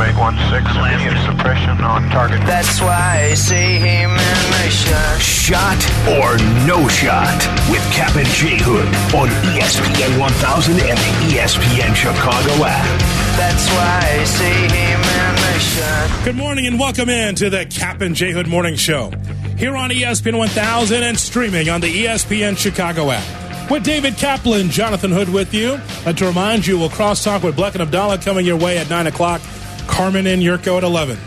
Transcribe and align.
816, 0.00 0.78
immediate 0.78 1.24
suppression 1.26 1.82
on 1.82 2.08
target. 2.10 2.40
That's 2.46 2.80
why 2.80 3.30
I 3.30 3.34
see 3.34 3.78
him 3.78 4.10
in 4.10 4.38
mission. 4.62 5.20
Shot 5.20 5.48
Shot 5.48 5.80
or 6.06 6.36
no 6.66 6.86
shot 6.88 7.40
with 7.70 7.80
Cap 7.90 8.14
and 8.16 8.28
J 8.28 8.58
Hood 8.60 8.86
on 9.16 9.28
ESPN 9.48 10.20
1000 10.20 10.74
and 10.74 10.98
the 10.98 11.34
ESPN 11.34 11.94
Chicago 11.94 12.66
app. 12.66 13.00
That's 13.38 13.66
why 13.70 14.20
I 14.20 14.24
see 14.24 14.44
him 14.44 15.00
in 15.00 15.34
the 15.36 15.58
shot. 15.58 16.24
Good 16.26 16.36
morning 16.36 16.66
and 16.66 16.78
welcome 16.78 17.08
in 17.08 17.34
to 17.36 17.48
the 17.48 17.64
Cap 17.64 18.02
and 18.02 18.14
J 18.14 18.32
Hood 18.32 18.46
Morning 18.46 18.76
Show. 18.76 19.10
Here 19.56 19.74
on 19.74 19.88
ESPN 19.88 20.36
1000 20.36 21.02
and 21.02 21.18
streaming 21.18 21.70
on 21.70 21.80
the 21.80 22.04
ESPN 22.04 22.58
Chicago 22.58 23.10
app. 23.10 23.70
With 23.70 23.84
David 23.84 24.18
Kaplan, 24.18 24.68
Jonathan 24.68 25.12
Hood 25.12 25.30
with 25.30 25.54
you. 25.54 25.80
And 26.04 26.18
to 26.18 26.26
remind 26.26 26.66
you, 26.66 26.78
we'll 26.78 26.90
cross 26.90 27.24
talk 27.24 27.42
with 27.42 27.56
Bleck 27.56 27.72
and 27.72 27.80
Abdallah 27.80 28.18
coming 28.18 28.44
your 28.44 28.58
way 28.58 28.76
at 28.76 28.90
9 28.90 29.06
o'clock. 29.06 29.40
Carmen 29.88 30.28
and 30.28 30.42
Yurko 30.42 30.76
at 30.76 30.84
11. 30.84 31.18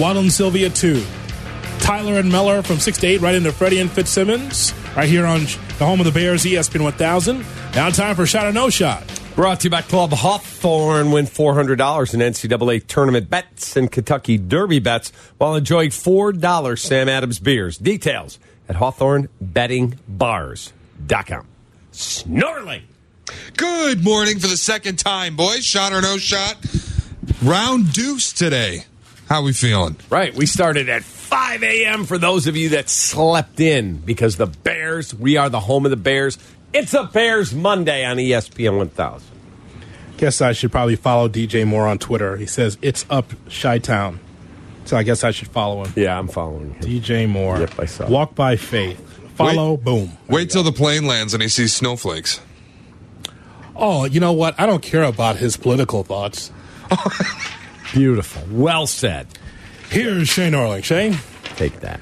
Waddle 0.00 0.22
and 0.22 0.32
Sylvia 0.32 0.66
at 0.66 0.74
2. 0.74 1.04
Tyler 1.78 2.14
and 2.14 2.32
Meller 2.32 2.62
from 2.62 2.78
6 2.80 2.98
to 2.98 3.06
8 3.06 3.20
right 3.20 3.34
into 3.36 3.52
Freddie 3.52 3.78
and 3.78 3.88
Fitzsimmons. 3.90 4.74
Right 4.96 5.08
here 5.08 5.24
on 5.24 5.42
the 5.78 5.84
home 5.84 6.00
of 6.00 6.06
the 6.06 6.12
Bears, 6.12 6.44
ESPN 6.44 6.82
1000. 6.82 7.44
Now 7.74 7.90
time 7.90 8.16
for 8.16 8.26
Shot 8.26 8.46
or 8.46 8.52
No 8.52 8.70
Shot. 8.70 9.04
Brought 9.36 9.60
to 9.60 9.64
you 9.64 9.70
by 9.70 9.82
Club 9.82 10.12
Hawthorne. 10.12 11.12
Win 11.12 11.26
$400 11.26 12.14
in 12.14 12.20
NCAA 12.20 12.86
tournament 12.86 13.28
bets 13.30 13.76
and 13.76 13.92
Kentucky 13.92 14.38
Derby 14.38 14.78
bets 14.78 15.12
while 15.36 15.54
enjoying 15.54 15.90
$4 15.90 16.78
Sam 16.78 17.08
Adams 17.08 17.38
beers. 17.38 17.76
Details 17.78 18.38
at 18.68 18.76
HawthorneBettingBars.com. 18.76 21.46
Snorling. 21.92 22.82
Good 23.56 24.02
morning 24.02 24.38
for 24.38 24.46
the 24.46 24.56
second 24.56 24.98
time, 24.98 25.36
boys. 25.36 25.64
Shot 25.64 25.92
or 25.92 26.00
no 26.00 26.16
shot? 26.16 26.56
Round 27.42 27.92
deuce 27.92 28.32
today. 28.32 28.84
How 29.28 29.42
we 29.42 29.52
feeling? 29.52 29.96
Right. 30.08 30.34
We 30.34 30.46
started 30.46 30.88
at 30.88 31.02
5 31.02 31.62
a.m. 31.62 32.04
for 32.04 32.16
those 32.18 32.46
of 32.46 32.56
you 32.56 32.70
that 32.70 32.88
slept 32.88 33.58
in 33.60 33.96
because 33.96 34.36
the 34.36 34.46
Bears, 34.46 35.12
we 35.14 35.36
are 35.36 35.48
the 35.48 35.60
home 35.60 35.84
of 35.84 35.90
the 35.90 35.96
Bears. 35.96 36.38
It's 36.72 36.94
a 36.94 37.04
Bears 37.04 37.52
Monday 37.54 38.04
on 38.04 38.18
ESPN 38.18 38.78
1000. 38.78 39.28
Guess 40.16 40.40
I 40.40 40.52
should 40.52 40.70
probably 40.70 40.96
follow 40.96 41.28
DJ 41.28 41.66
more 41.66 41.86
on 41.86 41.98
Twitter. 41.98 42.36
He 42.36 42.46
says 42.46 42.78
it's 42.80 43.04
up 43.10 43.32
Chi 43.50 43.78
Town. 43.80 44.20
So 44.84 44.96
I 44.96 45.02
guess 45.02 45.24
I 45.24 45.32
should 45.32 45.48
follow 45.48 45.84
him. 45.84 45.92
Yeah, 45.96 46.16
I'm 46.16 46.28
following 46.28 46.74
him. 46.74 46.80
DJ 46.80 47.28
Moore. 47.28 47.58
Yep, 47.58 47.80
I 47.80 47.84
saw. 47.86 48.08
Walk 48.08 48.34
by 48.36 48.56
faith. 48.56 49.00
Follow, 49.34 49.72
Wait. 49.72 49.84
boom. 49.84 50.12
Wait 50.28 50.50
till 50.50 50.62
the 50.62 50.72
plane 50.72 51.06
lands 51.06 51.34
and 51.34 51.42
he 51.42 51.48
sees 51.48 51.74
snowflakes. 51.74 52.40
Oh, 53.74 54.04
you 54.04 54.20
know 54.20 54.32
what? 54.32 54.58
I 54.58 54.64
don't 54.64 54.82
care 54.82 55.02
about 55.02 55.36
his 55.36 55.56
political 55.56 56.02
thoughts. 56.04 56.50
Beautiful. 57.92 58.42
Well 58.50 58.86
said. 58.86 59.26
Here's 59.90 60.28
Shane 60.28 60.54
Orling. 60.54 60.82
Shane? 60.82 61.16
Take 61.56 61.80
that. 61.80 62.00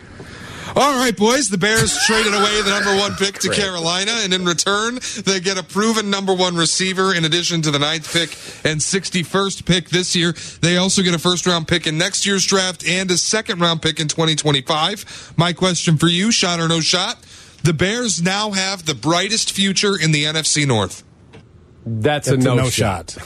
All 0.76 0.98
right, 0.98 1.16
boys. 1.16 1.50
The 1.50 1.58
Bears 1.58 1.96
traded 2.06 2.34
away 2.34 2.62
the 2.62 2.70
number 2.70 2.96
one 2.96 3.14
pick 3.14 3.38
to 3.40 3.50
Carolina, 3.50 4.10
and 4.24 4.34
in 4.34 4.44
return, 4.44 4.98
they 5.24 5.38
get 5.38 5.56
a 5.56 5.62
proven 5.62 6.10
number 6.10 6.34
one 6.34 6.56
receiver 6.56 7.14
in 7.14 7.24
addition 7.24 7.62
to 7.62 7.70
the 7.70 7.78
ninth 7.78 8.12
pick 8.12 8.30
and 8.68 8.80
61st 8.80 9.66
pick 9.66 9.90
this 9.90 10.16
year. 10.16 10.32
They 10.62 10.76
also 10.76 11.02
get 11.02 11.14
a 11.14 11.18
first 11.18 11.46
round 11.46 11.68
pick 11.68 11.86
in 11.86 11.96
next 11.96 12.26
year's 12.26 12.44
draft 12.44 12.86
and 12.88 13.08
a 13.10 13.16
second 13.16 13.60
round 13.60 13.82
pick 13.82 14.00
in 14.00 14.08
2025. 14.08 15.34
My 15.36 15.52
question 15.52 15.96
for 15.96 16.08
you, 16.08 16.32
shot 16.32 16.58
or 16.58 16.66
no 16.66 16.80
shot? 16.80 17.18
The 17.62 17.72
Bears 17.72 18.20
now 18.20 18.50
have 18.50 18.84
the 18.84 18.94
brightest 18.94 19.52
future 19.52 19.96
in 19.96 20.10
the 20.10 20.24
NFC 20.24 20.66
North. 20.66 21.04
That's, 21.86 22.28
That's 22.28 22.44
a 22.44 22.54
no, 22.54 22.68
shot. 22.68 23.16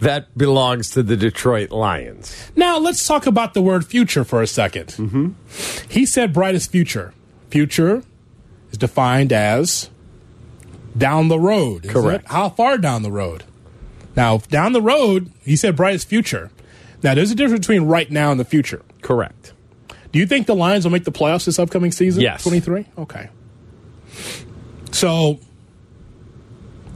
That 0.00 0.36
belongs 0.36 0.90
to 0.90 1.02
the 1.02 1.16
Detroit 1.16 1.70
Lions. 1.70 2.50
Now, 2.56 2.78
let's 2.78 3.06
talk 3.06 3.26
about 3.26 3.54
the 3.54 3.62
word 3.62 3.86
future 3.86 4.24
for 4.24 4.40
a 4.40 4.46
2nd 4.46 4.96
Mm-hmm. 4.96 5.90
He 5.90 6.06
said 6.06 6.32
brightest 6.32 6.70
future. 6.70 7.12
Future 7.50 8.02
is 8.70 8.78
defined 8.78 9.32
as 9.32 9.90
down 10.96 11.28
the 11.28 11.38
road. 11.38 11.88
Correct. 11.88 12.24
it? 12.24 12.30
How 12.30 12.48
far 12.48 12.78
down 12.78 13.02
the 13.02 13.12
road? 13.12 13.44
Now, 14.16 14.38
down 14.38 14.72
the 14.72 14.82
road, 14.82 15.30
he 15.44 15.56
said 15.56 15.76
brightest 15.76 16.08
future. 16.08 16.50
Now, 17.02 17.14
there's 17.14 17.30
a 17.30 17.34
difference 17.34 17.66
between 17.66 17.84
right 17.88 18.10
now 18.10 18.30
and 18.30 18.40
the 18.40 18.44
future. 18.44 18.82
Correct. 19.02 19.52
Do 20.12 20.18
you 20.18 20.26
think 20.26 20.46
the 20.46 20.54
Lions 20.54 20.84
will 20.84 20.92
make 20.92 21.04
the 21.04 21.12
playoffs 21.12 21.44
this 21.44 21.58
upcoming 21.58 21.92
season? 21.92 22.22
Yes. 22.22 22.42
23? 22.42 22.86
Okay. 22.98 23.28
So, 24.90 25.38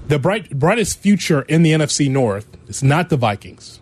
the 0.06 0.18
bright, 0.18 0.58
brightest 0.58 0.98
future 0.98 1.42
in 1.42 1.62
the 1.62 1.72
NFC 1.72 2.10
North 2.10 2.48
is 2.68 2.82
not 2.82 3.08
the 3.08 3.16
Vikings. 3.16 3.80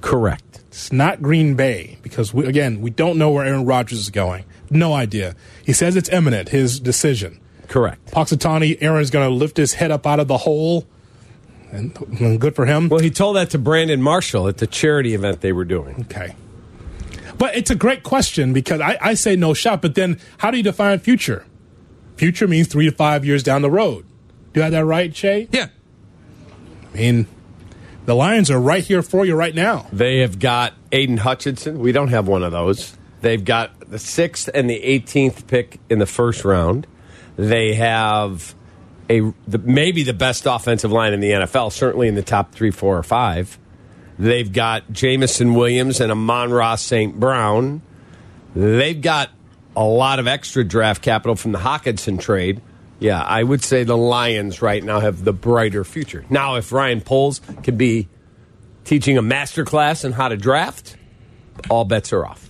Correct. 0.00 0.60
It's 0.68 0.90
not 0.90 1.22
Green 1.22 1.54
Bay 1.54 1.98
because, 2.02 2.32
we, 2.32 2.46
again, 2.46 2.80
we 2.80 2.90
don't 2.90 3.18
know 3.18 3.30
where 3.30 3.44
Aaron 3.44 3.66
Rodgers 3.66 3.98
is 3.98 4.10
going. 4.10 4.44
No 4.70 4.94
idea. 4.94 5.36
He 5.64 5.72
says 5.72 5.96
it's 5.96 6.08
imminent, 6.08 6.48
his 6.48 6.80
decision. 6.80 7.40
Correct. 7.68 8.06
Poxitani, 8.10 8.78
Aaron's 8.80 9.10
going 9.10 9.28
to 9.28 9.34
lift 9.34 9.56
his 9.56 9.74
head 9.74 9.90
up 9.90 10.06
out 10.06 10.18
of 10.18 10.28
the 10.28 10.38
hole. 10.38 10.86
And, 11.70 11.96
and 12.20 12.40
good 12.40 12.54
for 12.54 12.66
him. 12.66 12.88
Well, 12.88 13.00
he 13.00 13.10
told 13.10 13.36
that 13.36 13.50
to 13.50 13.58
Brandon 13.58 14.02
Marshall 14.02 14.48
at 14.48 14.58
the 14.58 14.66
charity 14.66 15.14
event 15.14 15.40
they 15.40 15.52
were 15.52 15.64
doing. 15.64 16.00
Okay. 16.02 16.34
But 17.38 17.56
it's 17.56 17.70
a 17.70 17.74
great 17.74 18.02
question 18.02 18.52
because 18.52 18.80
I, 18.80 18.98
I 19.00 19.14
say 19.14 19.36
no 19.36 19.54
shot, 19.54 19.82
but 19.82 19.94
then 19.94 20.18
how 20.38 20.50
do 20.50 20.56
you 20.56 20.62
define 20.62 20.98
future? 20.98 21.44
Future 22.16 22.46
means 22.46 22.68
three 22.68 22.88
to 22.88 22.92
five 22.94 23.24
years 23.24 23.42
down 23.42 23.62
the 23.62 23.70
road. 23.70 24.06
Do 24.52 24.60
I 24.60 24.64
have 24.64 24.72
that 24.72 24.84
right, 24.84 25.14
Shay? 25.14 25.48
Yeah. 25.50 25.68
I 26.92 26.96
mean, 26.96 27.26
the 28.04 28.14
Lions 28.14 28.50
are 28.50 28.60
right 28.60 28.84
here 28.84 29.02
for 29.02 29.24
you 29.24 29.34
right 29.34 29.54
now. 29.54 29.86
They 29.92 30.18
have 30.18 30.38
got 30.38 30.74
Aidan 30.90 31.18
Hutchinson. 31.18 31.78
We 31.78 31.92
don't 31.92 32.08
have 32.08 32.28
one 32.28 32.42
of 32.42 32.52
those. 32.52 32.96
They've 33.20 33.44
got 33.44 33.88
the 33.88 33.98
sixth 33.98 34.50
and 34.52 34.68
the 34.68 34.80
18th 34.80 35.46
pick 35.46 35.80
in 35.88 35.98
the 35.98 36.06
first 36.06 36.44
round. 36.44 36.86
They 37.36 37.74
have 37.74 38.54
a 39.08 39.20
the, 39.46 39.58
maybe 39.58 40.02
the 40.02 40.12
best 40.12 40.46
offensive 40.46 40.92
line 40.92 41.12
in 41.12 41.20
the 41.20 41.30
NFL, 41.30 41.72
certainly 41.72 42.08
in 42.08 42.14
the 42.14 42.22
top 42.22 42.52
three, 42.52 42.70
four, 42.70 42.98
or 42.98 43.02
five. 43.02 43.58
They've 44.18 44.52
got 44.52 44.92
Jameson 44.92 45.54
Williams 45.54 46.00
and 46.00 46.12
Amon-Ra 46.12 46.76
St. 46.76 47.18
Brown. 47.18 47.80
They've 48.54 49.00
got 49.00 49.30
a 49.74 49.84
lot 49.84 50.18
of 50.18 50.26
extra 50.26 50.64
draft 50.64 51.02
capital 51.02 51.34
from 51.34 51.52
the 51.52 51.58
Hockenson 51.58 52.20
trade. 52.20 52.60
Yeah, 53.02 53.20
I 53.20 53.42
would 53.42 53.64
say 53.64 53.84
the 53.84 53.96
Lions 53.96 54.62
right 54.62 54.82
now 54.82 55.00
have 55.00 55.24
the 55.24 55.32
brighter 55.32 55.84
future. 55.84 56.24
Now, 56.30 56.56
if 56.56 56.70
Ryan 56.70 57.00
Poles 57.00 57.40
could 57.64 57.76
be 57.76 58.08
teaching 58.84 59.18
a 59.18 59.22
master 59.22 59.64
class 59.64 60.04
on 60.04 60.12
how 60.12 60.28
to 60.28 60.36
draft, 60.36 60.96
all 61.68 61.84
bets 61.84 62.12
are 62.12 62.24
off. 62.24 62.48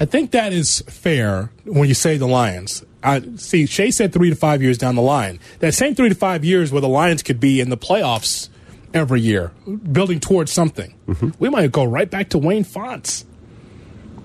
I 0.00 0.04
think 0.04 0.32
that 0.32 0.52
is 0.52 0.80
fair 0.88 1.52
when 1.64 1.88
you 1.88 1.94
say 1.94 2.16
the 2.16 2.26
Lions. 2.26 2.84
Uh, 3.02 3.20
see, 3.36 3.66
Shay 3.66 3.90
said 3.90 4.12
three 4.12 4.30
to 4.30 4.36
five 4.36 4.62
years 4.62 4.78
down 4.78 4.96
the 4.96 5.02
line. 5.02 5.38
That 5.60 5.74
same 5.74 5.94
three 5.94 6.08
to 6.08 6.14
five 6.14 6.44
years 6.44 6.72
where 6.72 6.80
the 6.80 6.88
Lions 6.88 7.22
could 7.22 7.38
be 7.38 7.60
in 7.60 7.68
the 7.70 7.76
playoffs 7.76 8.48
every 8.94 9.20
year, 9.20 9.52
building 9.92 10.18
towards 10.20 10.50
something. 10.50 10.94
We 11.38 11.50
might 11.50 11.70
go 11.70 11.84
right 11.84 12.10
back 12.10 12.30
to 12.30 12.38
Wayne 12.38 12.64
Fontes 12.64 13.26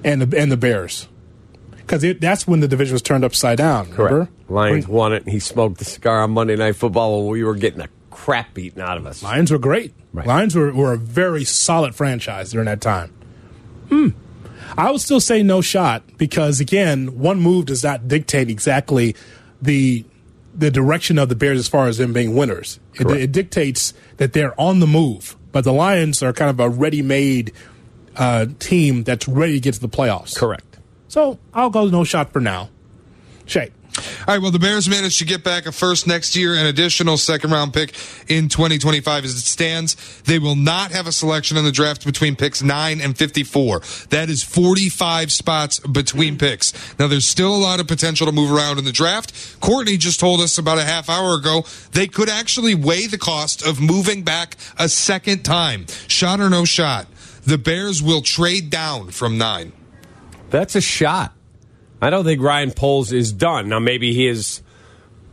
and 0.04 0.22
the 0.22 0.40
and 0.40 0.50
the 0.52 0.58
Bears 0.58 1.09
because 1.90 2.20
that's 2.20 2.48
when 2.48 2.60
the 2.60 2.68
division 2.68 2.94
was 2.94 3.02
turned 3.02 3.24
upside 3.26 3.58
down. 3.58 3.90
Remember? 3.92 4.30
Lions 4.48 4.88
When- 4.88 4.96
won 4.96 5.14
it, 5.14 5.24
and 5.24 5.32
he 5.32 5.40
smoked 5.40 5.80
the 5.80 5.86
cigar 5.86 6.22
on 6.22 6.32
Monday 6.32 6.56
Night 6.56 6.76
Football 6.76 7.24
while 7.24 7.32
we 7.32 7.44
were 7.44 7.56
getting 7.56 7.82
a 7.82 7.90
crap 8.12 8.54
beaten 8.54 8.80
out 8.82 8.98
of 8.98 9.08
us. 9.08 9.24
Lions 9.24 9.50
were 9.52 9.58
great. 9.58 9.94
Right. 10.14 10.28
Lions 10.28 10.56
were, 10.56 10.72
were 10.72 10.94
a 10.94 10.98
very 10.98 11.44
solid 11.44 11.96
franchise 11.96 12.52
during 12.52 12.66
that 12.66 12.82
time. 12.82 13.12
Hmm. 13.90 14.10
I 14.78 14.92
would 14.92 15.02
still 15.02 15.20
say 15.20 15.42
no 15.42 15.62
shot 15.62 16.04
because 16.18 16.60
again, 16.60 17.18
one 17.18 17.42
move 17.42 17.66
does 17.66 17.84
not 17.84 18.08
dictate 18.08 18.50
exactly 18.50 19.16
the 19.62 20.06
the 20.54 20.70
direction 20.70 21.18
of 21.18 21.30
the 21.30 21.36
Bears 21.36 21.58
as 21.58 21.68
far 21.68 21.88
as 21.88 21.98
them 21.98 22.12
being 22.14 22.36
winners. 22.36 22.80
It, 23.00 23.10
it 23.10 23.32
dictates 23.32 23.94
that 24.18 24.34
they're 24.34 24.60
on 24.60 24.80
the 24.80 24.88
move, 24.88 25.38
but 25.52 25.64
the 25.64 25.72
Lions 25.72 26.22
are 26.22 26.34
kind 26.34 26.50
of 26.50 26.60
a 26.60 26.68
ready-made 26.70 27.54
uh, 28.18 28.48
team 28.60 29.04
that's 29.04 29.28
ready 29.28 29.54
to 29.54 29.60
get 29.60 29.76
to 29.76 29.80
the 29.80 29.88
playoffs. 29.88 30.36
Correct. 30.36 30.69
So 31.10 31.38
I'll 31.54 31.70
go 31.70 31.88
no 31.88 32.06
shot 32.06 32.32
for 32.32 32.40
now. 32.40 32.70
Shay. 33.46 33.72
All 33.98 34.36
right, 34.36 34.42
well, 34.42 34.52
the 34.52 34.60
Bears 34.60 34.88
managed 34.88 35.20
to 35.20 35.26
get 35.26 35.44
back 35.44 35.66
a 35.66 35.72
first 35.72 36.08
next 36.08 36.36
year, 36.36 36.54
an 36.54 36.68
additional 36.68 37.18
second 37.18 37.52
round 37.52 37.74
pick 37.74 37.96
in 38.28 38.48
2025 38.48 39.26
as 39.26 39.34
it 39.34 39.40
stands. 39.40 40.22
They 40.22 40.40
will 40.40 40.56
not 40.56 40.92
have 40.92 41.08
a 41.08 41.12
selection 41.12 41.58
in 41.58 41.66
the 41.66 41.72
draft 41.72 42.06
between 42.06 42.36
picks 42.36 42.62
9 42.62 43.02
and 43.02 43.18
54. 43.18 43.82
That 44.10 44.30
is 44.30 44.44
45 44.44 45.32
spots 45.32 45.80
between 45.80 46.38
picks. 46.38 46.74
Now, 47.00 47.08
there's 47.08 47.28
still 47.28 47.54
a 47.54 47.58
lot 47.58 47.80
of 47.80 47.88
potential 47.88 48.28
to 48.28 48.32
move 48.32 48.52
around 48.52 48.78
in 48.78 48.86
the 48.86 48.92
draft. 48.92 49.60
Courtney 49.60 49.98
just 49.98 50.20
told 50.20 50.40
us 50.40 50.58
about 50.58 50.78
a 50.78 50.86
half 50.86 51.10
hour 51.10 51.36
ago 51.36 51.66
they 51.92 52.08
could 52.08 52.30
actually 52.30 52.76
weigh 52.76 53.08
the 53.08 53.18
cost 53.18 53.66
of 53.66 53.82
moving 53.82 54.22
back 54.22 54.56
a 54.78 54.88
second 54.88 55.44
time. 55.44 55.88
Shot 56.08 56.40
or 56.40 56.50
no 56.50 56.64
shot. 56.64 57.08
The 57.46 57.58
Bears 57.58 58.04
will 58.04 58.22
trade 58.22 58.70
down 58.70 59.10
from 59.10 59.38
9. 59.38 59.74
That's 60.50 60.76
a 60.76 60.82
shot. 60.82 61.34
I 62.02 62.10
don't 62.10 62.24
think 62.24 62.42
Ryan 62.42 62.72
Poles 62.72 63.12
is 63.12 63.32
done. 63.32 63.70
Now, 63.70 63.80
maybe 63.80 64.14
his 64.14 64.62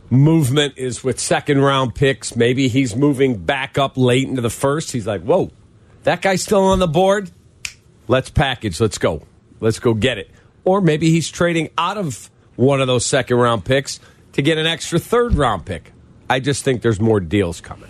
movement 0.09 0.73
is 0.77 1.03
with 1.03 1.19
second 1.19 1.61
round 1.61 1.95
picks. 1.95 2.35
Maybe 2.35 2.67
he's 2.67 2.95
moving 2.95 3.37
back 3.37 3.77
up 3.77 3.97
late 3.97 4.27
into 4.27 4.41
the 4.41 4.49
first. 4.49 4.91
He's 4.91 5.07
like, 5.07 5.21
whoa, 5.21 5.51
that 6.03 6.21
guy's 6.21 6.43
still 6.43 6.63
on 6.63 6.79
the 6.79 6.87
board. 6.87 7.31
let's 8.07 8.29
package, 8.29 8.79
let's 8.79 8.97
go, 8.97 9.23
let's 9.59 9.79
go 9.79 9.93
get 9.93 10.17
it. 10.17 10.31
Or 10.63 10.81
maybe 10.81 11.11
he's 11.11 11.29
trading 11.29 11.69
out 11.77 11.97
of 11.97 12.29
one 12.55 12.81
of 12.81 12.87
those 12.87 13.05
second 13.05 13.37
round 13.37 13.65
picks 13.65 13.99
to 14.33 14.41
get 14.41 14.57
an 14.57 14.65
extra 14.65 14.99
third 14.99 15.35
round 15.35 15.65
pick. 15.65 15.93
I 16.29 16.39
just 16.39 16.63
think 16.63 16.81
there's 16.81 16.99
more 16.99 17.19
deals 17.19 17.61
coming. 17.61 17.89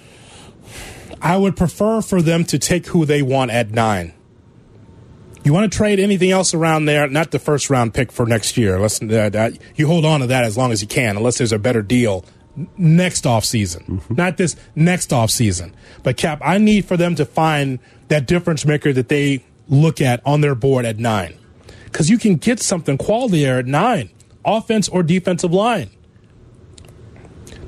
I 1.22 1.38
would 1.38 1.56
prefer 1.56 2.02
for 2.02 2.22
them 2.22 2.44
to 2.46 2.60
take 2.60 2.88
who 2.88 3.06
they 3.06 3.24
want 3.24 3.50
at 3.50 3.72
nine. 3.72 4.14
You 5.48 5.54
want 5.54 5.72
to 5.72 5.78
trade 5.78 5.98
anything 5.98 6.30
else 6.30 6.54
around 6.54 6.88
there? 6.88 7.08
Not 7.08 7.32
the 7.32 7.40
first 7.40 7.70
round 7.70 7.94
pick 7.94 8.12
for 8.12 8.26
next 8.26 8.58
year. 8.58 8.76
Unless 8.76 9.02
uh, 9.02 9.30
that, 9.30 9.58
you 9.78 9.88
hold 9.88 10.04
on 10.04 10.20
to 10.20 10.28
that 10.28 10.44
as 10.44 10.58
long 10.58 10.74
as 10.74 10.82
you 10.82 10.90
can, 10.90 11.16
unless 11.16 11.38
there's 11.38 11.54
a 11.54 11.58
better 11.58 11.82
deal 11.82 12.26
next 12.76 13.26
off 13.26 13.46
season. 13.46 13.84
Mm-hmm. 13.84 14.16
Not 14.16 14.36
this 14.36 14.58
next 14.76 15.14
off 15.14 15.32
season. 15.32 15.74
But 16.04 16.18
Cap, 16.18 16.42
I 16.44 16.58
need 16.58 16.84
for 16.84 16.98
them 16.98 17.16
to 17.16 17.24
find 17.24 17.80
that 18.10 18.28
difference 18.28 18.66
maker 18.66 18.92
that 18.92 19.08
they 19.08 19.46
look 19.70 20.02
at 20.02 20.22
on 20.26 20.42
their 20.42 20.54
board 20.54 20.84
at 20.84 21.00
nine, 21.00 21.38
because 21.86 22.10
you 22.10 22.18
can 22.18 22.36
get 22.36 22.60
something 22.60 22.98
quality 22.98 23.44
there 23.44 23.60
at 23.60 23.68
nine, 23.68 24.10
offense 24.44 24.90
or 24.90 25.02
defensive 25.02 25.54
line. 25.54 25.92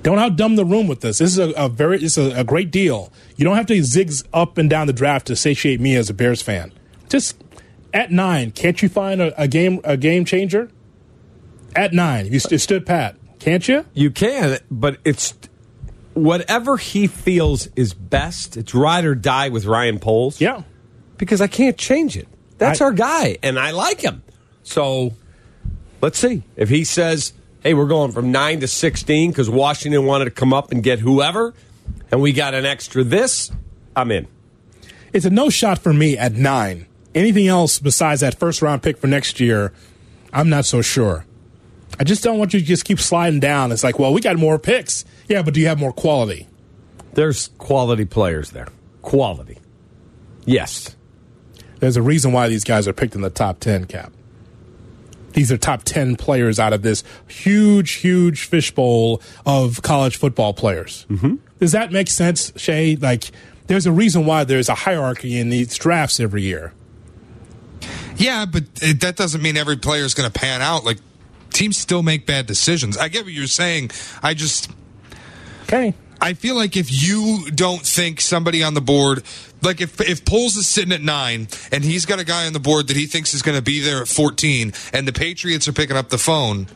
Don't 0.03 0.19
outdumb 0.19 0.57
the 0.57 0.65
room 0.65 0.87
with 0.87 0.99
this. 0.99 1.19
This 1.19 1.31
is 1.31 1.39
a, 1.39 1.51
a 1.51 1.69
very, 1.69 2.03
it's 2.03 2.17
a, 2.17 2.41
a 2.41 2.43
great 2.43 2.71
deal. 2.71 3.13
You 3.37 3.45
don't 3.45 3.55
have 3.55 3.67
to 3.67 3.81
zig 3.83 4.11
up 4.33 4.57
and 4.57 4.69
down 4.69 4.87
the 4.87 4.91
draft 4.91 5.27
to 5.27 5.37
satiate 5.37 5.79
me 5.79 5.95
as 5.95 6.09
a 6.09 6.13
Bears 6.13 6.41
fan. 6.41 6.73
Just 7.07 7.41
at 7.93 8.11
nine, 8.11 8.51
can't 8.51 8.81
you 8.81 8.89
find 8.89 9.21
a, 9.21 9.41
a 9.41 9.47
game 9.47 9.81
a 9.83 9.97
game 9.97 10.25
changer? 10.25 10.69
At 11.75 11.93
nine, 11.93 12.31
you 12.31 12.39
st- 12.39 12.59
stood 12.61 12.85
pat, 12.85 13.15
can't 13.39 13.67
you? 13.67 13.85
You 13.93 14.11
can, 14.11 14.57
but 14.71 14.97
it's 15.05 15.35
whatever 16.13 16.77
he 16.77 17.07
feels 17.07 17.67
is 17.75 17.93
best. 17.93 18.57
It's 18.57 18.73
ride 18.73 19.05
or 19.05 19.15
die 19.15 19.49
with 19.49 19.65
Ryan 19.65 19.99
Poles. 19.99 20.41
Yeah, 20.41 20.63
because 21.17 21.41
I 21.41 21.47
can't 21.47 21.77
change 21.77 22.17
it. 22.17 22.27
That's 22.57 22.81
I, 22.81 22.85
our 22.85 22.91
guy, 22.91 23.37
and 23.43 23.59
I 23.59 23.71
like 23.71 24.01
him. 24.01 24.23
So 24.63 25.13
let's 26.01 26.19
see 26.19 26.43
if 26.55 26.69
he 26.69 26.83
says 26.83 27.33
hey, 27.61 27.73
we're 27.73 27.87
going 27.87 28.11
from 28.11 28.31
9 28.31 28.61
to 28.61 28.67
16 28.67 29.31
because 29.31 29.49
Washington 29.49 30.05
wanted 30.05 30.25
to 30.25 30.31
come 30.31 30.53
up 30.53 30.71
and 30.71 30.83
get 30.83 30.99
whoever, 30.99 31.53
and 32.11 32.21
we 32.21 32.31
got 32.31 32.53
an 32.53 32.65
extra 32.65 33.03
this, 33.03 33.51
I'm 33.95 34.11
in. 34.11 34.27
It's 35.11 35.25
a 35.25 35.29
no 35.29 35.49
shot 35.49 35.79
for 35.79 35.93
me 35.93 36.17
at 36.17 36.33
9. 36.33 36.85
Anything 37.19 37.47
else 37.49 37.79
besides 37.79 38.21
that 38.21 38.39
first 38.39 38.61
round 38.61 38.81
pick 38.81 38.97
for 38.97 39.07
next 39.07 39.41
year, 39.41 39.73
I'm 40.31 40.47
not 40.47 40.63
so 40.63 40.81
sure. 40.81 41.25
I 41.99 42.05
just 42.05 42.23
don't 42.23 42.39
want 42.39 42.53
you 42.53 42.61
to 42.61 42.65
just 42.65 42.85
keep 42.85 42.97
sliding 42.97 43.41
down. 43.41 43.73
It's 43.73 43.83
like, 43.83 43.99
well, 43.99 44.13
we 44.13 44.21
got 44.21 44.37
more 44.37 44.57
picks. 44.57 45.03
Yeah, 45.27 45.41
but 45.41 45.53
do 45.53 45.59
you 45.59 45.67
have 45.67 45.77
more 45.77 45.91
quality? 45.91 46.47
There's 47.15 47.49
quality 47.57 48.05
players 48.05 48.51
there. 48.51 48.69
Quality. 49.01 49.57
Yes. 50.45 50.95
There's 51.81 51.97
a 51.97 52.01
reason 52.01 52.31
why 52.31 52.47
these 52.47 52.63
guys 52.63 52.87
are 52.87 52.93
picked 52.93 53.15
in 53.15 53.21
the 53.21 53.29
top 53.29 53.59
10 53.59 53.83
cap. 53.87 54.13
These 55.33 55.51
are 55.51 55.57
top 55.57 55.83
10 55.83 56.15
players 56.15 56.57
out 56.57 56.71
of 56.71 56.83
this 56.83 57.03
huge, 57.27 57.95
huge 57.95 58.45
fishbowl 58.45 59.21
of 59.45 59.81
college 59.81 60.15
football 60.15 60.53
players. 60.53 61.05
Mm-hmm. 61.09 61.35
Does 61.59 61.73
that 61.73 61.91
make 61.91 62.07
sense, 62.07 62.53
Shay? 62.55 62.95
Like, 62.95 63.25
there's 63.67 63.85
a 63.85 63.91
reason 63.91 64.25
why 64.25 64.45
there's 64.45 64.69
a 64.69 64.75
hierarchy 64.75 65.37
in 65.37 65.49
these 65.49 65.77
drafts 65.77 66.21
every 66.21 66.43
year. 66.43 66.71
Yeah, 68.19 68.45
but 68.45 68.65
it, 68.81 69.01
that 69.01 69.15
doesn't 69.15 69.41
mean 69.41 69.57
every 69.57 69.77
player 69.77 70.03
is 70.03 70.13
going 70.13 70.29
to 70.29 70.39
pan 70.39 70.61
out. 70.61 70.83
Like, 70.83 70.99
teams 71.51 71.77
still 71.77 72.03
make 72.03 72.27
bad 72.27 72.45
decisions. 72.45 72.97
I 72.97 73.07
get 73.07 73.23
what 73.23 73.33
you're 73.33 73.47
saying. 73.47 73.89
I 74.21 74.35
just. 74.35 74.69
Okay. 75.63 75.95
I 76.21 76.33
feel 76.33 76.55
like 76.55 76.75
if 76.75 76.91
you 76.91 77.49
don't 77.49 77.81
think 77.81 78.19
somebody 78.19 78.61
on 78.61 78.73
the 78.73 78.81
board, 78.81 79.23
like 79.61 79.79
if 79.79 80.01
if 80.01 80.25
Poles 80.25 80.57
is 80.57 80.67
sitting 80.67 80.91
at 80.91 81.01
nine 81.01 81.47
and 81.71 81.81
he's 81.81 82.05
got 82.05 82.19
a 82.19 82.25
guy 82.25 82.45
on 82.45 82.51
the 82.51 82.59
board 82.59 82.89
that 82.89 82.97
he 82.97 83.05
thinks 83.05 83.33
is 83.33 83.41
going 83.41 83.57
to 83.57 83.63
be 83.63 83.79
there 83.79 84.01
at 84.01 84.09
fourteen, 84.09 84.73
and 84.91 85.07
the 85.07 85.13
Patriots 85.13 85.65
are 85.69 85.71
picking 85.71 85.95
up 85.95 86.09
the 86.09 86.17
phone, 86.17 86.67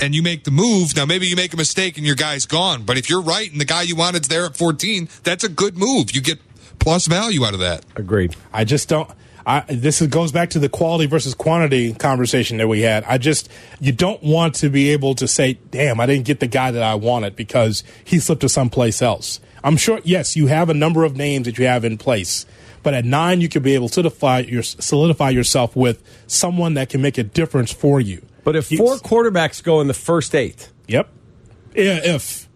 and 0.00 0.14
you 0.14 0.22
make 0.22 0.44
the 0.44 0.50
move, 0.50 0.96
now 0.96 1.04
maybe 1.04 1.26
you 1.26 1.36
make 1.36 1.52
a 1.52 1.58
mistake 1.58 1.98
and 1.98 2.06
your 2.06 2.16
guy's 2.16 2.46
gone. 2.46 2.84
But 2.84 2.96
if 2.96 3.10
you're 3.10 3.20
right 3.20 3.52
and 3.52 3.60
the 3.60 3.66
guy 3.66 3.82
you 3.82 3.96
wanted's 3.96 4.28
there 4.28 4.46
at 4.46 4.56
fourteen, 4.56 5.10
that's 5.24 5.44
a 5.44 5.50
good 5.50 5.76
move. 5.76 6.14
You 6.14 6.22
get 6.22 6.38
plus 6.78 7.06
value 7.06 7.44
out 7.44 7.52
of 7.52 7.60
that. 7.60 7.84
Agreed. 7.96 8.34
I 8.50 8.64
just 8.64 8.88
don't. 8.88 9.10
I, 9.46 9.60
this 9.68 10.00
is, 10.00 10.08
goes 10.08 10.32
back 10.32 10.50
to 10.50 10.58
the 10.58 10.68
quality 10.68 11.06
versus 11.06 11.34
quantity 11.34 11.92
conversation 11.92 12.56
that 12.58 12.68
we 12.68 12.80
had. 12.80 13.04
I 13.04 13.18
just, 13.18 13.50
you 13.78 13.92
don't 13.92 14.22
want 14.22 14.54
to 14.56 14.70
be 14.70 14.90
able 14.90 15.14
to 15.16 15.28
say, 15.28 15.58
damn, 15.70 16.00
I 16.00 16.06
didn't 16.06 16.24
get 16.24 16.40
the 16.40 16.46
guy 16.46 16.70
that 16.70 16.82
I 16.82 16.94
wanted 16.94 17.36
because 17.36 17.84
he 18.04 18.18
slipped 18.18 18.40
to 18.40 18.48
someplace 18.48 19.02
else. 19.02 19.40
I'm 19.62 19.76
sure, 19.76 20.00
yes, 20.04 20.34
you 20.36 20.46
have 20.46 20.70
a 20.70 20.74
number 20.74 21.04
of 21.04 21.16
names 21.16 21.46
that 21.46 21.58
you 21.58 21.66
have 21.66 21.84
in 21.84 21.98
place, 21.98 22.46
but 22.82 22.94
at 22.94 23.04
nine, 23.04 23.40
you 23.40 23.48
could 23.48 23.62
be 23.62 23.74
able 23.74 23.88
to 23.88 23.94
solidify, 23.94 24.40
your, 24.40 24.62
solidify 24.62 25.30
yourself 25.30 25.74
with 25.76 26.02
someone 26.26 26.74
that 26.74 26.88
can 26.88 27.02
make 27.02 27.18
a 27.18 27.22
difference 27.22 27.72
for 27.72 28.00
you. 28.00 28.24
But 28.44 28.56
if 28.56 28.68
four 28.68 28.96
quarterbacks 28.96 29.62
go 29.62 29.80
in 29.80 29.88
the 29.88 29.94
first 29.94 30.34
eight, 30.34 30.70
yep, 30.86 31.08
Yeah, 31.74 32.00
if, 32.02 32.48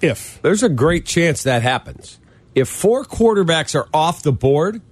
if 0.00 0.40
there's 0.42 0.62
a 0.62 0.68
great 0.68 1.06
chance 1.06 1.42
that 1.44 1.62
happens. 1.62 2.18
If 2.54 2.68
four 2.68 3.04
quarterbacks 3.04 3.74
are 3.74 3.88
off 3.94 4.22
the 4.22 4.32
board, 4.32 4.82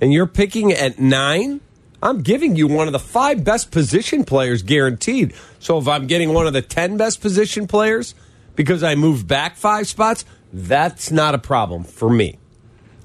and 0.00 0.12
you're 0.12 0.26
picking 0.26 0.72
at 0.72 0.98
nine, 0.98 1.60
I'm 2.02 2.22
giving 2.22 2.56
you 2.56 2.68
one 2.68 2.86
of 2.86 2.92
the 2.92 2.98
five 2.98 3.44
best 3.44 3.70
position 3.70 4.24
players 4.24 4.62
guaranteed. 4.62 5.34
So 5.58 5.78
if 5.78 5.88
I'm 5.88 6.06
getting 6.06 6.32
one 6.32 6.46
of 6.46 6.52
the 6.52 6.62
10 6.62 6.96
best 6.96 7.20
position 7.20 7.66
players 7.66 8.14
because 8.54 8.82
I 8.82 8.94
moved 8.94 9.26
back 9.26 9.56
five 9.56 9.88
spots, 9.88 10.24
that's 10.52 11.10
not 11.10 11.34
a 11.34 11.38
problem 11.38 11.84
for 11.84 12.08
me. 12.08 12.38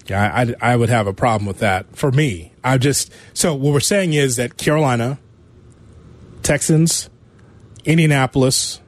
Yeah, 0.07 0.54
I, 0.62 0.74
I 0.74 0.75
would 0.75 0.90
have 0.90 1.07
a 1.07 1.13
problem 1.13 1.48
with 1.48 1.60
that 1.60 1.95
for 1.95 2.12
me. 2.12 2.54
I 2.63 2.78
just, 2.78 3.12
so 3.34 3.56
what 3.56 3.74
we're 3.74 3.80
saying 3.80 4.13
is 4.13 4.36
that 4.36 4.57
Carolina, 4.57 5.18
Texans, 6.44 7.10
Indianapolis, 7.86 8.81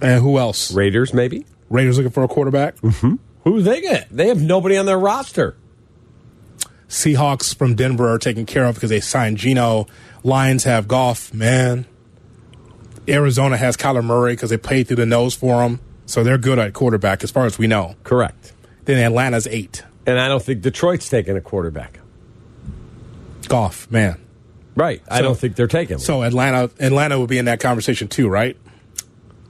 and 0.00 0.22
who 0.22 0.38
else? 0.38 0.72
Raiders, 0.72 1.12
maybe? 1.12 1.44
Raiders 1.68 1.98
looking 1.98 2.10
for 2.10 2.24
a 2.24 2.28
quarterback? 2.28 2.76
Mm-hmm. 2.76 3.16
Who 3.44 3.62
they 3.62 3.80
get? 3.80 4.08
They 4.10 4.28
have 4.28 4.40
nobody 4.40 4.76
on 4.76 4.86
their 4.86 4.98
roster. 4.98 5.56
Seahawks 6.90 7.54
from 7.54 7.76
Denver 7.76 8.12
are 8.12 8.18
taken 8.18 8.44
care 8.44 8.66
of 8.66 8.74
because 8.74 8.90
they 8.90 8.98
signed 9.00 9.38
Geno. 9.38 9.86
Lions 10.24 10.64
have 10.64 10.88
Goff, 10.88 11.32
man. 11.32 11.86
Arizona 13.08 13.56
has 13.56 13.76
Kyler 13.76 14.04
Murray 14.04 14.32
because 14.32 14.50
they 14.50 14.56
played 14.56 14.88
through 14.88 14.96
the 14.96 15.06
nose 15.06 15.34
for 15.34 15.62
him. 15.62 15.78
So 16.06 16.24
they're 16.24 16.36
good 16.36 16.58
at 16.58 16.74
quarterback 16.74 17.22
as 17.22 17.30
far 17.30 17.46
as 17.46 17.58
we 17.58 17.68
know. 17.68 17.94
Correct. 18.02 18.52
Then 18.86 18.98
Atlanta's 18.98 19.46
eight. 19.46 19.84
And 20.04 20.18
I 20.18 20.26
don't 20.26 20.42
think 20.42 20.62
Detroit's 20.62 21.08
taking 21.08 21.36
a 21.36 21.40
quarterback. 21.40 22.00
Goff, 23.46 23.88
man. 23.90 24.20
Right. 24.74 25.00
So, 25.00 25.14
I 25.14 25.22
don't 25.22 25.38
think 25.38 25.54
they're 25.54 25.68
taking 25.68 25.96
one. 25.96 26.04
So 26.04 26.22
Atlanta 26.22 26.70
Atlanta 26.80 27.20
would 27.20 27.30
be 27.30 27.38
in 27.38 27.44
that 27.44 27.60
conversation 27.60 28.08
too, 28.08 28.28
right? 28.28 28.56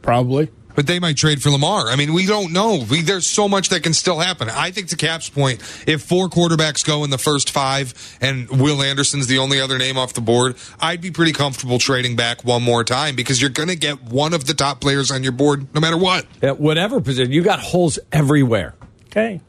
Probably. 0.02 0.50
But 0.74 0.86
they 0.86 0.98
might 0.98 1.16
trade 1.16 1.42
for 1.42 1.50
Lamar. 1.50 1.88
I 1.88 1.96
mean, 1.96 2.12
we 2.12 2.26
don't 2.26 2.52
know. 2.52 2.84
We, 2.88 3.02
there's 3.02 3.26
so 3.26 3.48
much 3.48 3.68
that 3.70 3.82
can 3.82 3.92
still 3.92 4.18
happen. 4.18 4.48
I 4.48 4.70
think 4.70 4.88
to 4.88 4.96
Cap's 4.96 5.28
point, 5.28 5.60
if 5.86 6.02
four 6.02 6.28
quarterbacks 6.28 6.84
go 6.84 7.04
in 7.04 7.10
the 7.10 7.18
first 7.18 7.50
five 7.50 8.18
and 8.20 8.48
Will 8.48 8.82
Anderson's 8.82 9.26
the 9.26 9.38
only 9.38 9.60
other 9.60 9.78
name 9.78 9.98
off 9.98 10.12
the 10.14 10.20
board, 10.20 10.56
I'd 10.80 11.00
be 11.00 11.10
pretty 11.10 11.32
comfortable 11.32 11.78
trading 11.78 12.16
back 12.16 12.44
one 12.44 12.62
more 12.62 12.84
time 12.84 13.16
because 13.16 13.40
you're 13.40 13.50
going 13.50 13.68
to 13.68 13.76
get 13.76 14.02
one 14.02 14.32
of 14.32 14.46
the 14.46 14.54
top 14.54 14.80
players 14.80 15.10
on 15.10 15.22
your 15.22 15.32
board 15.32 15.72
no 15.74 15.80
matter 15.80 15.96
what. 15.96 16.26
At 16.42 16.60
whatever 16.60 17.00
position, 17.00 17.32
you 17.32 17.42
got 17.42 17.60
holes 17.60 17.98
everywhere. 18.12 18.74
Okay. 19.06 19.40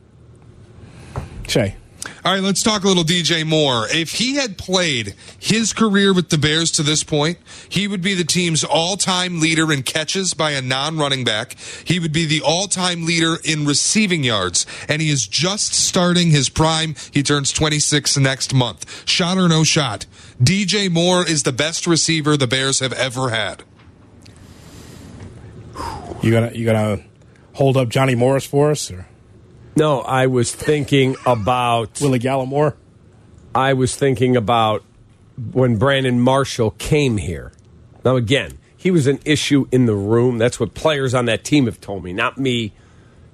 Shay. 1.48 1.76
All 2.24 2.34
right, 2.34 2.44
let's 2.44 2.62
talk 2.62 2.84
a 2.84 2.88
little 2.88 3.04
DJ 3.04 3.46
Moore. 3.46 3.88
If 3.90 4.14
he 4.14 4.36
had 4.36 4.58
played 4.58 5.16
his 5.40 5.74
career 5.74 6.14
with 6.14 6.30
the 6.30 6.38
Bears 6.38 6.72
to 6.72 6.84
this 6.84 7.04
point, 7.04 7.40
he 7.68 7.88
would 7.88 8.02
be 8.02 8.14
the 8.14 8.24
team's 8.24 8.64
all 8.64 8.96
time 8.96 9.40
leader 9.40 9.72
in 9.72 9.84
catches 9.84 10.34
by 10.34 10.52
a 10.52 10.62
non 10.62 10.98
running 10.98 11.24
back. 11.24 11.56
He 11.84 12.00
would 12.00 12.12
be 12.12 12.26
the 12.26 12.42
all 12.42 12.68
time 12.68 13.06
leader 13.06 13.38
in 13.44 13.66
receiving 13.66 14.24
yards. 14.24 14.66
And 14.88 15.02
he 15.02 15.10
is 15.10 15.28
just 15.28 15.74
starting 15.74 16.30
his 16.30 16.50
prime. 16.50 16.96
He 17.12 17.24
turns 17.24 17.52
26 17.52 18.18
next 18.18 18.54
month. 18.54 19.08
Shot 19.08 19.38
or 19.38 19.48
no 19.48 19.64
shot. 19.64 20.06
DJ 20.42 20.92
Moore 20.92 21.28
is 21.28 21.44
the 21.44 21.52
best 21.52 21.88
receiver 21.88 22.38
the 22.38 22.48
Bears 22.48 22.80
have 22.80 22.94
ever 22.94 23.30
had. 23.30 23.64
You 26.22 26.32
gonna 26.32 26.52
you 26.54 26.66
gonna 26.66 27.04
hold 27.54 27.78
up 27.78 27.90
Johnny 27.90 28.14
Morris 28.14 28.46
for 28.46 28.70
us? 28.72 28.92
Or? 28.92 29.08
No, 29.76 30.02
I 30.02 30.28
was 30.28 30.54
thinking 30.54 31.16
about 31.26 32.02
Willie 32.02 32.20
Galimore. 32.20 32.76
I 33.56 33.74
was 33.74 33.96
thinking 33.96 34.36
about 34.36 34.84
when 35.54 35.78
Brandon 35.78 36.20
Marshall 36.20 36.72
came 36.72 37.18
here. 37.18 37.52
Now, 38.04 38.16
again, 38.16 38.58
he 38.76 38.92
was 38.92 39.08
an 39.08 39.20
issue 39.26 39.68
in 39.72 39.86
the 39.86 39.96
room. 39.96 40.38
That's 40.38 40.60
what 40.60 40.74
players 40.74 41.14
on 41.14 41.26
that 41.26 41.44
team 41.44 41.66
have 41.66 41.80
told 41.80 42.04
me, 42.04 42.14
not 42.14 42.38
me, 42.38 42.74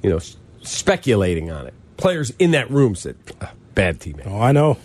you 0.01 0.09
know, 0.09 0.19
speculating 0.61 1.51
on 1.51 1.67
it. 1.67 1.73
Players 1.97 2.31
in 2.37 2.51
that 2.51 2.69
room 2.69 2.95
said, 2.95 3.15
ah, 3.41 3.51
bad 3.73 3.99
teammate. 3.99 4.27
Oh, 4.27 4.39
I 4.39 4.51
know. 4.51 4.77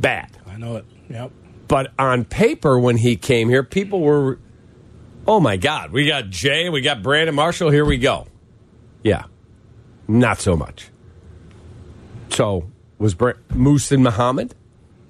Bad. 0.00 0.30
I 0.46 0.56
know 0.56 0.76
it. 0.76 0.84
Yep. 1.08 1.30
But 1.68 1.92
on 1.98 2.24
paper, 2.24 2.78
when 2.78 2.96
he 2.96 3.16
came 3.16 3.48
here, 3.48 3.62
people 3.62 4.00
were, 4.00 4.38
oh 5.26 5.40
my 5.40 5.56
God, 5.56 5.92
we 5.92 6.06
got 6.06 6.30
Jay, 6.30 6.68
we 6.68 6.80
got 6.80 7.02
Brandon 7.02 7.34
Marshall, 7.34 7.70
here 7.70 7.84
we 7.84 7.98
go. 7.98 8.26
Yeah. 9.02 9.24
Not 10.08 10.40
so 10.40 10.56
much. 10.56 10.88
So 12.30 12.70
was 12.98 13.14
Muhsin 13.14 14.00
Muhammad? 14.02 14.54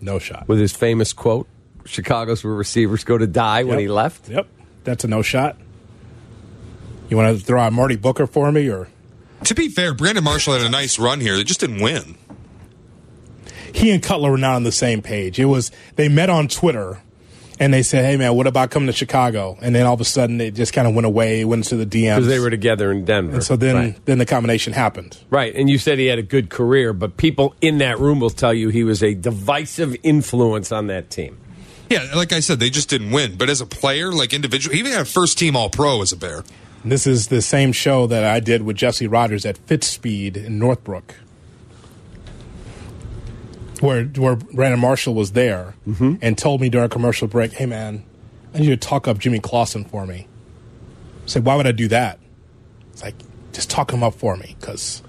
No 0.01 0.19
shot. 0.19 0.47
with 0.49 0.59
his 0.59 0.73
famous 0.73 1.13
quote 1.15 1.49
Chicago's 1.87 2.45
receivers 2.45 3.05
go 3.05 3.17
to 3.19 3.27
die 3.27 3.65
when 3.65 3.79
he 3.79 3.89
left. 3.89 4.29
Yep. 4.29 4.47
That's 4.85 5.05
a 5.05 5.09
no 5.09 5.23
shot. 5.23 5.57
You 7.09 7.17
want 7.17 7.39
to 7.39 7.45
throw 7.45 7.61
out 7.61 7.73
Marty 7.73 7.97
Booker 7.97 8.27
for 8.27 8.51
me 8.53 8.69
or 8.71 8.89
To 9.45 9.55
be 9.55 9.69
fair, 9.69 9.95
Brandon 9.95 10.25
Marshall 10.25 10.55
had 10.55 10.63
a 10.63 10.69
nice 10.71 10.99
run 10.99 11.21
here. 11.21 11.37
They 11.37 11.45
just 11.45 11.61
didn't 11.61 11.81
win. 11.83 12.17
he 13.75 13.91
and 13.91 14.03
Cutler 14.03 14.31
were 14.31 14.39
not 14.39 14.55
on 14.57 14.65
the 14.65 14.73
same 14.73 15.03
page. 15.03 15.39
It 15.39 15.45
was 15.47 15.71
they 15.97 16.09
met 16.09 16.31
on 16.31 16.49
Twitter 16.49 17.03
and 17.59 17.73
they 17.73 17.83
said, 17.83 18.05
"Hey 18.05 18.17
man, 18.17 18.35
what 18.35 18.47
about 18.47 18.71
coming 18.71 18.87
to 18.89 18.93
Chicago?" 18.93 19.57
And 19.61 19.75
then 19.75 19.87
all 19.87 19.95
of 19.95 20.01
a 20.01 20.05
sudden 20.05 20.41
it 20.41 20.55
just 20.55 20.73
kind 20.73 20.89
of 20.89 20.95
went 20.95 21.07
away, 21.07 21.45
went 21.45 21.65
to 21.67 21.77
the 21.77 21.87
DMs. 21.87 22.17
Because 22.17 22.27
they 22.27 22.41
were 22.41 22.51
together 22.51 22.91
in 22.91 23.05
Denver. 23.05 23.35
and 23.35 23.43
so 23.45 23.57
then 23.57 23.77
right. 23.77 24.07
then 24.07 24.19
the 24.19 24.27
combination 24.27 24.73
happened. 24.73 25.19
Right, 25.31 25.55
and 25.55 25.69
you 25.69 25.79
said 25.79 25.99
he 25.99 26.07
had 26.07 26.19
a 26.19 26.23
good 26.23 26.51
career, 26.51 26.93
but 26.93 27.17
people 27.17 27.55
in 27.61 27.79
that 27.79 27.99
room 27.99 28.21
will 28.21 28.31
tell 28.31 28.55
you 28.55 28.69
he 28.69 28.85
was 28.85 29.03
a 29.03 29.15
divisive 29.15 29.97
influence 30.03 30.73
on 30.73 30.89
that 30.89 31.11
team. 31.11 31.39
Yeah, 31.91 32.07
like 32.15 32.33
I 32.33 32.41
said, 32.41 32.61
they 32.61 32.71
just 32.71 32.89
didn't 32.89 33.11
win. 33.11 33.37
But 33.37 33.51
as 33.51 33.61
a 33.61 33.67
player, 33.67 34.11
like 34.11 34.33
individual, 34.33 34.73
he 34.75 34.81
even 34.81 34.93
had 34.93 35.03
a 35.03 35.05
first 35.05 35.39
team 35.39 35.55
All 35.55 35.69
Pro 35.69 36.03
as 36.03 36.13
a 36.13 36.17
Bear. 36.17 36.43
This 36.85 37.07
is 37.07 37.29
the 37.29 37.41
same 37.41 37.73
show 37.73 38.07
that 38.09 38.25
I 38.25 38.41
did 38.41 38.63
with 38.63 38.77
Jesse 38.77 39.07
Rogers 39.07 39.47
at 39.47 39.57
Fitzspeed 39.67 40.37
in 40.37 40.59
Northbrook, 40.59 41.15
where 43.85 44.05
where 44.05 44.37
Brandon 44.37 44.81
Marshall 44.81 45.15
was 45.15 45.33
there 45.33 45.75
mm-hmm. 45.87 46.15
and 46.23 46.37
told 46.39 46.61
me 46.61 46.69
during 46.69 46.87
a 46.87 46.89
commercial 46.89 47.29
break, 47.29 47.53
"Hey 47.53 47.67
man, 47.67 48.05
I 48.55 48.59
need 48.59 48.69
you 48.69 48.77
to 48.77 48.89
talk 48.89 49.07
up 49.07 49.19
Jimmy 49.19 49.39
Clausen 49.39 49.85
for 49.85 50.07
me." 50.07 50.27
I 51.25 51.27
said, 51.27 51.45
"Why 51.45 51.57
would 51.57 51.67
I 51.67 51.73
do 51.73 51.89
that?" 51.89 52.19
It's 52.93 53.03
like, 53.03 53.15
just 53.53 53.71
talk 53.71 53.93
him 53.93 54.03
up 54.03 54.15
for 54.15 54.37
me, 54.37 54.57
because 54.59 55.03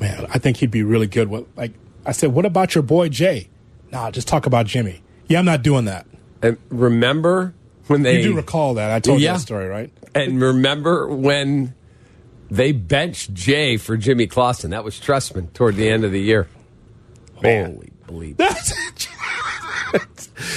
man, 0.00 0.26
I 0.30 0.38
think 0.38 0.56
he'd 0.56 0.70
be 0.70 0.82
really 0.82 1.06
good. 1.06 1.28
With 1.28 1.46
like, 1.56 1.72
I 2.06 2.12
said, 2.12 2.32
"What 2.32 2.46
about 2.46 2.74
your 2.74 2.82
boy 2.82 3.08
Jay?" 3.08 3.48
Nah, 3.90 4.10
just 4.10 4.26
talk 4.26 4.46
about 4.46 4.66
Jimmy. 4.66 5.02
Yeah, 5.28 5.38
I'm 5.38 5.44
not 5.44 5.62
doing 5.62 5.84
that. 5.84 6.06
And 6.40 6.56
remember 6.70 7.54
when 7.86 8.02
they 8.02 8.18
You 8.18 8.30
do 8.30 8.36
recall 8.36 8.74
that? 8.74 8.90
I 8.90 9.00
told 9.00 9.20
you 9.20 9.28
that 9.28 9.40
story, 9.40 9.68
right? 9.68 9.92
and 10.14 10.40
remember 10.40 11.08
when 11.08 11.74
they 12.50 12.72
benched 12.72 13.32
Jay 13.32 13.76
for 13.76 13.96
Jimmy 13.96 14.26
Clausen? 14.26 14.70
That 14.70 14.84
was 14.84 14.98
Trestman 14.98 15.52
toward 15.52 15.76
the 15.76 15.88
end 15.88 16.04
of 16.04 16.12
the 16.12 16.20
year. 16.20 16.48
Man. 17.42 17.74
Holy 17.74 17.92
bleep! 18.12 18.36
That's 18.36 18.72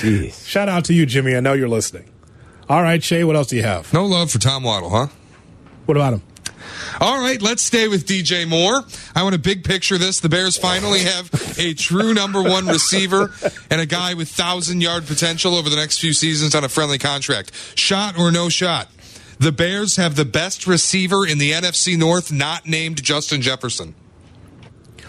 Jeez. 0.02 0.48
Shout 0.48 0.70
out 0.70 0.86
to 0.86 0.94
you, 0.94 1.06
Jimmy. 1.06 1.36
I 1.36 1.40
know 1.40 1.54
you're 1.54 1.70
listening. 1.70 2.10
All 2.70 2.82
right, 2.82 3.04
Shay, 3.04 3.24
what 3.24 3.36
else 3.36 3.48
do 3.48 3.56
you 3.56 3.64
have? 3.64 3.94
No 3.94 4.06
love 4.06 4.32
for 4.32 4.40
Tom 4.40 4.64
Waddle, 4.64 4.90
huh? 4.90 5.08
What 5.86 5.98
about 5.98 6.14
him? 6.14 6.22
All 7.00 7.22
right, 7.22 7.42
let's 7.42 7.62
stay 7.62 7.88
with 7.88 8.08
DJ 8.08 8.48
Moore. 8.48 8.84
I 9.16 9.24
want 9.24 9.36
a 9.36 9.40
big 9.40 9.64
picture 9.64 9.98
this. 9.98 10.20
The 10.20 10.30
Bears 10.30 10.58
finally 10.58 11.00
have 11.00 11.30
a 11.60 11.74
true 11.74 12.14
number 12.14 12.42
one 12.42 12.66
receiver 12.68 13.32
and 13.70 13.82
a 13.82 13.86
guy 13.86 14.14
with 14.14 14.30
thousand 14.30 14.82
yard 14.82 15.06
potential 15.06 15.56
over 15.56 15.70
the 15.70 15.76
next 15.76 16.00
few 16.00 16.14
seasons 16.14 16.56
on 16.56 16.64
a 16.64 16.70
friendly 16.70 16.98
contract. 16.98 17.52
Shot 17.76 18.18
or 18.18 18.32
no 18.32 18.50
shot? 18.50 18.90
The 19.40 19.52
Bears 19.52 19.98
have 19.98 20.16
the 20.16 20.26
best 20.26 20.66
receiver 20.66 21.28
in 21.28 21.38
the 21.38 21.52
NFC 21.52 21.98
North, 21.98 22.32
not 22.32 22.66
named 22.66 23.04
Justin 23.04 23.42
Jefferson. 23.42 23.94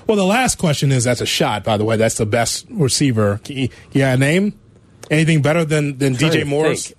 Well, 0.06 0.16
the 0.16 0.25
last 0.25 0.58
question 0.58 0.92
is 0.92 1.04
that's 1.04 1.20
a 1.20 1.26
shot, 1.26 1.64
by 1.64 1.76
the 1.76 1.84
way. 1.84 1.96
That's 1.96 2.16
the 2.16 2.26
best 2.26 2.66
receiver. 2.70 3.40
Yeah, 3.92 4.14
name? 4.16 4.58
Anything 5.10 5.42
better 5.42 5.64
than, 5.64 5.98
than 5.98 6.14
DJ 6.14 6.46
Moore's? 6.46 6.88
think. 6.88 6.98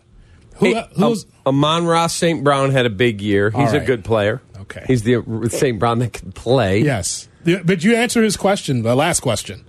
Who, 0.57 0.65
Hey, 0.73 0.87
who's, 0.95 1.25
um, 1.45 1.63
Amon-Ra 1.63 2.07
St. 2.07 2.43
Brown 2.43 2.71
had 2.71 2.85
a 2.85 2.89
big 2.89 3.21
year. 3.21 3.49
He's 3.51 3.73
All 3.73 3.75
a 3.75 3.85
good 3.85 4.03
player. 4.03 4.41
Okay. 4.61 4.83
He's 4.87 5.03
the 5.03 5.21
St. 5.49 5.77
Brown 5.79 5.99
that 5.99 6.13
can 6.13 6.31
play. 6.31 6.79
yes. 6.81 7.29
The- 7.43 7.61
But 7.63 7.83
you 7.83 7.95
answer 7.95 8.23
his 8.23 8.35
question, 8.35 8.81
the 8.81 8.95
last 8.95 9.19
question. 9.21 9.63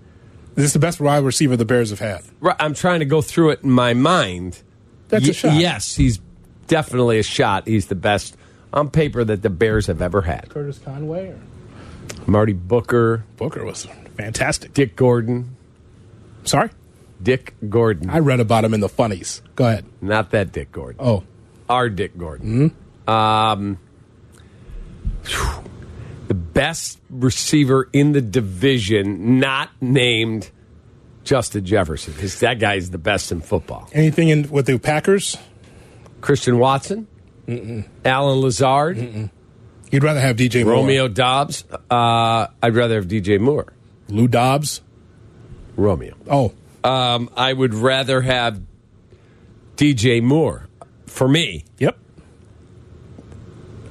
Is 0.57 0.64
this 0.64 0.73
the 0.73 0.78
best 0.80 0.99
wide 1.00 1.23
receiver 1.25 1.57
the 1.57 1.64
Bears 1.64 1.90
have 1.90 2.00
had? 2.00 2.23
Right, 2.40 2.57
I'm 2.59 2.75
trying 2.75 2.99
to 3.00 3.04
go 3.07 3.21
through 3.23 3.50
it 3.50 3.62
in 3.62 3.71
my 3.71 3.95
mind. 3.95 4.62
That's 5.09 5.25
Ye- 5.26 5.30
a 5.30 5.35
shot. 5.35 5.54
Yes, 5.61 5.95
he's 5.95 6.18
definitely 6.66 7.18
a 7.21 7.23
shot. 7.23 7.68
He's 7.68 7.87
the 7.87 7.95
best 7.95 8.37
on 8.73 8.90
paper 8.90 9.23
that 9.25 9.42
the 9.42 9.50
Bears 9.50 9.87
have 9.87 10.02
ever 10.02 10.23
had. 10.23 10.49
Curtis 10.49 10.78
Conway 10.85 11.28
or 11.28 11.38
Marty 12.27 12.53
Booker, 12.53 13.25
Booker 13.37 13.65
was 13.65 13.87
fantastic. 14.17 14.75
Dick 14.75 14.97
Gordon. 14.97 15.57
Sorry? 16.45 16.71
Dick 17.23 17.55
Gordon. 17.69 18.11
I 18.11 18.19
read 18.21 18.41
about 18.41 18.65
him 18.65 18.75
in 18.75 18.81
the 18.81 18.88
funnies. 18.88 19.43
Go 19.57 19.67
ahead. 19.67 19.85
Not 20.00 20.31
that 20.31 20.53
Dick 20.53 20.71
Gordon. 20.73 21.00
Oh, 21.05 21.25
Our 21.69 21.88
Dick 21.88 22.17
Gordon. 22.17 22.75
Um, 23.07 23.79
phew. 25.23 25.49
the 26.29 26.35
best 26.35 26.99
receiver 27.11 27.88
in 27.93 28.12
the 28.12 28.21
division, 28.21 29.41
not 29.41 29.71
named 29.81 30.50
Justin 31.25 31.65
Jefferson, 31.65 32.12
because 32.12 32.41
that 32.41 32.59
guy's 32.59 32.91
the 32.91 32.99
best 32.99 33.33
in 33.33 33.41
football. 33.41 33.88
anything 33.93 34.29
in 34.29 34.49
with 34.50 34.67
the 34.67 34.79
Packers? 34.79 35.37
Christian 36.21 36.59
Watson, 36.59 37.07
Allen 38.05 38.41
Lazard, 38.41 39.31
You'd 39.90 40.04
rather 40.04 40.21
have 40.21 40.37
DJ 40.37 40.64
Moore. 40.64 40.75
Romeo 40.75 41.09
Doubs. 41.09 41.64
Uh, 41.90 42.47
I'd 42.62 42.75
rather 42.75 42.97
have 42.97 43.07
DJ 43.07 43.38
Moore. 43.40 43.73
Lou 44.09 44.28
Dobbs. 44.28 44.80
Romeo. 45.76 46.14
Oh, 46.28 46.52
Um, 46.85 47.30
I 47.37 47.52
would 47.52 47.75
rather 47.75 48.21
have 48.21 48.61
DJ 49.76 50.23
Moore. 50.23 50.66
For 51.07 51.26
me, 51.28 51.64
yep. 51.78 51.97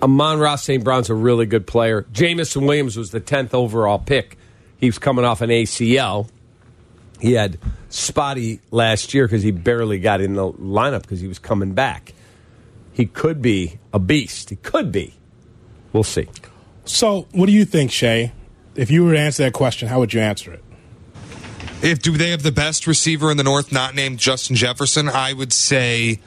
Amon-Ra 0.01 0.55
St. 0.55 0.83
Brown's 0.83 1.09
a 1.09 1.15
really 1.15 1.45
good 1.45 1.65
player. 1.65 2.05
Jameson 2.11 2.65
Williams 2.67 2.95
was 2.95 3.11
the 3.11 3.19
10th 3.21 3.53
overall 3.53 3.97
pick. 3.99 4.37
He 4.77 4.85
was 4.85 4.99
coming 4.99 5.25
off 5.25 5.41
an 5.41 5.49
ACL. 5.49 6.29
He 7.19 7.33
had 7.33 7.57
spotty 7.89 8.61
last 8.69 9.13
year 9.15 9.25
because 9.25 9.41
he 9.41 9.49
barely 9.51 9.97
got 9.99 10.21
in 10.21 10.33
the 10.33 10.51
lineup 10.53 11.01
because 11.01 11.19
he 11.19 11.27
was 11.27 11.39
coming 11.39 11.73
back. 11.73 12.13
He 12.93 13.05
could 13.07 13.41
be 13.41 13.79
a 13.91 13.97
beast. 13.99 14.51
He 14.51 14.55
could 14.57 14.91
be. 14.91 15.15
We'll 15.93 16.03
see. 16.03 16.27
So, 16.85 17.27
what 17.31 17.47
do 17.47 17.51
you 17.51 17.65
think, 17.65 17.91
Shay? 17.91 18.31
If 18.75 18.91
you 18.91 19.03
were 19.03 19.13
to 19.13 19.19
answer 19.19 19.43
that 19.43 19.53
question, 19.53 19.87
how 19.87 19.99
would 19.99 20.13
you 20.13 20.21
answer 20.21 20.53
it? 20.53 20.63
If 21.81 22.01
do 22.01 22.11
they 22.11 22.31
have 22.31 22.43
the 22.43 22.51
best 22.51 22.87
receiver 22.87 23.29
in 23.29 23.37
the 23.37 23.43
North, 23.43 23.71
not 23.71 23.93
named 23.93 24.19
Justin 24.19 24.55
Jefferson? 24.55 25.09
I 25.09 25.33
would 25.33 25.53
say 25.53 26.19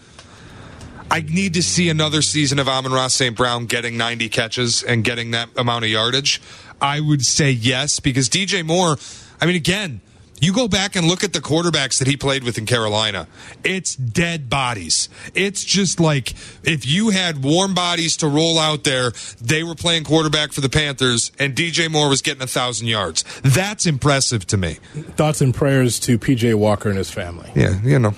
I 1.10 1.22
need 1.22 1.54
to 1.54 1.62
see 1.62 1.88
another 1.88 2.22
season 2.22 2.60
of 2.60 2.68
Amon-Ra 2.68 3.08
St. 3.08 3.36
Brown 3.36 3.66
getting 3.66 3.96
90 3.96 4.28
catches 4.28 4.84
and 4.84 5.02
getting 5.02 5.32
that 5.32 5.48
amount 5.56 5.84
of 5.84 5.90
yardage. 5.90 6.40
I 6.80 7.00
would 7.00 7.26
say 7.26 7.50
yes 7.50 7.98
because 7.98 8.28
DJ 8.28 8.64
Moore. 8.64 8.96
I 9.40 9.46
mean, 9.46 9.56
again, 9.56 10.00
you 10.40 10.52
go 10.52 10.68
back 10.68 10.96
and 10.96 11.06
look 11.06 11.22
at 11.22 11.32
the 11.32 11.40
quarterbacks 11.40 11.98
that 11.98 12.08
he 12.08 12.16
played 12.16 12.44
with 12.44 12.58
in 12.58 12.66
Carolina. 12.66 13.28
It's 13.62 13.94
dead 13.94 14.48
bodies. 14.48 15.08
It's 15.34 15.64
just 15.64 16.00
like 16.00 16.34
if 16.64 16.86
you 16.86 17.10
had 17.10 17.44
warm 17.44 17.74
bodies 17.74 18.16
to 18.18 18.28
roll 18.28 18.58
out 18.58 18.84
there, 18.84 19.12
they 19.40 19.62
were 19.62 19.74
playing 19.74 20.04
quarterback 20.04 20.52
for 20.52 20.60
the 20.60 20.68
Panthers, 20.68 21.30
and 21.38 21.54
DJ 21.54 21.90
Moore 21.90 22.08
was 22.08 22.22
getting 22.22 22.42
a 22.42 22.46
thousand 22.46 22.88
yards. 22.88 23.24
That's 23.42 23.86
impressive 23.86 24.46
to 24.48 24.56
me. 24.56 24.74
Thoughts 25.16 25.40
and 25.40 25.54
prayers 25.54 26.00
to 26.00 26.18
PJ 26.18 26.54
Walker 26.54 26.88
and 26.88 26.98
his 26.98 27.10
family. 27.10 27.50
Yeah, 27.54 27.80
you 27.82 27.98
know. 27.98 28.14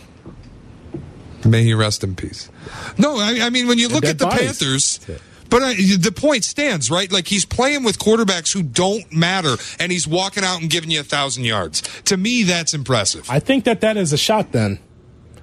May 1.45 1.65
he 1.65 1.75
rest 1.75 2.05
in 2.05 2.15
peace. 2.15 2.51
No, 2.99 3.17
I, 3.17 3.41
I 3.43 3.51
mean 3.51 3.67
when 3.67 3.79
you 3.79 3.89
look 3.89 4.05
at 4.05 4.19
the 4.19 4.27
bodies. 4.27 4.59
Panthers, 4.59 5.01
but 5.53 5.63
uh, 5.63 5.67
I, 5.67 5.75
the 5.99 6.13
point 6.13 6.45
stands, 6.45 6.91
right? 6.91 7.13
Like 7.13 7.29
he's 7.29 7.45
playing 7.45 7.85
with 7.85 7.99
quarterbacks 7.99 8.55
who 8.55 8.63
don't 8.63 9.13
matter, 9.13 9.57
and 9.79 9.93
he's 9.93 10.09
walking 10.09 10.45
out 10.45 10.63
and 10.63 10.71
giving 10.71 10.91
you 10.91 11.01
a 11.01 11.05
thousand 11.05 11.45
yards. 11.45 11.83
To 12.05 12.17
me, 12.17 12.43
that's 12.45 12.73
impressive. 12.73 13.29
I 13.31 13.39
think 13.39 13.65
that 13.65 13.83
that 13.83 13.99
is 13.99 14.15
a 14.15 14.17
shot 14.17 14.53
then, 14.53 14.79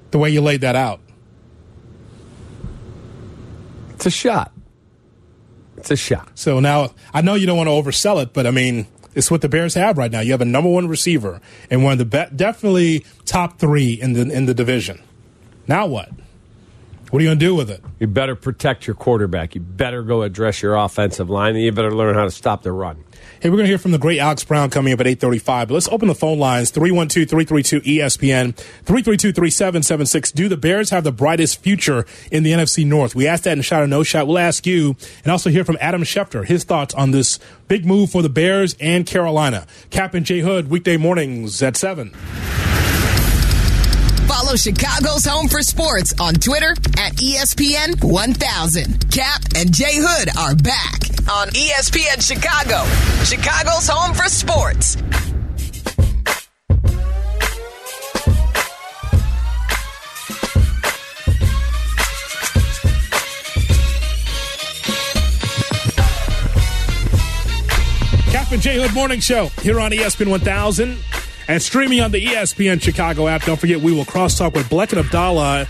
the 0.09 0.17
way 0.17 0.31
you 0.31 0.41
laid 0.41 0.61
that 0.61 0.75
out. 0.75 0.99
It's 3.91 4.07
a 4.07 4.09
shot. 4.09 4.51
It's 5.77 5.91
a 5.91 5.95
shot. 5.95 6.31
So 6.33 6.59
now 6.59 6.89
I 7.13 7.21
know 7.21 7.35
you 7.35 7.45
don't 7.45 7.57
want 7.57 7.67
to 7.67 7.71
oversell 7.71 8.21
it, 8.21 8.33
but 8.33 8.47
I 8.47 8.51
mean, 8.51 8.87
it's 9.13 9.29
what 9.29 9.41
the 9.41 9.49
Bears 9.49 9.75
have 9.75 9.99
right 9.99 10.11
now. 10.11 10.21
You 10.21 10.31
have 10.31 10.41
a 10.41 10.45
number 10.45 10.71
one 10.71 10.87
receiver 10.87 11.39
and 11.69 11.83
one 11.83 11.93
of 11.93 11.99
the 11.99 12.05
be- 12.05 12.35
definitely 12.35 13.05
top 13.25 13.59
three 13.59 13.93
in 13.93 14.13
the 14.13 14.21
in 14.21 14.47
the 14.47 14.55
division. 14.55 15.01
Now 15.67 15.85
what? 15.85 16.09
What 17.09 17.19
are 17.19 17.23
you 17.23 17.29
going 17.29 17.39
to 17.39 17.45
do 17.45 17.55
with 17.55 17.71
it? 17.71 17.83
You 17.99 18.05
better 18.05 18.35
protect 18.35 18.85
your 18.85 18.95
quarterback. 18.95 19.55
You 19.55 19.61
better 19.61 20.03
go 20.03 20.21
address 20.21 20.61
your 20.61 20.75
offensive 20.75 21.27
line, 21.27 21.55
and 21.55 21.63
you 21.63 21.71
better 21.71 21.91
learn 21.91 22.13
how 22.13 22.25
to 22.25 22.31
stop 22.31 22.61
the 22.61 22.71
run. 22.71 23.03
Hey, 23.39 23.49
we're 23.49 23.55
going 23.55 23.65
to 23.65 23.69
hear 23.69 23.79
from 23.79 23.91
the 23.91 23.97
great 23.97 24.19
Alex 24.19 24.43
Brown 24.43 24.69
coming 24.69 24.93
up 24.93 24.99
at 24.99 25.07
835. 25.07 25.69
But 25.69 25.73
let's 25.73 25.87
open 25.87 26.07
the 26.07 26.13
phone 26.13 26.37
lines, 26.37 26.71
312-332-ESPN, 26.71 28.53
332-3776. 28.85 30.33
Do 30.33 30.47
the 30.49 30.57
Bears 30.57 30.91
have 30.91 31.03
the 31.03 31.11
brightest 31.11 31.61
future 31.61 32.05
in 32.31 32.43
the 32.43 32.51
NFC 32.51 32.85
North? 32.85 33.15
We 33.15 33.25
asked 33.27 33.45
that 33.45 33.57
in 33.57 33.63
Shot 33.63 33.81
or 33.81 33.87
No 33.87 34.03
Shot. 34.03 34.27
We'll 34.27 34.37
ask 34.37 34.67
you 34.67 34.95
and 35.23 35.31
also 35.31 35.49
hear 35.49 35.65
from 35.65 35.77
Adam 35.81 36.03
Schefter, 36.03 36.45
his 36.45 36.63
thoughts 36.63 36.93
on 36.93 37.09
this 37.11 37.39
big 37.67 37.85
move 37.85 38.11
for 38.11 38.21
the 38.21 38.29
Bears 38.29 38.75
and 38.79 39.05
Carolina. 39.07 39.65
Cap 39.89 40.13
and 40.13 40.25
J 40.25 40.41
Hood, 40.41 40.69
weekday 40.69 40.97
mornings 40.97 41.63
at 41.63 41.75
7. 41.75 42.13
Follow 44.29 44.55
Chicago's 44.55 45.25
Home 45.25 45.47
for 45.47 45.63
Sports 45.63 46.13
on 46.21 46.35
Twitter 46.35 46.69
at 46.99 47.13
ESPN 47.13 48.03
1000. 48.03 49.09
Cap 49.09 49.41
and 49.55 49.73
Jay 49.73 49.95
Hood 49.95 50.29
are 50.37 50.53
back 50.53 50.99
on 51.27 51.47
ESPN 51.47 52.21
Chicago, 52.21 52.85
Chicago's 53.25 53.87
Home 53.89 54.13
for 54.13 54.29
Sports. 54.29 54.97
Cap 68.31 68.51
and 68.51 68.61
Jay 68.61 68.79
Hood 68.79 68.93
Morning 68.93 69.21
Show 69.21 69.47
here 69.63 69.79
on 69.79 69.89
ESPN 69.89 70.29
1000 70.29 70.99
and 71.49 71.61
streaming 71.61 71.99
on 71.99 72.11
the 72.11 72.23
ESPN 72.23 72.79
Chicago 72.79 73.27
app. 73.27 73.43
Don't 73.43 73.59
forget, 73.59 73.81
we 73.81 73.91
will 73.91 74.05
crosstalk 74.05 74.53
with 74.53 74.69
Bleck 74.69 74.91
and 74.91 75.03
Abdallah 75.03 75.67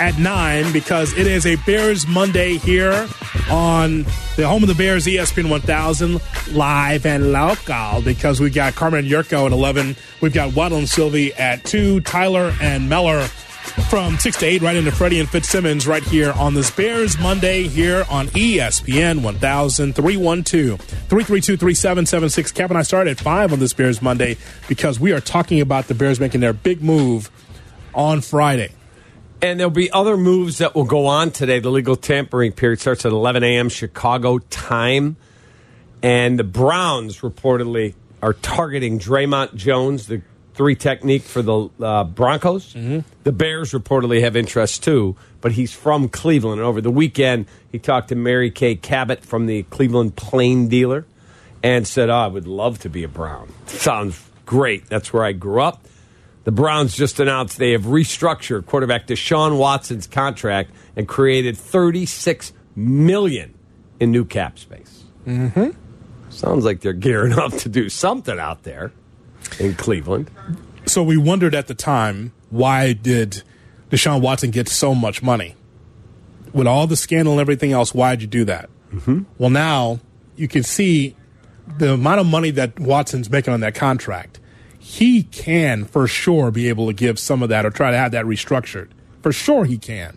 at 0.00 0.18
9 0.18 0.72
because 0.72 1.12
it 1.18 1.26
is 1.26 1.44
a 1.44 1.56
Bears 1.56 2.06
Monday 2.06 2.56
here 2.56 3.06
on 3.50 4.04
the 4.36 4.48
home 4.48 4.62
of 4.62 4.68
the 4.68 4.74
Bears, 4.74 5.04
ESPN 5.04 5.50
1000, 5.50 6.20
live 6.52 7.04
and 7.04 7.30
local 7.30 8.00
because 8.00 8.40
we 8.40 8.48
got 8.48 8.74
Carmen 8.74 9.04
Yurko 9.04 9.44
at 9.44 9.52
11. 9.52 9.96
We've 10.22 10.32
got 10.32 10.54
Waddle 10.54 10.78
and 10.78 10.88
Sylvie 10.88 11.34
at 11.34 11.62
2, 11.64 12.00
Tyler 12.00 12.54
and 12.62 12.88
Meller 12.88 13.28
from 13.88 14.18
6 14.18 14.38
to 14.38 14.46
8 14.46 14.62
right 14.62 14.76
into 14.76 14.92
Freddie 14.92 15.20
and 15.20 15.28
Fitzsimmons 15.28 15.86
right 15.86 16.02
here 16.02 16.32
on 16.32 16.54
this 16.54 16.70
Bears 16.70 17.18
Monday 17.18 17.62
here 17.62 18.04
on 18.10 18.26
ESPN 18.28 19.22
1000 19.22 19.94
312 19.94 20.80
332 20.80 21.56
3776. 21.56 22.52
Cap 22.52 22.70
and 22.70 22.78
I 22.78 22.82
started 22.82 23.12
at 23.12 23.20
5 23.20 23.52
on 23.52 23.58
this 23.58 23.72
Bears 23.72 24.02
Monday 24.02 24.36
because 24.68 25.00
we 25.00 25.12
are 25.12 25.20
talking 25.20 25.60
about 25.60 25.88
the 25.88 25.94
Bears 25.94 26.20
making 26.20 26.40
their 26.40 26.52
big 26.52 26.82
move 26.82 27.30
on 27.94 28.20
Friday. 28.20 28.72
And 29.40 29.58
there'll 29.58 29.70
be 29.70 29.90
other 29.90 30.16
moves 30.16 30.58
that 30.58 30.74
will 30.74 30.84
go 30.84 31.06
on 31.06 31.30
today. 31.30 31.60
The 31.60 31.70
legal 31.70 31.96
tampering 31.96 32.52
period 32.52 32.80
starts 32.80 33.06
at 33.06 33.12
11 33.12 33.44
a.m. 33.44 33.68
Chicago 33.68 34.38
time. 34.38 35.16
And 36.02 36.38
the 36.38 36.44
Browns 36.44 37.20
reportedly 37.20 37.94
are 38.20 38.32
targeting 38.32 38.98
Dre'Mont 38.98 39.54
Jones, 39.54 40.06
the 40.06 40.22
three 40.58 40.74
technique 40.74 41.22
for 41.22 41.40
the 41.40 41.70
uh, 41.80 42.02
Broncos. 42.02 42.74
The 43.22 43.32
Bears 43.32 43.70
reportedly 43.72 44.20
have 44.22 44.34
interest 44.36 44.82
too, 44.82 45.16
but 45.40 45.52
he's 45.52 45.72
from 45.72 46.08
Cleveland. 46.08 46.58
And 46.60 46.66
over 46.66 46.80
the 46.80 46.90
weekend, 46.90 47.46
he 47.70 47.78
talked 47.78 48.08
to 48.08 48.16
Mary 48.16 48.50
Kay 48.50 48.74
Cabot 48.74 49.24
from 49.24 49.46
the 49.46 49.62
Cleveland 49.62 50.16
Plain 50.16 50.68
Dealer 50.68 51.06
and 51.62 51.86
said, 51.86 52.10
oh, 52.10 52.16
I 52.16 52.26
would 52.26 52.48
love 52.48 52.80
to 52.80 52.90
be 52.90 53.04
a 53.04 53.08
Brown. 53.08 53.52
Sounds 53.66 54.20
great. 54.44 54.88
That's 54.88 55.12
where 55.12 55.24
I 55.24 55.32
grew 55.32 55.62
up. 55.62 55.86
The 56.42 56.52
Browns 56.52 56.96
just 56.96 57.20
announced 57.20 57.58
they 57.58 57.72
have 57.72 57.82
restructured 57.82 58.66
quarterback 58.66 59.06
Deshaun 59.06 59.58
Watson's 59.58 60.08
contract 60.08 60.72
and 60.96 61.06
created 61.06 61.56
36 61.56 62.52
million 62.74 63.54
in 64.00 64.10
new 64.10 64.24
cap 64.24 64.58
space. 64.58 65.04
Mm-hmm. 65.24 65.70
Sounds 66.30 66.64
like 66.64 66.80
they're 66.80 66.92
gearing 66.92 67.34
up 67.38 67.52
to 67.58 67.68
do 67.68 67.88
something 67.88 68.40
out 68.40 68.64
there 68.64 68.92
in 69.58 69.74
Cleveland. 69.74 70.30
So 70.86 71.02
we 71.02 71.16
wondered 71.16 71.54
at 71.54 71.66
the 71.66 71.74
time 71.74 72.32
why 72.50 72.92
did 72.92 73.42
Deshaun 73.90 74.20
Watson 74.20 74.50
get 74.50 74.68
so 74.68 74.94
much 74.94 75.22
money? 75.22 75.54
With 76.52 76.66
all 76.66 76.86
the 76.86 76.96
scandal 76.96 77.34
and 77.34 77.40
everything 77.40 77.72
else, 77.72 77.92
why 77.92 78.14
did 78.14 78.22
you 78.22 78.28
do 78.28 78.44
that? 78.46 78.70
Mm-hmm. 78.92 79.24
Well, 79.36 79.50
now 79.50 80.00
you 80.36 80.48
can 80.48 80.62
see 80.62 81.14
the 81.76 81.92
amount 81.92 82.20
of 82.20 82.26
money 82.26 82.50
that 82.52 82.78
Watson's 82.80 83.30
making 83.30 83.52
on 83.52 83.60
that 83.60 83.74
contract. 83.74 84.40
He 84.78 85.24
can 85.24 85.84
for 85.84 86.06
sure 86.06 86.50
be 86.50 86.68
able 86.68 86.86
to 86.86 86.94
give 86.94 87.18
some 87.18 87.42
of 87.42 87.50
that 87.50 87.66
or 87.66 87.70
try 87.70 87.90
to 87.90 87.96
have 87.96 88.12
that 88.12 88.24
restructured. 88.24 88.88
For 89.22 89.32
sure 89.32 89.66
he 89.66 89.76
can. 89.76 90.16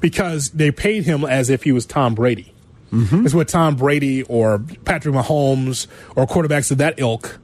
Because 0.00 0.50
they 0.50 0.70
paid 0.70 1.04
him 1.04 1.24
as 1.24 1.50
if 1.50 1.64
he 1.64 1.72
was 1.72 1.86
Tom 1.86 2.14
Brady. 2.14 2.54
Mm-hmm. 2.92 3.24
It's 3.24 3.34
what 3.34 3.48
Tom 3.48 3.74
Brady 3.74 4.22
or 4.24 4.60
Patrick 4.84 5.14
Mahomes 5.14 5.88
or 6.14 6.26
quarterbacks 6.26 6.70
of 6.70 6.78
that 6.78 6.94
ilk 6.98 7.40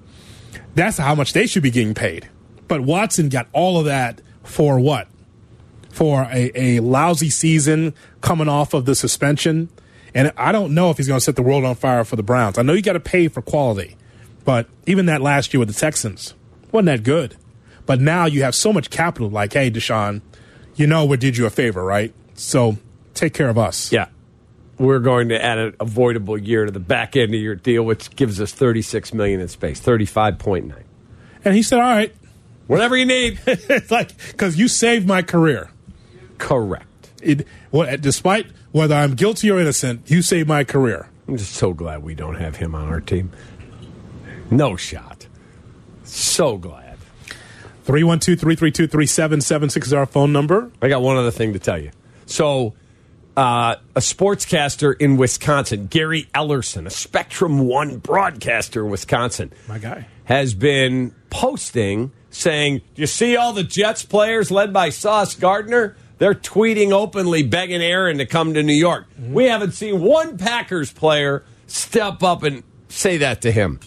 that's 0.74 0.98
how 0.98 1.14
much 1.14 1.32
they 1.32 1.46
should 1.46 1.62
be 1.62 1.70
getting 1.70 1.94
paid. 1.94 2.28
But 2.68 2.82
Watson 2.82 3.28
got 3.28 3.48
all 3.52 3.78
of 3.78 3.86
that 3.86 4.20
for 4.44 4.78
what? 4.78 5.08
For 5.90 6.28
a, 6.30 6.50
a 6.54 6.80
lousy 6.80 7.30
season 7.30 7.94
coming 8.20 8.48
off 8.48 8.74
of 8.74 8.84
the 8.84 8.94
suspension. 8.94 9.68
And 10.14 10.32
I 10.36 10.52
don't 10.52 10.74
know 10.74 10.90
if 10.90 10.96
he's 10.96 11.08
going 11.08 11.18
to 11.18 11.24
set 11.24 11.36
the 11.36 11.42
world 11.42 11.64
on 11.64 11.74
fire 11.74 12.04
for 12.04 12.16
the 12.16 12.22
Browns. 12.22 12.58
I 12.58 12.62
know 12.62 12.72
you 12.72 12.82
got 12.82 12.92
to 12.94 13.00
pay 13.00 13.28
for 13.28 13.42
quality, 13.42 13.96
but 14.44 14.68
even 14.86 15.06
that 15.06 15.20
last 15.20 15.52
year 15.52 15.58
with 15.58 15.68
the 15.68 15.74
Texans 15.74 16.34
wasn't 16.72 16.86
that 16.86 17.02
good. 17.02 17.36
But 17.86 18.00
now 18.00 18.26
you 18.26 18.42
have 18.42 18.54
so 18.54 18.72
much 18.72 18.90
capital, 18.90 19.30
like, 19.30 19.52
hey, 19.52 19.70
Deshaun, 19.70 20.22
you 20.76 20.86
know 20.86 21.04
we 21.04 21.16
did 21.16 21.36
you 21.36 21.46
a 21.46 21.50
favor, 21.50 21.84
right? 21.84 22.14
So 22.34 22.76
take 23.14 23.34
care 23.34 23.48
of 23.48 23.58
us. 23.58 23.90
Yeah. 23.90 24.08
We're 24.80 24.98
going 24.98 25.28
to 25.28 25.44
add 25.44 25.58
an 25.58 25.76
avoidable 25.78 26.38
year 26.38 26.64
to 26.64 26.72
the 26.72 26.80
back 26.80 27.14
end 27.14 27.34
of 27.34 27.40
your 27.40 27.54
deal, 27.54 27.82
which 27.82 28.16
gives 28.16 28.40
us 28.40 28.50
36 28.50 29.12
million 29.12 29.38
in 29.38 29.48
space, 29.48 29.78
35.9. 29.78 30.72
And 31.44 31.54
he 31.54 31.62
said, 31.62 31.80
all 31.80 31.84
right. 31.84 32.14
Whatever 32.66 32.96
you 32.96 33.04
need. 33.04 33.40
it's 33.46 33.90
like, 33.90 34.16
because 34.28 34.58
you 34.58 34.68
saved 34.68 35.06
my 35.06 35.20
career. 35.20 35.70
Correct. 36.38 37.10
It, 37.22 37.46
well, 37.70 37.94
despite 37.98 38.46
whether 38.72 38.94
I'm 38.94 39.16
guilty 39.16 39.50
or 39.50 39.60
innocent, 39.60 40.10
you 40.10 40.22
saved 40.22 40.48
my 40.48 40.64
career. 40.64 41.10
I'm 41.28 41.36
just 41.36 41.52
so 41.52 41.74
glad 41.74 42.02
we 42.02 42.14
don't 42.14 42.36
have 42.36 42.56
him 42.56 42.74
on 42.74 42.88
our 42.88 43.02
team. 43.02 43.32
No 44.50 44.76
shot. 44.76 45.26
So 46.04 46.56
glad. 46.56 46.96
312 47.84 48.40
332 48.40 48.86
3776 48.86 49.88
is 49.88 49.92
our 49.92 50.06
phone 50.06 50.32
number. 50.32 50.72
I 50.80 50.88
got 50.88 51.02
one 51.02 51.18
other 51.18 51.30
thing 51.30 51.52
to 51.52 51.58
tell 51.58 51.76
you. 51.78 51.90
So, 52.24 52.72
uh, 53.36 53.76
a 53.94 54.00
sportscaster 54.00 54.94
in 55.00 55.16
Wisconsin, 55.16 55.86
Gary 55.86 56.28
Ellerson, 56.34 56.86
a 56.86 56.90
Spectrum 56.90 57.60
One 57.66 57.98
broadcaster 57.98 58.84
in 58.84 58.90
Wisconsin, 58.90 59.52
My 59.68 59.78
guy. 59.78 60.06
has 60.24 60.54
been 60.54 61.14
posting 61.30 62.12
saying, 62.30 62.82
You 62.96 63.06
see 63.06 63.36
all 63.36 63.52
the 63.52 63.62
Jets 63.64 64.04
players 64.04 64.50
led 64.50 64.72
by 64.72 64.90
Sauce 64.90 65.34
Gardner? 65.34 65.96
They're 66.18 66.34
tweeting 66.34 66.92
openly, 66.92 67.42
begging 67.42 67.80
Aaron 67.80 68.18
to 68.18 68.26
come 68.26 68.52
to 68.54 68.62
New 68.62 68.74
York. 68.74 69.06
We 69.18 69.44
haven't 69.44 69.72
seen 69.72 70.02
one 70.02 70.36
Packers 70.36 70.92
player 70.92 71.44
step 71.66 72.22
up 72.22 72.42
and 72.42 72.62
say 72.88 73.16
that 73.18 73.40
to 73.42 73.50
him. 73.50 73.80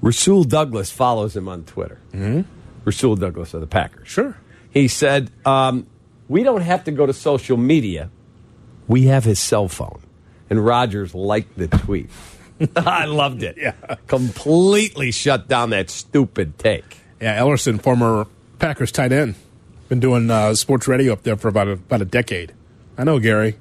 Rasul 0.00 0.44
Douglas 0.44 0.90
follows 0.92 1.36
him 1.36 1.48
on 1.48 1.64
Twitter. 1.64 1.98
Mm-hmm. 2.12 2.42
Rasul 2.84 3.16
Douglas 3.16 3.52
of 3.52 3.60
the 3.60 3.66
Packers. 3.66 4.06
Sure. 4.08 4.36
He 4.70 4.86
said, 4.86 5.30
um, 5.44 5.86
We 6.28 6.42
don't 6.44 6.60
have 6.62 6.84
to 6.84 6.92
go 6.92 7.04
to 7.04 7.12
social 7.12 7.56
media. 7.56 8.10
We 8.90 9.04
have 9.04 9.22
his 9.22 9.38
cell 9.38 9.68
phone. 9.68 10.00
And 10.50 10.66
Rodgers 10.66 11.14
liked 11.14 11.56
the 11.56 11.68
tweet. 11.68 12.10
I 12.76 13.04
loved 13.04 13.44
it. 13.44 13.56
Yeah. 13.56 13.74
Completely 14.08 15.12
shut 15.12 15.46
down 15.46 15.70
that 15.70 15.90
stupid 15.90 16.58
take. 16.58 16.98
Yeah, 17.20 17.38
Ellerson, 17.38 17.80
former 17.80 18.26
Packers 18.58 18.90
tight 18.90 19.12
end, 19.12 19.36
been 19.88 20.00
doing 20.00 20.28
uh, 20.28 20.54
sports 20.56 20.88
radio 20.88 21.12
up 21.12 21.22
there 21.22 21.36
for 21.36 21.46
about 21.46 21.68
a, 21.68 21.72
about 21.72 22.02
a 22.02 22.04
decade. 22.04 22.52
I 22.98 23.04
know 23.04 23.20
Gary. 23.20 23.56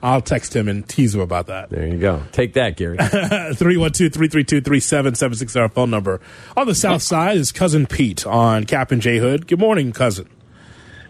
I'll 0.00 0.20
text 0.22 0.54
him 0.54 0.68
and 0.68 0.88
tease 0.88 1.12
him 1.12 1.22
about 1.22 1.48
that. 1.48 1.70
There 1.70 1.88
you 1.88 1.98
go. 1.98 2.22
Take 2.30 2.52
that, 2.52 2.76
Gary. 2.76 2.98
312 2.98 4.12
332 4.12 4.60
3776 4.60 5.56
our 5.56 5.68
phone 5.68 5.90
number. 5.90 6.20
On 6.56 6.68
the 6.68 6.74
south 6.76 7.02
side 7.02 7.36
is 7.36 7.50
Cousin 7.50 7.88
Pete 7.88 8.24
on 8.24 8.62
Cap 8.62 8.92
and 8.92 9.02
J 9.02 9.18
Hood. 9.18 9.48
Good 9.48 9.58
morning, 9.58 9.90
cousin. 9.90 10.28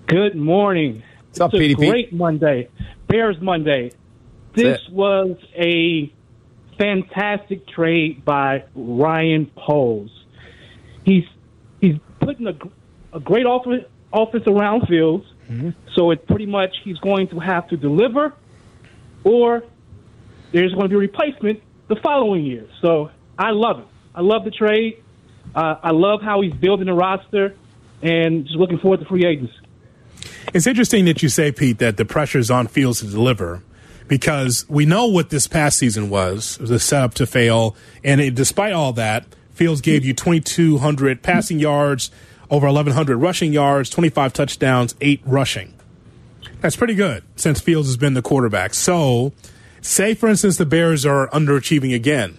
Good 0.07 0.37
morning. 0.37 1.03
What's 1.27 1.41
up, 1.41 1.53
it's 1.53 1.61
a 1.61 1.77
PDP? 1.77 1.91
great 1.91 2.13
Monday. 2.15 2.71
Bears 3.09 3.37
Monday. 3.41 3.91
This 4.55 4.79
was 4.91 5.37
a 5.55 6.13
fantastic 6.79 7.67
trade 7.67 8.25
by 8.25 8.65
Ryan 8.75 9.51
Poles. 9.57 10.11
He's 11.05 11.25
he's 11.81 11.97
putting 12.21 12.47
a, 12.47 12.55
a 13.13 13.21
great 13.21 13.47
offense 13.49 13.85
offense 14.13 14.45
around 14.47 14.87
Fields. 14.87 15.25
So 15.95 16.11
it's 16.11 16.25
pretty 16.27 16.47
much 16.47 16.77
he's 16.85 16.99
going 16.99 17.29
to 17.29 17.39
have 17.39 17.69
to 17.69 17.77
deliver, 17.79 18.35
or 19.25 19.63
there's 20.53 20.73
going 20.75 20.85
to 20.85 20.89
be 20.91 20.97
a 20.97 20.99
replacement 20.99 21.63
the 21.89 21.97
following 21.97 22.45
year. 22.45 22.69
So 22.83 23.11
I 23.39 23.51
love 23.53 23.81
it. 23.81 23.87
I 24.15 24.21
love 24.21 24.45
the 24.45 24.51
trade. 24.51 25.03
Uh, 25.55 25.77
I 25.83 25.93
love 25.93 26.21
how 26.21 26.43
he's 26.43 26.53
building 26.53 26.87
the 26.87 26.93
roster, 26.93 27.55
and 28.03 28.45
just 28.45 28.57
looking 28.57 28.79
forward 28.79 29.01
to 29.01 29.07
free 29.07 29.25
agents. 29.25 29.53
It's 30.55 30.67
interesting 30.67 31.05
that 31.05 31.23
you 31.23 31.29
say, 31.29 31.53
Pete, 31.53 31.79
that 31.79 31.99
the 31.99 32.05
pressure 32.05 32.39
is 32.39 32.51
on 32.51 32.67
Fields 32.69 33.01
to 33.01 33.07
deliver 33.07 33.63
because 34.07 34.65
we 34.69 34.87
know 34.87 35.07
what 35.07 35.31
this 35.31 35.47
past 35.47 35.79
season 35.79 36.09
was. 36.09 36.57
It 36.57 36.63
was 36.63 36.71
a 36.71 36.79
setup 36.79 37.15
to 37.15 37.27
fail. 37.27 37.77
And 38.03 38.21
it, 38.21 38.35
despite 38.35 38.73
all 38.73 38.93
that, 38.95 39.27
Fields 39.53 39.81
gave 39.81 40.05
you 40.05 40.15
2,200 40.15 41.23
passing 41.23 41.59
yards, 41.59 42.11
over 42.51 42.67
1,100 42.67 43.19
rushing 43.19 43.53
yards, 43.53 43.91
25 43.91 44.33
touchdowns, 44.33 44.95
eight 45.01 45.21
rushing. 45.27 45.75
That's 46.61 46.77
pretty 46.77 46.95
good 46.95 47.25
since 47.37 47.61
Fields 47.61 47.89
has 47.89 47.97
been 47.97 48.15
the 48.15 48.23
quarterback. 48.23 48.73
So, 48.73 49.33
say, 49.83 50.15
for 50.15 50.29
instance, 50.29 50.57
the 50.57 50.67
Bears 50.67 51.05
are 51.05 51.29
underachieving 51.29 51.95
again. 51.95 52.39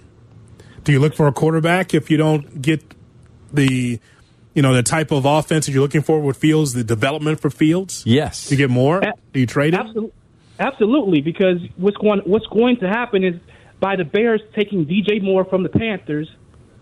Do 0.83 0.91
you 0.91 0.99
look 0.99 1.13
for 1.13 1.27
a 1.27 1.31
quarterback 1.31 1.93
if 1.93 2.09
you 2.09 2.17
don't 2.17 2.61
get 2.61 2.95
the 3.53 3.99
you 4.53 4.61
know 4.61 4.73
the 4.73 4.83
type 4.83 5.11
of 5.11 5.25
offense 5.25 5.65
that 5.65 5.71
you're 5.71 5.81
looking 5.81 6.01
for 6.01 6.19
with 6.19 6.37
Fields, 6.37 6.73
the 6.73 6.83
development 6.83 7.39
for 7.39 7.49
Fields? 7.49 8.03
yes. 8.05 8.47
Do 8.47 8.55
you 8.55 8.57
get 8.57 8.69
more? 8.69 8.99
A- 8.99 9.13
Do 9.33 9.39
you 9.39 9.45
trade 9.45 9.73
it? 9.73 9.79
Absolutely, 9.79 10.11
absolutely. 10.59 11.21
Because 11.21 11.57
what's 11.77 11.97
going 11.97 12.21
what's 12.25 12.47
going 12.47 12.77
to 12.79 12.87
happen 12.87 13.23
is 13.23 13.35
by 13.79 13.95
the 13.95 14.03
Bears 14.03 14.41
taking 14.55 14.85
DJ 14.85 15.21
Moore 15.21 15.45
from 15.45 15.63
the 15.63 15.69
Panthers, 15.69 16.29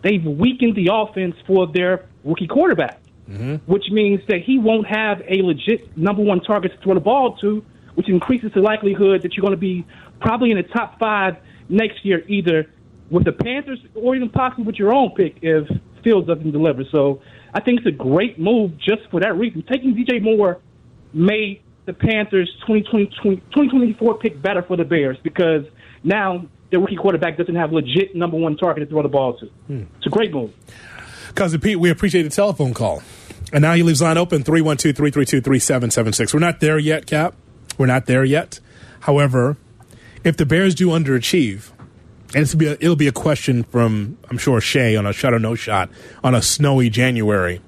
they've 0.01 0.23
weakened 0.23 0.75
the 0.75 0.89
offense 0.91 1.35
for 1.45 1.67
their 1.67 2.05
rookie 2.23 2.47
quarterback, 2.47 2.99
mm-hmm. 3.29 3.55
which 3.71 3.85
means 3.91 4.21
that 4.27 4.41
he 4.43 4.57
won't 4.57 4.87
have 4.87 5.21
a 5.27 5.41
legit 5.43 5.95
number 5.97 6.23
one 6.23 6.41
target 6.41 6.71
to 6.73 6.77
throw 6.81 6.93
the 6.95 6.99
ball 6.99 7.37
to, 7.37 7.63
which 7.95 8.09
increases 8.09 8.51
the 8.55 8.61
likelihood 8.61 9.21
that 9.21 9.35
you're 9.35 9.43
going 9.43 9.51
to 9.51 9.57
be 9.57 9.85
probably 10.19 10.49
in 10.51 10.57
the 10.57 10.63
top 10.63 10.97
five 10.99 11.37
next 11.69 12.03
year, 12.03 12.23
either 12.27 12.67
with 13.11 13.25
the 13.25 13.31
Panthers 13.31 13.79
or 13.93 14.15
even 14.15 14.29
possibly 14.29 14.63
with 14.63 14.75
your 14.77 14.93
own 14.93 15.11
pick 15.15 15.37
if 15.41 15.67
Fields 16.03 16.27
doesn't 16.27 16.51
deliver. 16.51 16.83
So 16.91 17.21
I 17.57 17.59
think 17.59 17.79
it's 17.79 17.87
a 17.87 17.91
great 17.91 18.37
move 18.37 18.77
just 18.77 19.09
for 19.09 19.19
that 19.19 19.35
reason. 19.35 19.63
Taking 19.67 19.95
DJ 19.95 20.21
Moore 20.21 20.61
made 21.11 21.63
the 21.85 21.93
Panthers 21.93 22.55
2020, 22.67 23.07
2024 23.07 24.19
pick 24.19 24.39
better 24.39 24.61
for 24.61 24.77
the 24.77 24.85
Bears 24.85 25.17
because 25.23 25.65
now 26.03 26.45
their 26.69 26.79
rookie 26.79 26.97
quarterback 26.97 27.35
doesn't 27.35 27.55
have 27.55 27.71
legit 27.71 28.15
number 28.15 28.37
one 28.37 28.57
target 28.57 28.83
to 28.83 28.89
throw 28.93 29.01
the 29.01 29.09
ball 29.09 29.39
to. 29.39 29.47
Hmm. 29.65 29.83
It's 29.97 30.05
a 30.05 30.11
great 30.11 30.31
move. 30.31 30.53
Cousin 31.33 31.59
Pete, 31.59 31.79
we 31.79 31.89
appreciate 31.89 32.21
the 32.21 32.29
telephone 32.29 32.75
call. 32.75 33.01
And 33.51 33.63
now 33.63 33.73
he 33.73 33.81
leaves 33.81 34.03
line 34.03 34.19
open 34.19 34.43
312 34.43 34.95
332 34.95 35.41
3776. 35.41 36.35
We're 36.35 36.39
not 36.39 36.59
there 36.59 36.77
yet, 36.77 37.07
Cap. 37.07 37.33
We're 37.79 37.87
not 37.87 38.05
there 38.05 38.23
yet. 38.23 38.59
However, 38.99 39.57
if 40.23 40.37
the 40.37 40.45
Bears 40.45 40.75
do 40.75 40.89
underachieve, 40.89 41.71
and 42.33 42.43
it's 42.43 42.55
be 42.55 42.67
a, 42.67 42.73
it'll 42.73 42.95
be 42.95 43.07
a 43.07 43.13
question 43.13 43.63
from, 43.63 44.17
I'm 44.29 44.37
sure, 44.37 44.59
Shay 44.59 44.95
on 44.95 45.05
a 45.05 45.13
shot 45.13 45.33
or 45.33 45.39
no 45.39 45.55
shot 45.55 45.89
on 46.23 46.35
a 46.35 46.41
snowy 46.41 46.89
January. 46.89 47.61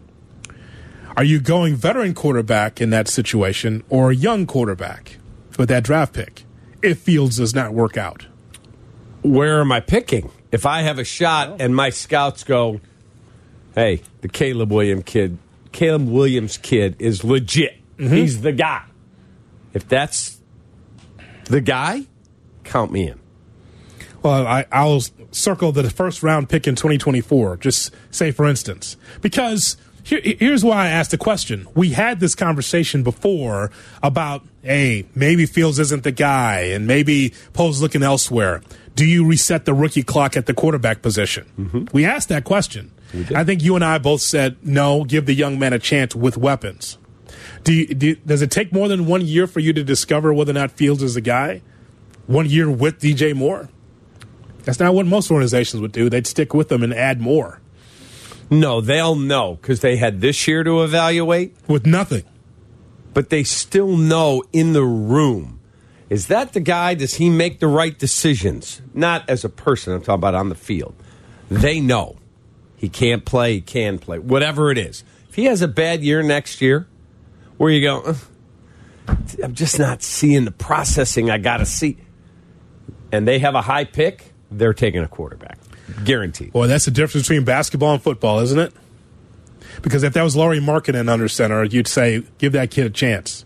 Are 1.16 1.24
you 1.24 1.40
going 1.40 1.76
veteran 1.76 2.14
quarterback 2.14 2.80
in 2.80 2.90
that 2.92 3.08
situation 3.08 3.84
or 3.90 4.12
a 4.12 4.16
young 4.16 4.46
quarterback 4.46 5.18
with 5.58 5.70
that 5.70 5.84
draft 5.84 6.14
pick 6.14 6.44
if 6.82 7.00
Fields 7.00 7.38
does 7.38 7.54
not 7.54 7.74
work 7.74 7.98
out? 7.98 8.28
Where 9.22 9.60
am 9.60 9.72
I 9.72 9.82
picking? 9.82 10.32
If 10.52 10.66
I 10.66 10.82
have 10.82 10.98
a 10.98 11.04
shot 11.04 11.62
and 11.62 11.76
my 11.76 11.90
scouts 11.90 12.44
go, 12.44 12.80
hey, 13.76 14.02
the 14.22 14.30
Caleb 14.30 14.72
Williams 14.72 15.04
kid, 15.06 15.38
Caleb 15.72 16.08
Williams 16.08 16.58
kid 16.58 16.96
is 17.00 17.24
legit. 17.24 17.78
Mm-hmm. 17.98 18.16
He's 18.16 18.42
the 18.42 18.54
guy. 18.54 18.84
If 19.74 19.88
that's 19.88 20.40
the 21.46 21.62
guy, 21.62 22.06
count 22.64 22.92
me 22.92 23.10
in. 23.10 23.20
Well, 24.22 24.46
I, 24.46 24.66
I'll 24.72 25.02
circle 25.32 25.72
the 25.72 25.90
first 25.90 26.24
round 26.24 26.50
pick 26.50 26.68
in 26.68 26.76
2024. 26.76 27.58
Just 27.58 27.94
say, 28.12 28.32
for 28.32 28.48
instance, 28.48 28.98
because 29.22 29.78
here, 30.04 30.22
here's 30.24 30.64
why 30.64 30.86
I 30.86 30.90
asked 30.90 31.12
the 31.12 31.18
question. 31.18 31.68
We 31.76 31.90
had 31.90 32.20
this 32.20 32.36
conversation 32.36 33.04
before 33.04 33.72
about, 34.02 34.46
hey, 34.64 35.06
maybe 35.16 35.46
Fields 35.46 35.80
isn't 35.80 36.04
the 36.04 36.12
guy, 36.12 36.62
and 36.62 36.88
maybe 36.88 37.34
Poe's 37.54 37.82
looking 37.82 38.04
elsewhere. 38.04 38.62
Do 38.96 39.06
you 39.06 39.26
reset 39.26 39.66
the 39.66 39.74
rookie 39.74 40.04
clock 40.04 40.36
at 40.36 40.46
the 40.46 40.54
quarterback 40.54 41.02
position? 41.02 41.50
Mm-hmm. 41.58 41.86
We 41.94 42.06
asked 42.06 42.30
that 42.30 42.44
question. 42.44 42.92
I 43.36 43.44
think 43.44 43.64
you 43.64 43.76
and 43.76 43.84
I 43.84 43.98
both 43.98 44.22
said 44.22 44.58
no. 44.62 45.04
Give 45.04 45.26
the 45.26 45.34
young 45.34 45.58
man 45.58 45.74
a 45.74 45.80
chance 45.80 46.16
with 46.16 46.38
weapons. 46.38 46.98
Do, 47.64 47.74
you, 47.74 47.88
do 47.88 48.16
does 48.16 48.42
it 48.42 48.52
take 48.52 48.72
more 48.72 48.88
than 48.88 49.06
one 49.06 49.22
year 49.22 49.48
for 49.48 49.60
you 49.60 49.74
to 49.74 49.84
discover 49.84 50.34
whether 50.34 50.52
or 50.52 50.54
not 50.54 50.72
Fields 50.72 51.02
is 51.02 51.16
the 51.16 51.22
guy? 51.22 51.62
One 52.28 52.48
year 52.48 52.70
with 52.70 53.00
DJ 53.00 53.36
Moore. 53.36 53.70
That's 54.70 54.80
not 54.80 54.94
what 54.94 55.08
most 55.08 55.32
organizations 55.32 55.82
would 55.82 55.92
do. 55.92 56.10
They'd 56.10 56.28
stick 56.28 56.54
with 56.54 56.70
them 56.70 56.84
and 56.84 56.94
add 56.94 57.20
more 57.20 57.60
No, 58.52 58.82
they'll 58.82 59.16
know 59.16 59.56
because 59.56 59.80
they 59.82 59.98
had 59.98 60.22
this 60.22 60.48
year 60.48 60.64
to 60.64 60.84
evaluate, 60.84 61.56
with 61.68 61.86
nothing. 61.86 62.24
but 63.14 63.30
they 63.30 63.44
still 63.44 63.98
know 63.98 64.44
in 64.54 64.74
the 64.74 64.84
room. 64.84 65.60
Is 66.10 66.28
that 66.28 66.54
the 66.54 66.60
guy? 66.60 66.94
Does 66.96 67.16
he 67.16 67.30
make 67.30 67.60
the 67.60 67.68
right 67.68 67.98
decisions? 67.98 68.82
Not 68.94 69.28
as 69.30 69.44
a 69.44 69.50
person, 69.50 69.94
I'm 69.94 70.02
talking 70.02 70.16
about 70.16 70.36
on 70.36 70.50
the 70.50 70.56
field. 70.56 70.96
They 71.50 71.80
know 71.80 72.18
he 72.76 72.90
can't 72.90 73.26
play, 73.26 73.56
he 73.56 73.62
can 73.62 74.00
play, 74.00 74.20
whatever 74.20 74.72
it 74.72 74.78
is. 74.78 75.04
If 75.30 75.36
he 75.36 75.46
has 75.46 75.62
a 75.62 75.68
bad 75.68 76.04
year 76.04 76.24
next 76.24 76.62
year, 76.62 76.88
where 77.58 77.72
you 77.72 77.82
go, 77.82 78.02
uh, 78.02 78.16
I'm 79.44 79.54
just 79.54 79.78
not 79.80 80.02
seeing 80.04 80.46
the 80.46 80.52
processing 80.52 81.30
I 81.30 81.38
got 81.40 81.58
to 81.58 81.66
see. 81.66 81.98
And 83.12 83.28
they 83.28 83.40
have 83.40 83.54
a 83.56 83.62
high 83.62 83.86
pick, 83.86 84.34
they're 84.52 84.74
taking 84.74 85.04
a 85.04 85.08
quarterback. 85.08 85.58
Guaranteed. 86.04 86.54
Boy, 86.54 86.68
that's 86.68 86.86
the 86.86 86.92
difference 86.92 87.28
between 87.28 87.46
basketball 87.46 87.94
and 87.94 88.02
football, 88.02 88.40
isn't 88.40 88.60
it? 88.60 88.74
Because 89.82 90.04
if 90.04 90.14
that 90.14 90.24
was 90.24 90.36
Lauri 90.36 90.60
Markkanen 90.60 91.10
under 91.10 91.28
center, 91.28 91.64
you'd 91.64 91.88
say, 91.88 92.24
give 92.38 92.54
that 92.54 92.72
kid 92.72 92.86
a 92.86 92.90
chance. 92.90 93.46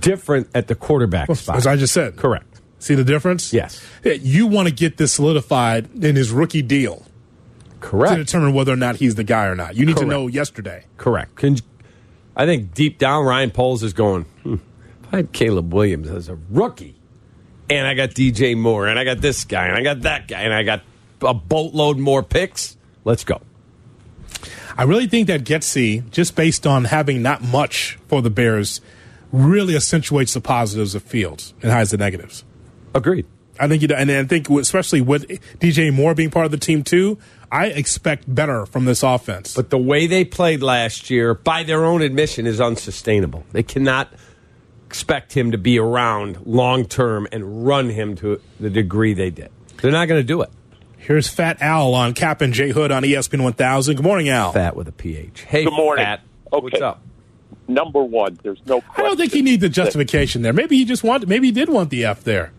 Different 0.00 0.48
at 0.54 0.66
the 0.66 0.74
quarterback 0.74 1.32
spot. 1.36 1.56
As 1.56 1.66
I 1.66 1.76
just 1.76 1.94
said. 1.94 2.16
Correct. 2.16 2.60
See 2.78 2.94
the 2.94 3.04
difference? 3.04 3.52
Yes. 3.52 3.84
You 4.04 4.46
want 4.46 4.68
to 4.68 4.74
get 4.74 4.96
this 4.96 5.12
solidified 5.12 6.02
in 6.02 6.16
his 6.16 6.30
rookie 6.30 6.62
deal 6.62 7.04
Correct. 7.80 8.14
to 8.14 8.24
determine 8.24 8.54
whether 8.54 8.72
or 8.72 8.76
not 8.76 8.96
he's 8.96 9.14
the 9.14 9.24
guy 9.24 9.46
or 9.46 9.54
not. 9.54 9.76
You 9.76 9.86
need 9.86 9.96
to 9.98 10.04
know 10.04 10.26
yesterday. 10.26 10.84
Correct. 10.96 11.36
Can, 11.36 11.58
I 12.36 12.46
think 12.46 12.74
deep 12.74 12.98
down, 12.98 13.24
Ryan 13.24 13.50
Poles 13.50 13.82
is 13.82 13.92
going, 13.92 14.24
hmm, 14.42 14.54
if 14.54 15.12
I 15.14 15.16
had 15.18 15.32
Caleb 15.32 15.72
Williams 15.72 16.08
as 16.08 16.28
a 16.28 16.38
rookie, 16.50 16.97
and 17.70 17.86
I 17.86 17.94
got 17.94 18.10
DJ 18.10 18.56
Moore, 18.56 18.86
and 18.86 18.98
I 18.98 19.04
got 19.04 19.20
this 19.20 19.44
guy, 19.44 19.66
and 19.66 19.76
I 19.76 19.82
got 19.82 20.02
that 20.02 20.28
guy, 20.28 20.42
and 20.42 20.52
I 20.52 20.62
got 20.62 20.82
a 21.22 21.34
boatload 21.34 21.98
more 21.98 22.22
picks, 22.22 22.76
let's 23.04 23.24
go. 23.24 23.40
I 24.76 24.84
really 24.84 25.08
think 25.08 25.26
that 25.26 25.42
Getsy, 25.42 26.08
just 26.10 26.36
based 26.36 26.66
on 26.66 26.84
having 26.84 27.20
not 27.22 27.42
much 27.42 27.98
for 28.06 28.22
the 28.22 28.30
Bears, 28.30 28.80
really 29.32 29.74
accentuates 29.74 30.34
the 30.34 30.40
positives 30.40 30.94
of 30.94 31.02
Fields 31.02 31.52
and 31.62 31.72
hides 31.72 31.90
the 31.90 31.96
negatives. 31.96 32.44
Agreed. 32.94 33.26
I 33.60 33.66
think 33.66 33.82
you 33.82 33.88
and 33.88 34.10
I 34.10 34.24
think 34.24 34.48
especially 34.48 35.00
with 35.00 35.26
DJ 35.58 35.92
Moore 35.92 36.14
being 36.14 36.30
part 36.30 36.46
of 36.46 36.52
the 36.52 36.58
team 36.58 36.84
too, 36.84 37.18
I 37.50 37.66
expect 37.66 38.32
better 38.32 38.66
from 38.66 38.84
this 38.84 39.02
offense. 39.02 39.54
But 39.54 39.70
the 39.70 39.78
way 39.78 40.06
they 40.06 40.24
played 40.24 40.62
last 40.62 41.10
year, 41.10 41.34
by 41.34 41.64
their 41.64 41.84
own 41.84 42.02
admission, 42.02 42.46
is 42.46 42.60
unsustainable. 42.60 43.44
They 43.52 43.64
cannot 43.64 44.12
expect 44.88 45.36
him 45.36 45.52
to 45.52 45.58
be 45.58 45.78
around 45.78 46.46
long 46.46 46.86
term 46.86 47.28
and 47.30 47.66
run 47.66 47.90
him 47.90 48.16
to 48.16 48.40
the 48.58 48.70
degree 48.70 49.12
they 49.12 49.28
did. 49.28 49.50
They're 49.82 49.92
not 49.92 50.08
going 50.08 50.18
to 50.18 50.26
do 50.26 50.40
it. 50.40 50.48
here's 50.96 51.28
Fat 51.28 51.60
Al 51.60 51.92
on 51.92 52.14
Cap 52.14 52.40
and 52.40 52.54
J 52.54 52.70
Hood 52.70 52.90
on 52.90 53.02
ESPN 53.02 53.42
1000. 53.44 53.96
Good 53.96 54.02
morning, 54.02 54.30
Al. 54.30 54.52
Fat 54.52 54.76
with 54.76 54.88
a 54.88 54.92
PH. 54.92 55.42
Hey, 55.42 55.64
Good 55.64 55.74
morning. 55.74 56.06
Fat. 56.06 56.22
Okay. 56.50 56.62
What's 56.64 56.80
up? 56.80 57.02
Number 57.68 58.02
one, 58.02 58.38
there's 58.42 58.64
no. 58.64 58.82
I 58.96 59.02
don't 59.02 59.18
think 59.18 59.30
he 59.34 59.42
needs 59.42 59.60
the 59.60 59.68
justification 59.68 60.40
there. 60.40 60.54
Maybe 60.54 60.78
he 60.78 60.86
just 60.86 61.04
wanted. 61.04 61.28
Maybe 61.28 61.48
he 61.48 61.52
did 61.52 61.68
want 61.68 61.90
the 61.90 62.06
F 62.06 62.24
there. 62.24 62.50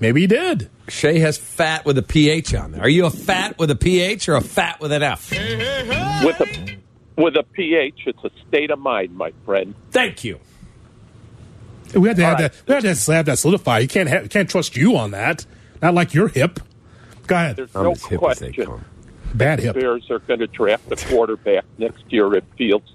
Maybe 0.00 0.22
he 0.22 0.26
did. 0.26 0.70
Shay 0.88 1.18
has 1.18 1.36
fat 1.36 1.84
with 1.84 1.98
a 1.98 2.02
PH 2.02 2.54
on 2.54 2.72
there. 2.72 2.80
Are 2.80 2.88
you 2.88 3.04
a 3.04 3.10
fat 3.10 3.58
with 3.58 3.70
a 3.70 3.76
PH 3.76 4.26
or 4.30 4.36
a 4.36 4.40
fat 4.40 4.80
with 4.80 4.90
an 4.90 5.02
F? 5.02 5.30
with 5.30 6.40
a 6.40 6.78
with 7.18 7.36
a 7.36 7.42
pH. 7.42 8.04
It's 8.06 8.24
a 8.24 8.30
state 8.48 8.70
of 8.70 8.78
mind, 8.78 9.14
my 9.14 9.32
friend. 9.44 9.74
Thank 9.90 10.24
you. 10.24 10.40
We 11.94 12.08
had 12.08 12.16
to 12.16 12.24
have 12.24 12.36
All 12.36 12.42
right. 12.42 12.52
that. 12.52 12.68
We 12.68 12.74
had 12.74 12.96
to 12.96 13.12
have 13.12 13.26
that 13.26 13.38
solidified. 13.38 13.82
You 13.82 13.88
can't 13.88 14.08
have, 14.08 14.28
can't 14.30 14.48
trust 14.48 14.76
you 14.76 14.96
on 14.96 15.12
that. 15.12 15.46
Not 15.80 15.94
like 15.94 16.14
you're 16.14 16.28
hip. 16.28 16.60
Go 17.26 17.36
ahead. 17.36 17.56
There's 17.56 17.74
I'm 17.74 17.84
no 17.84 17.94
hip 17.94 18.18
question. 18.18 18.84
Bad 19.34 19.60
hip. 19.60 19.74
Bears 19.74 20.10
are 20.10 20.18
going 20.20 20.40
to 20.40 20.46
draft 20.46 20.88
the 20.88 20.96
quarterback 20.96 21.64
next 21.76 22.04
year 22.10 22.34
if 22.34 22.44
Fields 22.56 22.90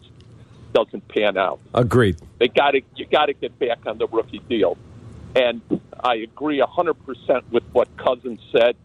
doesn't 0.74 1.08
pan 1.08 1.38
out. 1.38 1.60
Agreed. 1.74 2.18
They 2.40 2.48
got 2.48 2.72
to 2.72 2.82
you 2.96 3.06
got 3.06 3.28
to 3.28 3.34
get 3.34 3.58
back 3.60 3.86
on 3.86 4.00
the 4.00 4.08
rookie 4.08 4.42
deal, 4.50 4.78
and 5.36 5.62
I 6.04 6.16
agree 6.16 6.60
hundred 6.60 6.96
percent 7.06 7.52
with 7.52 7.64
what 7.72 7.96
Cousins 7.98 8.40
said 8.52 8.76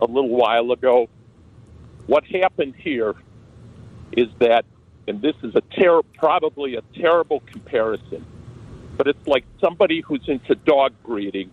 a 0.00 0.06
little 0.06 0.30
while 0.30 0.72
ago. 0.72 1.08
What 2.06 2.24
happened 2.26 2.74
here 2.76 3.14
is 4.12 4.28
that, 4.40 4.64
and 5.06 5.22
this 5.22 5.36
is 5.42 5.54
a 5.54 5.60
ter- 5.60 6.02
probably 6.18 6.74
a 6.74 6.82
terrible 6.96 7.40
comparison, 7.46 8.26
but 8.96 9.06
it's 9.06 9.26
like 9.26 9.44
somebody 9.60 10.00
who's 10.00 10.28
into 10.28 10.54
dog 10.54 10.92
breeding 11.04 11.50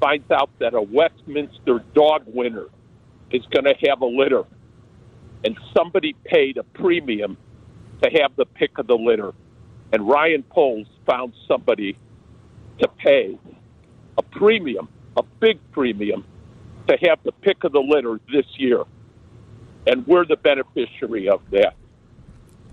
finds 0.00 0.30
out 0.30 0.50
that 0.58 0.74
a 0.74 0.82
Westminster 0.82 1.82
dog 1.94 2.22
winner 2.26 2.66
is 3.30 3.44
going 3.46 3.64
to 3.64 3.74
have 3.88 4.02
a 4.02 4.06
litter, 4.06 4.44
and 5.44 5.58
somebody 5.76 6.14
paid 6.24 6.58
a 6.58 6.62
premium 6.62 7.36
to 8.02 8.10
have 8.20 8.36
the 8.36 8.44
pick 8.44 8.78
of 8.78 8.86
the 8.86 8.94
litter, 8.94 9.32
and 9.92 10.06
Ryan 10.06 10.42
Poles 10.42 10.86
found 11.06 11.32
somebody 11.48 11.96
to 12.78 12.88
pay 12.88 13.38
a 14.18 14.22
premium, 14.22 14.88
a 15.16 15.22
big 15.22 15.58
premium, 15.72 16.24
to 16.88 16.96
have 17.08 17.18
the 17.24 17.32
pick 17.32 17.64
of 17.64 17.72
the 17.72 17.80
litter 17.80 18.20
this 18.32 18.46
year, 18.58 18.84
and 19.86 20.06
we're 20.06 20.24
the 20.24 20.36
beneficiary 20.36 21.28
of 21.28 21.40
that. 21.50 21.74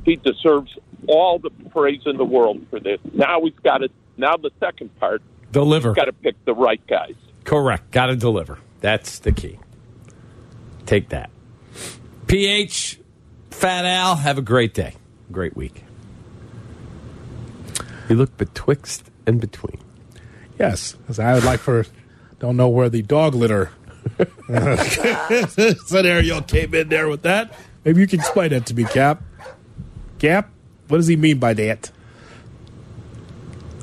He 0.05 0.17
deserves 0.17 0.77
all 1.07 1.39
the 1.39 1.49
praise 1.69 2.01
in 2.05 2.17
the 2.17 2.25
world 2.25 2.65
for 2.69 2.79
this. 2.79 2.99
Now 3.13 3.41
he's 3.43 3.53
got 3.63 3.79
to. 3.79 3.89
Now 4.17 4.37
the 4.37 4.51
second 4.59 4.95
part, 4.99 5.21
Deliver. 5.51 5.93
got 5.93 6.05
to 6.05 6.13
pick 6.13 6.35
the 6.45 6.53
right 6.53 6.85
guys. 6.87 7.15
Correct. 7.43 7.91
Got 7.91 8.07
to 8.07 8.15
deliver. 8.15 8.59
That's 8.81 9.19
the 9.19 9.31
key. 9.31 9.59
Take 10.85 11.09
that. 11.09 11.29
PH, 12.27 12.99
Fat 13.51 13.85
Al, 13.85 14.15
have 14.15 14.37
a 14.37 14.41
great 14.41 14.73
day. 14.73 14.95
Great 15.31 15.55
week. 15.55 15.83
You 18.09 18.15
look 18.15 18.35
betwixt 18.37 19.09
and 19.25 19.39
between. 19.39 19.77
Yes, 20.59 20.95
as 21.07 21.19
I 21.19 21.33
would 21.33 21.43
like 21.43 21.59
for. 21.59 21.85
Don't 22.39 22.57
know 22.57 22.67
where 22.69 22.89
the 22.89 23.01
dog 23.01 23.35
litter 23.35 23.71
uh, 24.49 24.75
scenario 25.85 26.41
came 26.41 26.73
in 26.73 26.89
there 26.89 27.07
with 27.07 27.21
that. 27.23 27.53
Maybe 27.85 28.01
you 28.01 28.07
can 28.07 28.19
explain 28.19 28.49
that 28.49 28.65
to 28.67 28.73
me, 28.73 28.83
Cap. 28.85 29.23
Cap, 30.19 30.49
what 30.87 30.97
does 30.97 31.07
he 31.07 31.15
mean 31.15 31.39
by 31.39 31.53
that? 31.53 31.91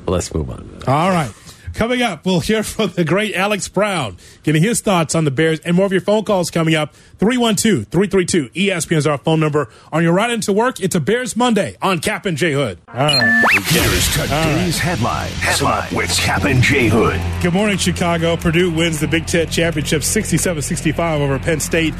Let's 0.07 0.33
move 0.33 0.49
on. 0.49 0.81
All 0.87 1.09
right. 1.09 1.31
Coming 1.73 2.01
up, 2.01 2.25
we'll 2.25 2.41
hear 2.41 2.63
from 2.63 2.89
the 2.89 3.05
great 3.05 3.33
Alex 3.33 3.67
Brown, 3.67 4.17
getting 4.43 4.61
his 4.61 4.81
thoughts 4.81 5.15
on 5.15 5.25
the 5.25 5.31
Bears, 5.31 5.59
and 5.61 5.75
more 5.75 5.85
of 5.85 5.91
your 5.91 6.01
phone 6.01 6.25
calls 6.25 6.51
coming 6.51 6.75
up. 6.75 6.93
312 7.19 7.87
332 7.87 8.49
ESPN 8.49 8.97
is 8.97 9.07
our 9.07 9.17
phone 9.17 9.39
number. 9.39 9.69
On 9.91 10.03
your 10.03 10.13
ride 10.13 10.31
into 10.31 10.51
work, 10.51 10.79
it's 10.81 10.95
a 10.95 10.99
Bears 10.99 11.35
Monday 11.35 11.77
on 11.81 11.99
Cap 11.99 12.25
and 12.25 12.35
J 12.35 12.53
Hood. 12.53 12.79
All 12.89 12.95
right. 12.95 13.43
Here's 13.65 14.11
today's 14.13 14.77
headline. 14.79 15.29
Headline 15.31 15.95
with 15.95 16.11
Cap 16.17 16.43
and 16.43 16.61
J 16.61 16.89
Hood. 16.89 17.21
Good 17.41 17.53
morning, 17.53 17.77
Chicago. 17.77 18.35
Purdue 18.35 18.71
wins 18.71 18.99
the 18.99 19.07
Big 19.07 19.25
Ten 19.27 19.47
Championship 19.47 20.03
67 20.03 20.61
65 20.61 21.21
over 21.21 21.39
Penn 21.39 21.59
State. 21.59 21.93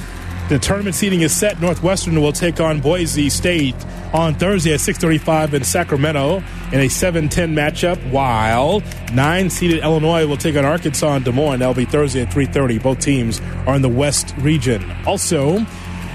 The 0.51 0.59
tournament 0.59 0.97
seating 0.97 1.21
is 1.21 1.33
set. 1.33 1.61
Northwestern 1.61 2.19
will 2.21 2.33
take 2.33 2.59
on 2.59 2.81
Boise 2.81 3.29
State 3.29 3.73
on 4.13 4.35
Thursday 4.35 4.73
at 4.73 4.81
6:35 4.81 5.53
in 5.53 5.63
Sacramento 5.63 6.43
in 6.73 6.81
a 6.81 6.89
7-10 6.89 7.55
matchup. 7.55 7.97
While 8.11 8.83
nine-seeded 9.13 9.81
Illinois 9.81 10.25
will 10.27 10.35
take 10.35 10.57
on 10.57 10.65
Arkansas 10.65 11.15
in 11.15 11.23
Des 11.23 11.31
Moines. 11.31 11.59
That'll 11.59 11.73
be 11.73 11.85
Thursday 11.85 12.23
at 12.23 12.33
3:30. 12.33 12.79
Both 12.79 12.99
teams 12.99 13.39
are 13.65 13.77
in 13.77 13.81
the 13.81 13.87
West 13.87 14.35
region. 14.39 14.83
Also. 15.07 15.65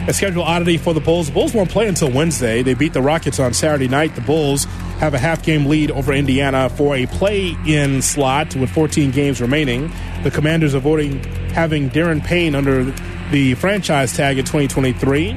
A 0.07 0.13
schedule 0.13 0.43
oddity 0.43 0.77
for 0.77 0.93
the 0.93 1.01
Bulls. 1.01 1.29
The 1.29 1.33
Bulls 1.33 1.55
won't 1.55 1.71
play 1.71 1.89
until 1.89 2.11
Wednesday. 2.11 2.63
They 2.63 2.75
beat 2.75 2.93
the 2.93 3.01
Rockets 3.01 3.41
on 3.41 3.55
Saturday 3.55 3.89
night. 3.89 4.15
The 4.15 4.21
Bulls 4.21 4.67
have 5.01 5.15
a 5.15 5.19
half 5.19 5.43
game 5.43 5.65
lead 5.65 5.91
over 5.91 6.13
Indiana 6.13 6.69
for 6.69 6.95
a 6.95 7.07
play 7.07 7.57
in 7.67 8.03
slot 8.03 8.55
with 8.55 8.69
14 8.69 9.11
games 9.11 9.41
remaining. 9.41 9.91
The 10.23 10.31
Commanders 10.31 10.75
avoiding 10.75 11.25
having 11.55 11.89
Daron 11.89 12.23
Payne 12.23 12.55
under 12.55 12.93
the 13.31 13.55
franchise 13.55 14.17
tag 14.17 14.39
in 14.39 14.45
2023. 14.45 15.35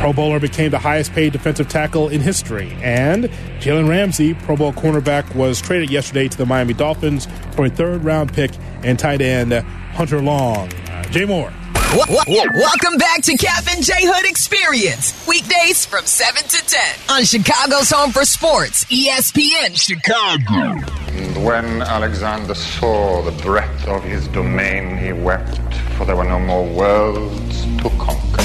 Pro 0.00 0.14
Bowler 0.14 0.40
became 0.40 0.70
the 0.70 0.78
highest 0.78 1.12
paid 1.12 1.32
defensive 1.32 1.68
tackle 1.68 2.08
in 2.08 2.22
history. 2.22 2.72
And 2.82 3.24
Jalen 3.60 3.86
Ramsey, 3.86 4.32
Pro 4.32 4.56
Bowl 4.56 4.72
cornerback, 4.72 5.34
was 5.34 5.60
traded 5.60 5.90
yesterday 5.90 6.26
to 6.26 6.38
the 6.38 6.46
Miami 6.46 6.72
Dolphins 6.72 7.28
for 7.54 7.66
a 7.66 7.70
third 7.70 8.02
round 8.02 8.32
pick 8.32 8.50
and 8.82 8.98
tight 8.98 9.20
end 9.20 9.52
Hunter 9.52 10.22
Long. 10.22 10.72
Uh, 10.72 11.02
Jay 11.10 11.26
Moore. 11.26 11.52
Welcome 11.92 12.98
back 12.98 13.20
to 13.22 13.36
Cap 13.36 13.64
and 13.68 13.84
J 13.84 13.92
Hood 13.98 14.30
Experience. 14.30 15.26
Weekdays 15.26 15.84
from 15.84 16.06
7 16.06 16.42
to 16.44 16.66
10 16.66 16.80
on 17.10 17.24
Chicago's 17.24 17.90
Home 17.90 18.12
for 18.12 18.24
Sports, 18.24 18.84
ESPN 18.84 19.76
Chicago. 19.76 20.99
And 21.16 21.44
when 21.44 21.82
Alexander 21.82 22.54
saw 22.54 23.22
the 23.22 23.32
breadth 23.42 23.86
of 23.88 24.02
his 24.04 24.28
domain, 24.28 24.96
he 24.96 25.12
wept, 25.12 25.58
for 25.96 26.04
there 26.04 26.16
were 26.16 26.24
no 26.24 26.38
more 26.38 26.66
worlds 26.72 27.64
to 27.82 27.90
conquer. 27.98 28.44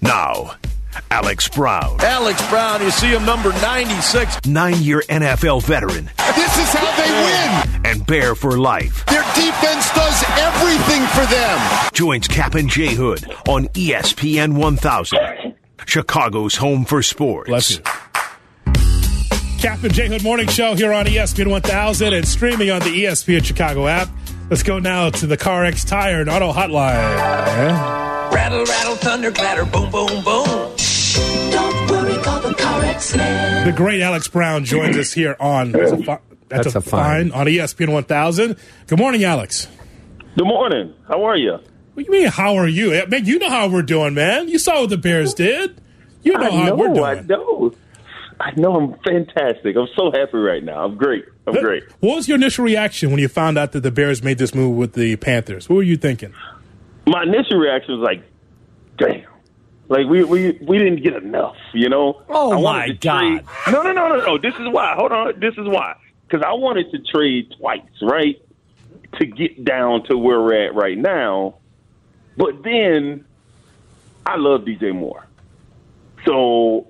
Now, 0.00 0.54
Alex 1.10 1.48
Brown, 1.48 1.98
Alex 2.00 2.46
Brown, 2.48 2.80
you 2.82 2.90
see 2.90 3.08
him 3.08 3.24
number 3.24 3.50
96. 3.52 4.46
nine 4.46 4.80
year 4.82 5.02
NFL 5.08 5.62
veteran 5.64 6.06
This 6.34 6.56
is 6.58 6.72
how 6.72 6.96
they 6.96 7.10
win. 7.10 7.86
and 7.86 8.06
Bear 8.06 8.34
for 8.34 8.58
life, 8.58 9.04
Their 9.06 9.22
defense 9.34 9.92
does 9.94 10.24
everything 10.38 11.02
for 11.08 11.26
them. 11.26 11.90
joins 11.92 12.26
Cap 12.26 12.54
and 12.54 12.68
J 12.68 12.94
Hood 12.94 13.24
on 13.48 13.66
ESPN 13.68 14.54
1000, 14.54 15.54
Chicago's 15.86 16.56
home 16.56 16.84
for 16.84 17.02
sports. 17.02 17.80
Bless 19.60 19.82
you. 19.82 19.88
J 19.90 20.08
Hood 20.08 20.22
Morning 20.22 20.48
Show 20.48 20.74
here 20.74 20.92
on 20.92 21.06
ESPN 21.06 21.48
1000 21.50 22.14
and 22.14 22.26
streaming 22.26 22.70
on 22.70 22.80
the 22.80 23.04
ESPN 23.04 23.44
Chicago 23.44 23.86
app. 23.86 24.08
Let's 24.48 24.62
go 24.62 24.78
now 24.78 25.10
to 25.10 25.26
the 25.26 25.36
CarX 25.36 25.86
Tire 25.86 26.20
and 26.20 26.30
Auto 26.30 26.52
Hotline. 26.52 28.32
Rattle, 28.32 28.64
rattle, 28.64 28.94
thunder, 28.96 29.30
clatter, 29.30 29.64
boom, 29.64 29.90
boom, 29.90 30.08
boom. 30.24 30.44
Don't 31.50 31.90
worry, 31.90 32.22
call 32.22 32.40
the 32.40 32.54
car 32.58 32.80
man. 33.16 33.66
The 33.66 33.72
great 33.72 34.00
Alex 34.00 34.28
Brown 34.28 34.64
joins 34.64 34.96
us 34.96 35.12
here 35.12 35.36
on 35.40 35.72
that's 35.72 35.92
a, 35.92 35.98
fi- 36.02 36.18
that's 36.48 36.64
That's 36.64 36.74
a 36.74 36.78
a 36.78 36.82
fine. 36.82 37.30
fine 37.30 37.40
on 37.40 37.46
ESPN 37.46 37.92
1000. 37.92 38.56
Good 38.86 38.98
morning, 38.98 39.24
Alex. 39.24 39.68
Good 40.36 40.46
morning. 40.46 40.94
How 41.06 41.24
are 41.24 41.36
you? 41.36 41.52
What 41.52 41.62
do 41.96 42.02
you 42.04 42.10
mean, 42.10 42.28
how 42.28 42.56
are 42.56 42.68
you? 42.68 42.92
Eh, 42.92 43.04
Man, 43.08 43.24
you 43.26 43.38
know 43.38 43.50
how 43.50 43.68
we're 43.68 43.82
doing, 43.82 44.14
man. 44.14 44.48
You 44.48 44.58
saw 44.58 44.80
what 44.80 44.90
the 44.90 44.96
Bears 44.96 45.34
did. 45.34 45.80
You 46.22 46.32
know, 46.38 46.46
I 46.46 46.50
how 46.50 46.64
know. 46.66 46.74
we're 46.76 46.94
doing. 46.94 47.04
I 47.04 47.20
know. 47.22 47.74
I 48.44 48.52
know. 48.56 48.74
I'm 48.76 48.94
fantastic. 49.04 49.76
I'm 49.76 49.88
so 49.96 50.10
happy 50.10 50.38
right 50.38 50.64
now. 50.64 50.84
I'm 50.84 50.96
great. 50.96 51.24
I'm 51.46 51.54
What- 51.54 51.62
great. 51.62 51.84
What 52.00 52.16
was 52.16 52.28
your 52.28 52.36
initial 52.36 52.64
reaction 52.64 53.10
when 53.10 53.20
you 53.20 53.28
found 53.28 53.58
out 53.58 53.72
that 53.72 53.80
the 53.80 53.90
Bears 53.90 54.22
made 54.22 54.38
this 54.38 54.54
move 54.54 54.76
with 54.76 54.94
the 54.94 55.16
Panthers? 55.16 55.68
What 55.68 55.76
were 55.76 55.82
you 55.82 55.96
thinking? 55.96 56.32
My 57.06 57.22
initial 57.22 57.58
reaction 57.58 57.98
was 57.98 58.04
like, 58.04 58.22
"Damn." 58.98 59.26
Like 59.88 60.06
we 60.06 60.22
we 60.24 60.52
we 60.62 60.78
didn't 60.78 61.02
get 61.02 61.14
enough, 61.14 61.56
you 61.74 61.88
know. 61.88 62.22
Oh, 62.28 62.52
I 62.52 62.60
my 62.88 62.88
god! 62.92 63.20
trade- 63.20 63.44
No, 63.72 63.82
no, 63.82 63.92
no, 63.92 64.08
no, 64.08 64.24
no. 64.24 64.38
This 64.38 64.54
is 64.54 64.68
why. 64.68 64.94
Hold 64.96 65.10
on. 65.12 65.40
This 65.40 65.54
is 65.58 65.66
why. 65.66 65.96
Because 66.28 66.44
I 66.46 66.52
wanted 66.52 66.92
to 66.92 66.98
trade 67.12 67.52
twice, 67.58 67.80
right, 68.00 68.40
to 69.18 69.26
get 69.26 69.64
down 69.64 70.04
to 70.04 70.16
where 70.16 70.40
we're 70.40 70.66
at 70.66 70.74
right 70.76 70.96
now. 70.96 71.56
But 72.36 72.62
then 72.62 73.24
I 74.24 74.36
love 74.36 74.60
DJ 74.60 74.94
Moore, 74.94 75.26
so 76.24 76.89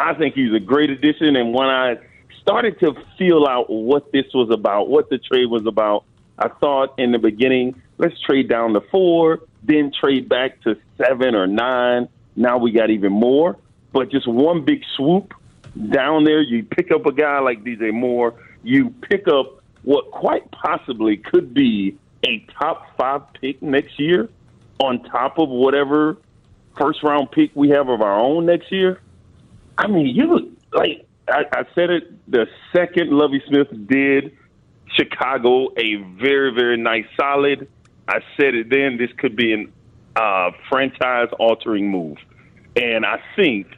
I 0.00 0.14
think 0.14 0.34
he's 0.34 0.54
a 0.54 0.60
great 0.60 0.90
addition. 0.90 1.36
And 1.36 1.52
when 1.52 1.68
I 1.68 1.96
started 2.40 2.80
to 2.80 2.94
feel 3.18 3.46
out 3.46 3.68
what 3.68 4.10
this 4.12 4.26
was 4.32 4.50
about, 4.50 4.88
what 4.88 5.10
the 5.10 5.18
trade 5.18 5.46
was 5.46 5.66
about, 5.66 6.04
I 6.38 6.48
thought 6.48 6.98
in 6.98 7.12
the 7.12 7.18
beginning, 7.18 7.80
let's 7.98 8.18
trade 8.20 8.48
down 8.48 8.72
to 8.72 8.80
four, 8.90 9.40
then 9.62 9.92
trade 9.92 10.28
back 10.28 10.60
to 10.62 10.76
seven 10.96 11.34
or 11.34 11.46
nine. 11.46 12.08
Now 12.34 12.56
we 12.56 12.72
got 12.72 12.90
even 12.90 13.12
more. 13.12 13.58
But 13.92 14.10
just 14.10 14.26
one 14.26 14.64
big 14.64 14.82
swoop 14.96 15.34
down 15.90 16.24
there, 16.24 16.40
you 16.40 16.64
pick 16.64 16.90
up 16.90 17.04
a 17.06 17.12
guy 17.12 17.38
like 17.40 17.62
DJ 17.62 17.92
Moore, 17.92 18.34
you 18.62 18.90
pick 19.02 19.28
up 19.28 19.62
what 19.82 20.10
quite 20.10 20.50
possibly 20.50 21.16
could 21.16 21.52
be 21.52 21.96
a 22.24 22.44
top 22.58 22.96
five 22.96 23.22
pick 23.34 23.60
next 23.62 23.98
year 23.98 24.28
on 24.78 25.02
top 25.04 25.38
of 25.38 25.48
whatever 25.48 26.16
first 26.78 27.02
round 27.02 27.30
pick 27.30 27.50
we 27.54 27.70
have 27.70 27.88
of 27.88 28.00
our 28.00 28.18
own 28.18 28.46
next 28.46 28.72
year. 28.72 29.00
I 29.78 29.86
mean, 29.86 30.06
you 30.06 30.56
like 30.72 31.06
I, 31.28 31.44
I 31.52 31.62
said 31.74 31.90
it 31.90 32.30
the 32.30 32.46
second 32.74 33.10
Lovie 33.10 33.42
Smith 33.48 33.68
did 33.88 34.36
Chicago 34.94 35.68
a 35.76 35.96
very 36.20 36.52
very 36.54 36.76
nice 36.76 37.06
solid. 37.18 37.68
I 38.08 38.20
said 38.36 38.54
it 38.54 38.70
then. 38.70 38.96
This 38.98 39.10
could 39.18 39.36
be 39.36 39.52
an 39.52 39.72
uh, 40.16 40.50
franchise 40.68 41.28
altering 41.38 41.90
move, 41.90 42.18
and 42.76 43.06
I 43.06 43.22
think 43.36 43.68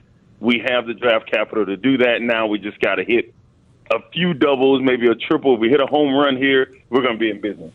we 0.40 0.64
have 0.66 0.86
the 0.86 0.94
draft 0.94 1.30
capital 1.30 1.66
to 1.66 1.76
do 1.76 1.98
that. 1.98 2.20
Now 2.20 2.46
we 2.46 2.58
just 2.58 2.80
got 2.80 2.96
to 2.96 3.04
hit 3.04 3.32
a 3.90 4.00
few 4.12 4.34
doubles, 4.34 4.80
maybe 4.82 5.06
a 5.06 5.14
triple. 5.14 5.54
If 5.54 5.60
we 5.60 5.68
hit 5.68 5.80
a 5.80 5.86
home 5.86 6.14
run 6.14 6.36
here, 6.36 6.72
we're 6.90 7.02
going 7.02 7.14
to 7.14 7.18
be 7.18 7.30
in 7.30 7.40
business. 7.40 7.72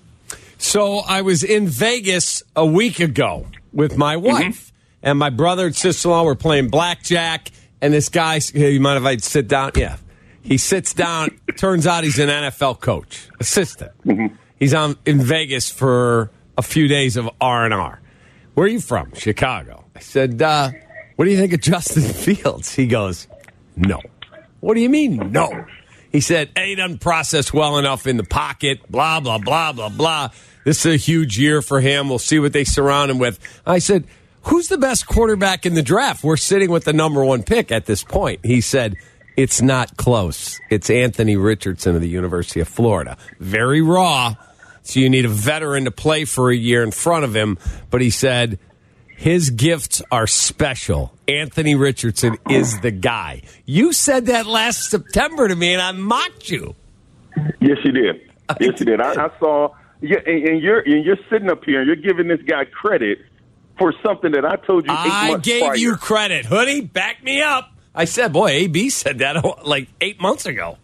So 0.58 0.98
I 1.08 1.22
was 1.22 1.44
in 1.44 1.68
Vegas 1.68 2.44
a 2.56 2.66
week 2.66 3.00
ago 3.00 3.46
with 3.72 3.96
my 3.96 4.18
wife, 4.18 4.74
and 5.04 5.20
my 5.20 5.30
brother 5.30 5.68
and 5.68 5.76
sister 5.76 6.10
in 6.10 6.12
law 6.12 6.24
were 6.24 6.36
playing 6.36 6.70
blackjack. 6.70 7.52
And 7.82 7.94
this 7.94 8.10
guy, 8.10 8.40
hey, 8.40 8.72
you 8.72 8.80
mind 8.80 8.98
if 8.98 9.06
I 9.06 9.18
sit 9.18 9.48
down? 9.48 9.72
Yeah. 9.76 9.98
He 10.42 10.58
sits 10.58 10.94
down. 10.94 11.38
Turns 11.58 11.86
out 11.86 12.04
he's 12.04 12.20
an 12.20 12.30
NFL 12.30 12.80
coach, 12.80 13.28
assistant. 13.40 13.92
He's 14.58 14.74
on 14.74 14.96
in 15.06 15.22
Vegas 15.22 15.70
for 15.70 16.32
a 16.58 16.62
few 16.62 16.88
days 16.88 17.18
of 17.18 17.30
R 17.42 17.66
and 17.66 17.74
R. 17.74 18.02
Where 18.54 18.66
are 18.66 18.70
you 18.70 18.80
from? 18.80 19.14
Chicago. 19.14 19.84
I 19.96 20.00
said, 20.00 20.42
uh, 20.42 20.72
"What 21.16 21.26
do 21.26 21.32
you 21.32 21.38
think 21.38 21.54
of 21.54 21.62
Justin 21.62 22.02
Fields?" 22.36 22.74
He 22.74 22.88
goes, 22.88 23.28
"No." 23.76 24.02
What 24.60 24.74
do 24.74 24.82
you 24.82 24.90
mean, 24.90 25.32
no? 25.32 25.66
He 26.12 26.20
said, 26.22 26.50
A, 26.56 26.70
he 26.70 26.76
doesn't 26.76 27.00
process 27.00 27.54
well 27.54 27.78
enough 27.78 28.08
in 28.08 28.18
the 28.18 28.24
pocket, 28.24 28.80
blah, 28.90 29.20
blah, 29.20 29.38
blah, 29.38 29.72
blah, 29.72 29.90
blah. 29.90 30.30
This 30.66 30.86
is 30.86 30.94
a 30.94 30.98
huge 30.98 31.38
year 31.38 31.62
for 31.62 31.80
him. 31.80 32.10
We'll 32.10 32.18
see 32.20 32.40
what 32.40 32.54
they 32.54 32.64
surround 32.64 33.12
him 33.12 33.20
with. 33.20 33.40
I 33.66 33.80
said, 33.80 34.06
Who's 34.48 34.70
the 34.70 34.78
best 34.78 35.08
quarterback 35.08 35.66
in 35.66 35.74
the 35.74 35.84
draft? 35.84 36.24
We're 36.24 36.38
sitting 36.38 36.72
with 36.72 36.86
the 36.86 36.94
number 36.94 37.24
one 37.24 37.44
pick 37.44 37.70
at 37.70 37.86
this 37.86 38.02
point. 38.02 38.46
He 38.46 38.62
said, 38.62 38.96
It's 39.36 39.62
not 39.62 39.98
close. 39.98 40.62
It's 40.70 40.90
Anthony 40.90 41.36
Richardson 41.36 41.96
of 41.96 42.02
the 42.02 42.08
University 42.08 42.62
of 42.62 42.68
Florida. 42.70 43.18
Very 43.40 43.82
raw. 43.82 44.36
So 44.84 45.02
you 45.02 45.10
need 45.10 45.26
a 45.26 45.30
veteran 45.30 45.84
to 45.84 45.92
play 45.92 46.24
for 46.24 46.50
a 46.50 46.56
year 46.56 46.82
in 46.82 46.92
front 46.92 47.26
of 47.26 47.36
him. 47.36 47.58
But 47.90 48.00
he 48.00 48.10
said, 48.10 48.58
his 49.18 49.50
gifts 49.50 50.02
are 50.12 50.28
special. 50.28 51.14
Anthony 51.28 51.76
Richardson 51.76 52.38
is 52.50 52.80
the 52.80 52.92
guy. 52.92 53.42
You 53.66 53.92
said 53.92 54.28
that 54.28 54.46
last 54.46 54.90
September 54.90 55.50
to 55.50 55.56
me, 55.56 55.74
and 55.74 55.82
I 55.82 55.92
mocked 55.92 56.50
you. 56.50 56.74
Yes, 57.60 57.80
you 57.84 57.92
did. 57.92 58.32
Yes, 58.62 58.80
you 58.80 58.86
did. 58.86 59.02
I, 59.02 59.26
I 59.26 59.30
saw. 59.40 59.76
Yeah, 60.00 60.20
and, 60.26 60.48
and 60.48 60.62
you're 60.62 60.80
and 60.80 61.04
you're 61.04 61.18
sitting 61.30 61.50
up 61.50 61.66
here 61.66 61.82
and 61.82 61.88
you're 61.88 61.96
giving 61.96 62.28
this 62.28 62.42
guy 62.48 62.66
credit 62.66 63.18
for 63.78 63.94
something 64.04 64.32
that 64.32 64.46
I 64.46 64.56
told 64.56 64.86
you. 64.86 64.92
I 64.92 65.38
gave 65.38 65.64
prior. 65.64 65.76
you 65.76 65.96
credit. 65.96 66.46
Hoodie, 66.46 66.82
back 66.82 67.24
me 67.24 67.42
up. 67.42 67.72
I 67.94 68.06
said, 68.06 68.34
boy, 68.34 68.50
AB 68.50 68.90
said 68.90 69.20
that 69.20 69.66
like 69.66 69.88
eight 70.02 70.22
months 70.22 70.46
ago. 70.46 70.78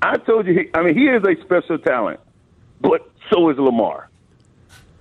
I 0.00 0.16
told 0.18 0.46
you. 0.46 0.54
He, 0.54 0.70
I 0.74 0.82
mean, 0.82 0.96
he 0.96 1.06
is 1.06 1.22
a 1.24 1.40
special 1.42 1.78
talent, 1.78 2.20
but 2.80 3.08
so 3.30 3.50
is 3.50 3.58
Lamar. 3.58 4.08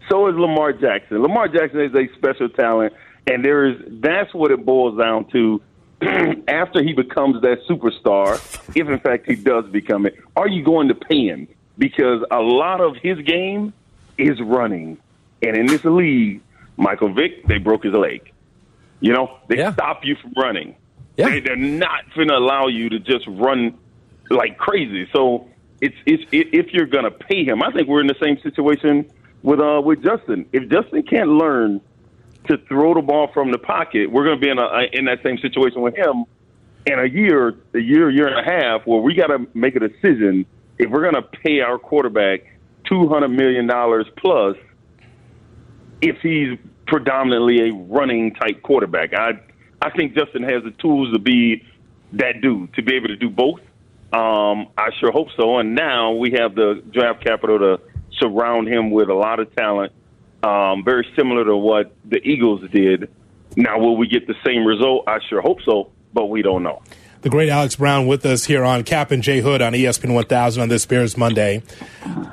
So 0.09 0.27
is 0.27 0.35
Lamar 0.35 0.73
Jackson. 0.73 1.21
Lamar 1.21 1.47
Jackson 1.47 1.81
is 1.81 1.95
a 1.95 2.07
special 2.17 2.49
talent, 2.49 2.93
and 3.27 3.43
there 3.43 3.65
is. 3.67 3.81
That's 3.87 4.33
what 4.33 4.51
it 4.51 4.65
boils 4.65 4.97
down 4.97 5.25
to. 5.31 5.61
after 6.47 6.81
he 6.81 6.93
becomes 6.93 7.39
that 7.43 7.59
superstar, 7.69 8.35
if 8.75 8.89
in 8.89 8.99
fact 8.99 9.27
he 9.27 9.35
does 9.35 9.65
become 9.67 10.07
it, 10.07 10.15
are 10.35 10.47
you 10.47 10.63
going 10.63 10.87
to 10.87 10.95
pay 10.95 11.27
him? 11.27 11.47
Because 11.77 12.23
a 12.31 12.39
lot 12.39 12.81
of 12.81 12.95
his 12.97 13.19
game 13.19 13.71
is 14.17 14.41
running. 14.41 14.97
And 15.43 15.55
in 15.55 15.67
this 15.67 15.83
league, 15.85 16.41
Michael 16.81 17.13
Vick, 17.13 17.45
they 17.47 17.59
broke 17.59 17.83
his 17.83 17.93
leg. 17.93 18.31
You 18.99 19.13
know, 19.13 19.37
they 19.47 19.57
Yeah. 19.59 19.73
stop 19.73 20.03
you 20.03 20.15
from 20.15 20.33
running. 20.35 20.75
Yeah. 21.17 21.29
They, 21.29 21.39
they're 21.39 21.55
not 21.55 22.13
going 22.15 22.27
to 22.29 22.35
allow 22.35 22.67
you 22.67 22.89
to 22.89 22.99
just 22.99 23.25
run 23.27 23.77
like 24.29 24.57
crazy. 24.57 25.07
So 25.13 25.47
it's, 25.81 25.95
it's 26.05 26.23
i 26.33 26.45
if 26.55 26.73
you're 26.73 26.85
going 26.87 27.03
to 27.03 27.11
pay 27.11 27.43
him, 27.43 27.61
I 27.63 27.71
think 27.71 27.87
we're 27.87 28.01
in 28.01 28.07
the 28.07 28.15
same 28.21 28.39
situation 28.41 29.09
with 29.43 29.59
uh 29.59 29.81
with 29.83 30.03
Justin. 30.03 30.45
If 30.53 30.69
Justin 30.69 31.03
can't 31.03 31.29
learn 31.29 31.81
to 32.47 32.57
throw 32.67 32.93
the 32.93 33.01
ball 33.01 33.27
from 33.33 33.51
the 33.51 33.57
pocket, 33.57 34.11
we're 34.11 34.23
going 34.25 34.39
to 34.39 34.41
be 34.45 34.49
in 34.49 34.57
a 34.59 34.67
in 34.93 35.05
that 35.05 35.21
same 35.23 35.37
situation 35.39 35.81
with 35.81 35.95
him 35.95 36.25
in 36.85 36.97
a 36.99 37.05
year, 37.05 37.55
a 37.75 37.79
year, 37.79 38.09
year 38.09 38.27
and 38.27 38.39
a 38.39 38.51
half, 38.51 38.87
where 38.87 39.01
we 39.01 39.13
got 39.13 39.27
to 39.27 39.45
make 39.53 39.75
a 39.75 39.79
decision 39.79 40.45
if 40.79 40.89
we're 40.89 41.01
going 41.01 41.15
to 41.21 41.21
pay 41.43 41.59
our 41.61 41.77
quarterback 41.77 42.41
two 42.85 43.07
hundred 43.07 43.29
million 43.29 43.67
dollars 43.67 44.07
plus 44.17 44.55
if 46.01 46.17
he's 46.21 46.57
predominantly 46.91 47.69
a 47.69 47.73
running 47.73 48.33
type 48.35 48.61
quarterback. 48.61 49.13
I 49.13 49.39
I 49.81 49.89
think 49.91 50.13
Justin 50.13 50.43
has 50.43 50.61
the 50.63 50.71
tools 50.71 51.13
to 51.13 51.19
be 51.19 51.65
that 52.13 52.41
dude 52.41 52.73
to 52.73 52.83
be 52.83 52.95
able 52.95 53.07
to 53.07 53.15
do 53.15 53.29
both. 53.29 53.61
Um, 54.11 54.67
I 54.77 54.89
sure 54.99 55.11
hope 55.11 55.29
so. 55.37 55.57
And 55.57 55.73
now 55.73 56.11
we 56.11 56.31
have 56.31 56.53
the 56.53 56.83
draft 56.91 57.23
capital 57.23 57.57
to 57.59 57.81
surround 58.19 58.67
him 58.67 58.91
with 58.91 59.09
a 59.09 59.13
lot 59.13 59.39
of 59.39 59.55
talent, 59.55 59.93
um, 60.43 60.83
very 60.83 61.07
similar 61.15 61.45
to 61.45 61.55
what 61.55 61.95
the 62.03 62.17
Eagles 62.17 62.69
did. 62.71 63.09
Now, 63.55 63.79
will 63.79 63.95
we 63.95 64.07
get 64.07 64.27
the 64.27 64.35
same 64.45 64.65
result? 64.65 65.05
I 65.07 65.19
sure 65.29 65.41
hope 65.41 65.61
so, 65.63 65.91
but 66.13 66.25
we 66.25 66.41
don't 66.41 66.61
know. 66.61 66.81
The 67.21 67.29
great 67.29 67.49
Alex 67.49 67.75
Brown 67.75 68.07
with 68.07 68.25
us 68.25 68.45
here 68.45 68.65
on 68.65 68.83
Cap 68.83 69.11
and 69.11 69.21
Jay 69.21 69.41
Hood 69.41 69.61
on 69.61 69.73
ESPN 69.73 70.13
1000 70.13 70.61
on 70.61 70.69
this 70.69 70.85
Bears 70.87 71.15
Monday. 71.15 71.61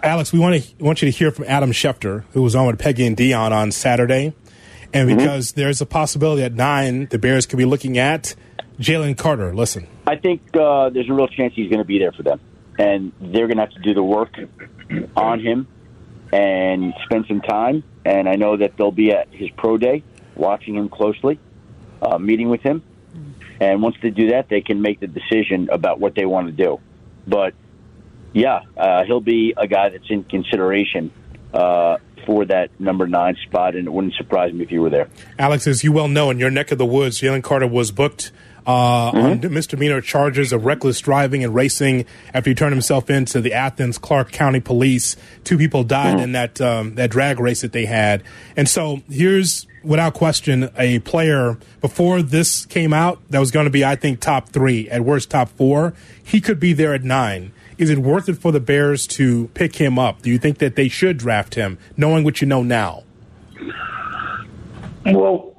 Alex, 0.02 0.32
we 0.32 0.38
want 0.38 0.62
to 0.62 0.84
want 0.84 1.02
you 1.02 1.12
to 1.12 1.16
hear 1.16 1.30
from 1.30 1.44
Adam 1.46 1.72
Schefter, 1.72 2.24
who 2.32 2.42
was 2.42 2.56
on 2.56 2.66
with 2.66 2.78
Peggy 2.78 3.06
and 3.06 3.14
Dion 3.16 3.52
on 3.52 3.70
Saturday, 3.70 4.32
and 4.92 5.08
because 5.08 5.52
there's 5.52 5.80
a 5.80 5.86
possibility 5.86 6.42
at 6.42 6.54
nine 6.54 7.06
the 7.06 7.18
Bears 7.18 7.46
could 7.46 7.58
be 7.58 7.64
looking 7.64 7.98
at 7.98 8.34
Jalen 8.80 9.16
Carter. 9.16 9.54
Listen, 9.54 9.86
I 10.06 10.16
think 10.16 10.42
uh, 10.56 10.90
there's 10.90 11.08
a 11.08 11.12
real 11.12 11.28
chance 11.28 11.54
he's 11.54 11.68
going 11.68 11.80
to 11.80 11.84
be 11.84 11.98
there 11.98 12.12
for 12.12 12.22
them, 12.22 12.40
and 12.78 13.12
they're 13.20 13.46
going 13.46 13.56
to 13.56 13.64
have 13.64 13.72
to 13.72 13.80
do 13.80 13.94
the 13.94 14.02
work 14.02 14.34
on 15.16 15.40
him 15.40 15.66
and 16.32 16.94
spend 17.04 17.26
some 17.26 17.40
time. 17.40 17.82
And 18.04 18.28
I 18.28 18.36
know 18.36 18.56
that 18.56 18.76
they'll 18.76 18.92
be 18.92 19.12
at 19.12 19.28
his 19.30 19.50
pro 19.56 19.76
day, 19.76 20.02
watching 20.34 20.74
him 20.76 20.88
closely, 20.88 21.38
uh, 22.00 22.18
meeting 22.18 22.48
with 22.48 22.62
him. 22.62 22.82
And 23.60 23.82
once 23.82 23.96
they 24.00 24.10
do 24.10 24.30
that, 24.30 24.48
they 24.48 24.60
can 24.60 24.80
make 24.82 25.00
the 25.00 25.08
decision 25.08 25.68
about 25.70 25.98
what 25.98 26.14
they 26.14 26.24
want 26.24 26.46
to 26.46 26.52
do. 26.52 26.80
But 27.26 27.54
yeah, 28.32 28.60
uh, 28.76 29.04
he'll 29.04 29.20
be 29.20 29.54
a 29.56 29.66
guy 29.66 29.88
that's 29.88 30.08
in 30.08 30.22
consideration 30.24 31.10
uh, 31.52 31.98
for 32.28 32.44
that 32.44 32.68
number 32.78 33.06
nine 33.06 33.34
spot, 33.46 33.74
and 33.74 33.86
it 33.86 33.90
wouldn't 33.90 34.12
surprise 34.12 34.52
me 34.52 34.62
if 34.62 34.70
you 34.70 34.82
were 34.82 34.90
there. 34.90 35.08
Alex, 35.38 35.66
as 35.66 35.82
you 35.82 35.92
well 35.92 36.08
know, 36.08 36.28
in 36.28 36.38
your 36.38 36.50
neck 36.50 36.70
of 36.70 36.76
the 36.76 36.84
woods, 36.84 37.18
Jalen 37.22 37.42
Carter 37.42 37.66
was 37.66 37.90
booked 37.90 38.32
uh, 38.66 39.10
on 39.14 39.40
misdemeanor 39.50 40.02
charges 40.02 40.52
of 40.52 40.66
reckless 40.66 41.00
driving 41.00 41.42
and 41.42 41.54
racing 41.54 42.04
after 42.34 42.50
he 42.50 42.54
turned 42.54 42.74
himself 42.74 43.08
into 43.08 43.40
the 43.40 43.54
Athens 43.54 43.96
Clarke 43.96 44.30
County 44.30 44.60
Police. 44.60 45.16
Two 45.42 45.56
people 45.56 45.84
died 45.84 46.20
in 46.20 46.32
that 46.32 46.60
um, 46.60 46.96
that 46.96 47.10
drag 47.10 47.40
race 47.40 47.62
that 47.62 47.72
they 47.72 47.86
had, 47.86 48.22
and 48.58 48.68
so 48.68 49.00
here's 49.08 49.66
without 49.82 50.12
question 50.12 50.70
a 50.76 50.98
player 50.98 51.56
before 51.80 52.20
this 52.20 52.66
came 52.66 52.92
out 52.92 53.18
that 53.30 53.38
was 53.38 53.50
going 53.50 53.64
to 53.64 53.70
be, 53.70 53.86
I 53.86 53.96
think, 53.96 54.20
top 54.20 54.50
three 54.50 54.86
at 54.90 55.00
worst 55.00 55.30
top 55.30 55.48
four. 55.48 55.94
He 56.22 56.42
could 56.42 56.60
be 56.60 56.74
there 56.74 56.92
at 56.92 57.02
nine. 57.02 57.52
Is 57.78 57.90
it 57.90 57.98
worth 57.98 58.28
it 58.28 58.36
for 58.36 58.50
the 58.50 58.60
Bears 58.60 59.06
to 59.06 59.46
pick 59.54 59.76
him 59.76 59.98
up? 59.98 60.22
Do 60.22 60.30
you 60.30 60.38
think 60.38 60.58
that 60.58 60.74
they 60.74 60.88
should 60.88 61.16
draft 61.16 61.54
him, 61.54 61.78
knowing 61.96 62.24
what 62.24 62.40
you 62.40 62.46
know 62.48 62.64
now? 62.64 63.04
Well, 65.06 65.54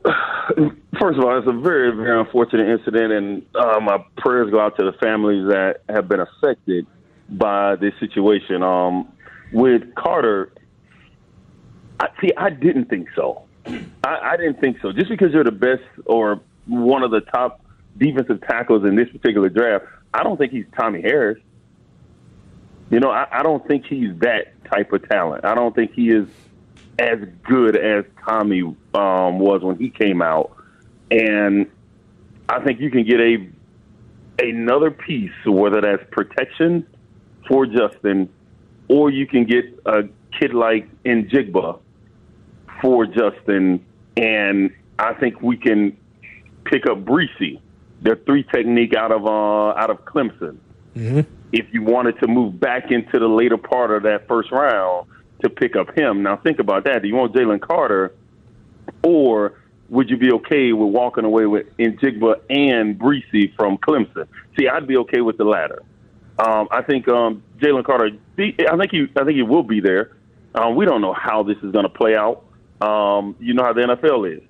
first 0.99 1.17
of 1.17 1.23
all, 1.23 1.37
it's 1.37 1.47
a 1.47 1.53
very, 1.53 1.95
very 1.95 2.19
unfortunate 2.19 2.67
incident, 2.67 3.13
and 3.13 3.45
uh, 3.55 3.79
my 3.79 4.03
prayers 4.17 4.51
go 4.51 4.59
out 4.59 4.77
to 4.77 4.83
the 4.83 4.91
families 5.01 5.47
that 5.47 5.81
have 5.87 6.09
been 6.09 6.19
affected 6.19 6.85
by 7.29 7.77
this 7.77 7.93
situation. 8.01 8.63
Um, 8.63 9.11
with 9.53 9.95
Carter, 9.95 10.51
I, 11.99 12.09
see, 12.21 12.31
I 12.37 12.49
didn't 12.49 12.85
think 12.85 13.07
so. 13.15 13.43
I, 14.03 14.19
I 14.33 14.37
didn't 14.37 14.59
think 14.59 14.77
so. 14.81 14.91
Just 14.91 15.09
because 15.09 15.31
you're 15.31 15.43
the 15.43 15.51
best 15.51 15.83
or 16.05 16.41
one 16.67 17.03
of 17.03 17.11
the 17.11 17.21
top 17.21 17.61
defensive 17.97 18.41
tackles 18.41 18.85
in 18.85 18.95
this 18.95 19.09
particular 19.09 19.49
draft, 19.49 19.85
I 20.13 20.23
don't 20.23 20.37
think 20.37 20.51
he's 20.51 20.65
Tommie 20.77 21.01
Harris. 21.01 21.39
You 22.89 22.99
know, 22.99 23.11
I, 23.11 23.27
I 23.31 23.43
don't 23.43 23.65
think 23.67 23.85
he's 23.85 24.17
that 24.19 24.53
type 24.65 24.91
of 24.93 25.07
talent. 25.07 25.45
I 25.45 25.53
don't 25.53 25.75
think 25.75 25.93
he 25.93 26.09
is 26.09 26.27
as 26.97 27.19
good 27.43 27.77
as 27.77 28.03
Tommie 28.25 28.61
um, 28.93 29.39
was 29.39 29.61
when 29.61 29.77
he 29.77 29.89
came 29.89 30.21
out, 30.21 30.55
and 31.11 31.67
I 32.47 32.63
think 32.63 32.79
you 32.79 32.89
can 32.89 33.05
get 33.05 33.19
a 33.19 33.47
another 34.41 34.91
piece, 34.91 35.31
whether 35.45 35.81
that's 35.81 36.03
protection 36.11 36.85
for 37.47 37.65
Justin, 37.65 38.29
or 38.87 39.09
you 39.09 39.27
can 39.27 39.45
get 39.45 39.65
a 39.85 40.03
kid 40.39 40.53
like 40.53 40.87
Njigba 41.03 41.79
for 42.81 43.05
Justin, 43.05 43.85
and 44.17 44.71
I 44.97 45.13
think 45.13 45.41
we 45.41 45.57
can 45.57 45.97
pick 46.65 46.85
up 46.89 47.05
Bresee, 47.05 47.59
the 48.01 48.15
three 48.25 48.43
technique 48.43 48.95
out 48.95 49.11
of 49.11 49.25
uh, 49.25 49.79
out 49.79 49.89
of 49.89 50.05
Clemson. 50.05 50.57
If 51.51 51.65
you 51.71 51.81
wanted 51.81 52.19
to 52.19 52.27
move 52.27 52.59
back 52.59 52.91
into 52.91 53.19
the 53.19 53.27
later 53.27 53.57
part 53.57 53.91
of 53.91 54.03
that 54.03 54.27
first 54.27 54.51
round 54.51 55.07
to 55.41 55.49
pick 55.49 55.75
up 55.75 55.97
him, 55.97 56.21
now 56.21 56.37
think 56.37 56.59
about 56.59 56.83
that. 56.85 57.01
Do 57.01 57.07
you 57.07 57.15
want 57.15 57.33
Jalen 57.33 57.61
Carter, 57.61 58.13
or 59.03 59.59
would 59.89 60.09
you 60.09 60.17
be 60.17 60.31
okay 60.33 60.73
with 60.73 60.93
walking 60.93 61.25
away 61.25 61.45
with 61.45 61.65
Njigba 61.77 62.41
and 62.49 62.99
Bresee 62.99 63.55
from 63.55 63.77
Clemson? 63.77 64.27
See, 64.57 64.67
I'd 64.67 64.87
be 64.87 64.97
okay 64.97 65.21
with 65.21 65.37
the 65.37 65.45
latter. 65.45 65.81
Um, 66.37 66.67
I 66.71 66.81
think 66.81 67.07
um, 67.07 67.43
Jalen 67.59 67.83
Carter. 67.83 68.11
I 68.37 68.77
think 68.77 68.91
he. 68.91 69.07
I 69.15 69.23
think 69.25 69.35
he 69.35 69.41
will 69.41 69.63
be 69.63 69.81
there. 69.81 70.15
Um, 70.55 70.75
we 70.75 70.85
don't 70.85 71.01
know 71.01 71.13
how 71.13 71.43
this 71.43 71.57
is 71.57 71.71
going 71.71 71.83
to 71.83 71.89
play 71.89 72.15
out. 72.15 72.45
Um, 72.81 73.35
you 73.39 73.53
know 73.53 73.63
how 73.63 73.73
the 73.73 73.81
NFL 73.81 74.37
is. 74.37 74.43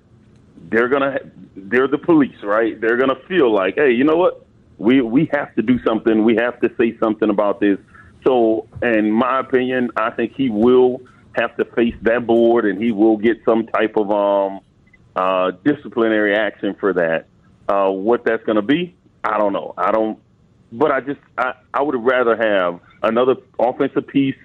They're 0.70 0.88
gonna. 0.88 1.18
They're 1.56 1.88
the 1.88 1.98
police, 1.98 2.36
right? 2.42 2.80
They're 2.80 2.96
gonna 2.96 3.18
feel 3.26 3.52
like, 3.52 3.74
hey, 3.74 3.92
you 3.92 4.04
know 4.04 4.16
what? 4.16 4.46
We 4.80 5.02
we 5.02 5.28
have 5.34 5.54
to 5.56 5.62
do 5.62 5.78
something. 5.86 6.24
We 6.24 6.36
have 6.36 6.58
to 6.60 6.70
say 6.78 6.96
something 6.98 7.28
about 7.28 7.60
this. 7.60 7.76
So, 8.26 8.66
in 8.82 9.10
my 9.12 9.40
opinion, 9.40 9.90
I 9.94 10.10
think 10.10 10.32
he 10.34 10.48
will 10.48 11.02
have 11.32 11.54
to 11.58 11.66
face 11.66 11.94
that 12.02 12.26
board, 12.26 12.64
and 12.64 12.82
he 12.82 12.90
will 12.90 13.18
get 13.18 13.42
some 13.44 13.66
type 13.66 13.98
of 13.98 14.10
um, 14.10 14.60
uh, 15.14 15.52
disciplinary 15.66 16.34
action 16.34 16.74
for 16.80 16.94
that. 16.94 17.26
Uh, 17.68 17.90
what 17.90 18.24
that's 18.24 18.42
going 18.44 18.56
to 18.56 18.62
be, 18.62 18.96
I 19.22 19.36
don't 19.38 19.52
know. 19.52 19.74
I 19.76 19.92
don't. 19.92 20.18
But 20.72 20.92
I 20.92 21.00
just 21.00 21.20
I, 21.36 21.52
I 21.74 21.82
would 21.82 21.96
rather 21.96 22.34
have 22.36 22.80
another 23.02 23.36
offensive 23.58 24.06
piece, 24.06 24.36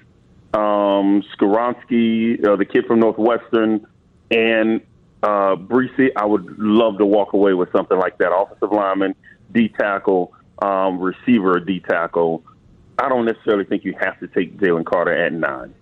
um, 0.53 1.23
uh, 1.41 1.45
the 1.47 2.67
kid 2.69 2.87
from 2.87 2.99
Northwestern, 2.99 3.87
and 4.31 4.81
uh, 5.23 5.55
Bresee. 5.55 6.09
I 6.17 6.25
would 6.25 6.59
love 6.59 6.97
to 6.97 7.05
walk 7.05 7.31
away 7.31 7.53
with 7.53 7.71
something 7.71 7.97
like 7.97 8.17
that. 8.17 8.33
Offensive 8.33 8.71
lineman, 8.71 9.15
D 9.55 9.69
tackle, 9.69 10.33
um, 10.61 10.99
receiver, 10.99 11.59
D 11.59 11.79
tackle. 11.79 12.43
I 12.99 13.09
don't 13.09 13.25
necessarily 13.25 13.63
think 13.65 13.85
you 13.85 13.95
have 13.99 14.19
to 14.19 14.27
take 14.27 14.57
Jalen 14.57 14.85
Carter 14.85 15.15
at 15.15 15.33
nine. 15.33 15.73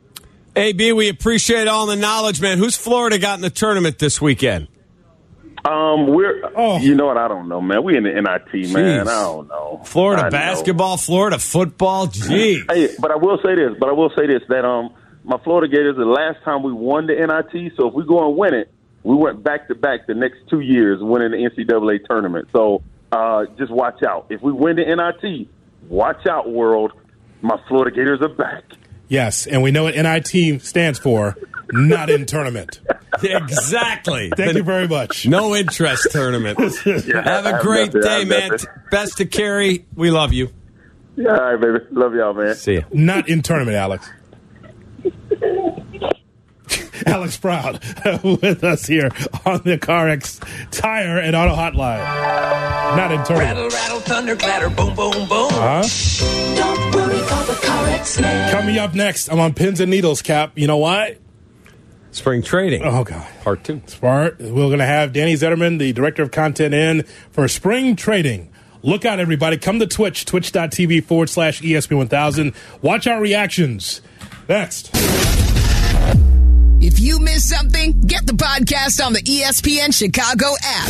AB, 0.56 0.94
we 0.94 1.10
appreciate 1.10 1.68
all 1.68 1.88
the 1.88 1.96
knowledge, 1.96 2.40
man. 2.40 2.60
Who's 2.60 2.78
Florida 2.78 3.18
got 3.18 3.36
in 3.36 3.42
the 3.42 3.50
tournament 3.50 3.98
this 3.98 4.22
weekend? 4.22 4.68
Um, 5.66 6.08
we're 6.08 6.52
oh. 6.56 6.78
you 6.80 6.94
know 6.94 7.06
what? 7.06 7.18
I 7.18 7.28
don't 7.28 7.48
know, 7.48 7.62
man. 7.62 7.84
We 7.84 7.98
in 7.98 8.04
the 8.04 8.12
NIT, 8.12 8.72
man. 8.72 9.06
Jeez. 9.06 9.08
I 9.08 9.24
don't 9.24 9.48
know. 9.48 9.82
Florida 9.86 10.24
I 10.24 10.26
know. 10.26 10.32
basketball, 10.32 10.98
Florida 10.98 11.40
football. 11.40 12.08
Gee, 12.08 12.64
Hey, 12.70 12.90
but 13.00 13.12
I 13.12 13.16
will 13.16 13.40
say 13.42 13.56
this. 13.56 13.72
But 13.80 13.90
I 13.90 13.94
will 13.94 14.12
say 14.16 14.28
this 14.28 14.44
that 14.50 14.66
um, 14.66 14.94
my 15.24 15.38
Florida 15.44 15.74
Gators 15.74 15.96
the 15.96 16.06
last 16.06 16.44
time 16.44 16.64
we 16.64 16.74
won 16.74 17.08
the 17.08 17.14
NIT. 17.14 17.74
So 17.78 17.88
if 17.88 17.94
we 17.94 18.06
go 18.06 18.28
and 18.28 18.38
win 18.38 18.54
it, 18.54 18.72
we 19.04 19.16
went 19.16 19.42
back 19.44 19.70
to 19.70 19.76
back 19.76 20.06
the 20.06 20.14
next 20.14 20.40
two 20.50 20.60
years 20.60 21.00
winning 21.02 21.32
the 21.32 21.38
NCAA 21.38 22.06
tournament. 22.06 22.50
So 22.52 22.84
uh, 23.14 23.46
just 23.58 23.72
watch 23.72 24.02
out. 24.04 24.28
If 24.30 24.42
we 24.42 24.52
win 24.52 24.78
the 24.78 24.84
NIT, 24.84 25.48
watch 25.88 26.26
out, 26.26 26.50
world. 26.50 26.94
My 27.42 27.60
Florida 27.68 27.96
Gators 27.96 28.22
are 28.22 28.30
back. 28.30 28.64
Yes, 29.08 29.46
and 29.46 29.62
we 29.62 29.72
know 29.72 29.84
what 29.84 29.96
NIT 29.96 30.62
stands 30.62 30.98
for. 30.98 31.38
Not 31.72 32.10
in 32.10 32.26
tournament. 32.26 32.82
exactly. 33.24 34.32
Thank 34.36 34.56
you 34.56 34.64
very 34.64 34.88
much. 34.88 35.28
No 35.28 35.56
interest 35.56 36.12
tournament. 36.12 36.58
Have 36.84 37.46
a 37.46 37.60
great 37.62 37.94
nothing. 37.94 38.02
Day, 38.02 38.26
man. 38.26 38.52
nothing. 38.52 38.68
Best 38.92 39.18
to 39.18 39.26
carry. 39.26 39.86
We 39.96 40.10
love 40.10 40.34
you. 40.34 40.50
Yeah, 41.16 41.30
all 41.30 41.56
right, 41.56 41.62
baby. 41.62 41.86
Love 41.92 42.16
y'all, 42.16 42.34
man. 42.34 42.56
See 42.56 42.74
you. 42.74 42.86
Not 42.92 43.30
in 43.30 43.42
tournament, 43.42 43.78
Alex. 43.78 44.10
Alex 47.08 47.38
Proud 47.38 47.84
with 48.24 48.64
us 48.64 48.86
here 48.86 49.10
on 49.46 49.62
the 49.64 49.78
CarX 49.78 50.40
Tire 50.72 51.20
and 51.20 51.36
Auto 51.36 51.56
Hotline. 51.56 52.00
Not 52.96 53.12
in 53.12 53.24
tournament. 53.24 53.56
Rattle, 53.56 53.70
rattle, 53.70 54.00
thunder, 54.00 54.36
clatter, 54.36 54.70
boom, 54.70 54.96
boom, 54.96 55.28
boom. 55.28 55.50
Huh? 55.52 55.84
Don't 56.56 56.96
worry, 56.96 57.22
call 57.28 57.44
the 57.46 57.60
car 57.64 57.90
explain. 57.90 58.52
Coming 58.52 58.78
up 58.78 58.94
next, 58.94 59.30
I'm 59.30 59.40
on 59.40 59.54
pins 59.54 59.80
and 59.80 59.90
needles, 59.90 60.22
Cap. 60.22 60.54
You 60.56 60.68
know 60.68 60.78
why? 60.78 61.18
Spring 62.12 62.44
trading. 62.44 62.84
Oh, 62.84 63.04
God. 63.04 63.28
Part 63.44 63.64
two. 63.64 63.82
Smart. 63.88 64.40
We're 64.40 64.68
going 64.68 64.78
to 64.78 64.86
have 64.86 65.14
Danny 65.14 65.34
Zederman, 65.34 65.80
the 65.80 65.94
director 65.94 66.22
of 66.22 66.30
content, 66.30 66.74
in 66.74 67.04
for 67.32 67.48
spring 67.48 67.96
trading. 67.96 68.54
Look 68.84 69.04
out, 69.04 69.20
everybody. 69.20 69.58
Come 69.58 69.80
to 69.80 69.88
Twitch, 69.88 70.26
twitch.tv 70.26 71.06
forward 71.06 71.30
slash 71.30 71.64
E 71.64 71.72
ESP1000. 71.72 72.54
Watch 72.84 73.08
our 73.08 73.20
reactions. 73.20 74.02
Next. 74.48 74.94
If 76.86 77.00
you 77.00 77.18
missed 77.18 77.48
something, 77.48 77.94
get 78.02 78.28
the 78.28 78.34
podcast 78.34 79.02
on 79.02 79.14
the 79.14 79.22
ESPN 79.22 79.98
Chicago 79.98 80.48
app. 80.62 80.90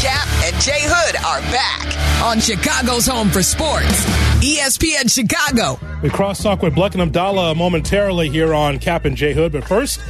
Cap 0.00 0.28
and 0.44 0.62
Jay 0.62 0.78
Hood 0.82 1.16
are 1.16 1.40
back 1.50 2.22
on 2.22 2.38
Chicago's 2.38 3.04
home 3.04 3.30
for 3.30 3.42
sports. 3.42 4.04
ESPN 4.44 5.12
Chicago. 5.12 5.80
We 6.04 6.08
crosstalk 6.08 6.62
with 6.62 6.76
Bleck 6.76 6.92
and 6.92 7.02
Abdallah 7.02 7.56
momentarily 7.56 8.28
here 8.28 8.54
on 8.54 8.78
Cap 8.78 9.06
and 9.06 9.16
J 9.16 9.32
Hood. 9.32 9.50
But 9.50 9.64
first, 9.64 10.00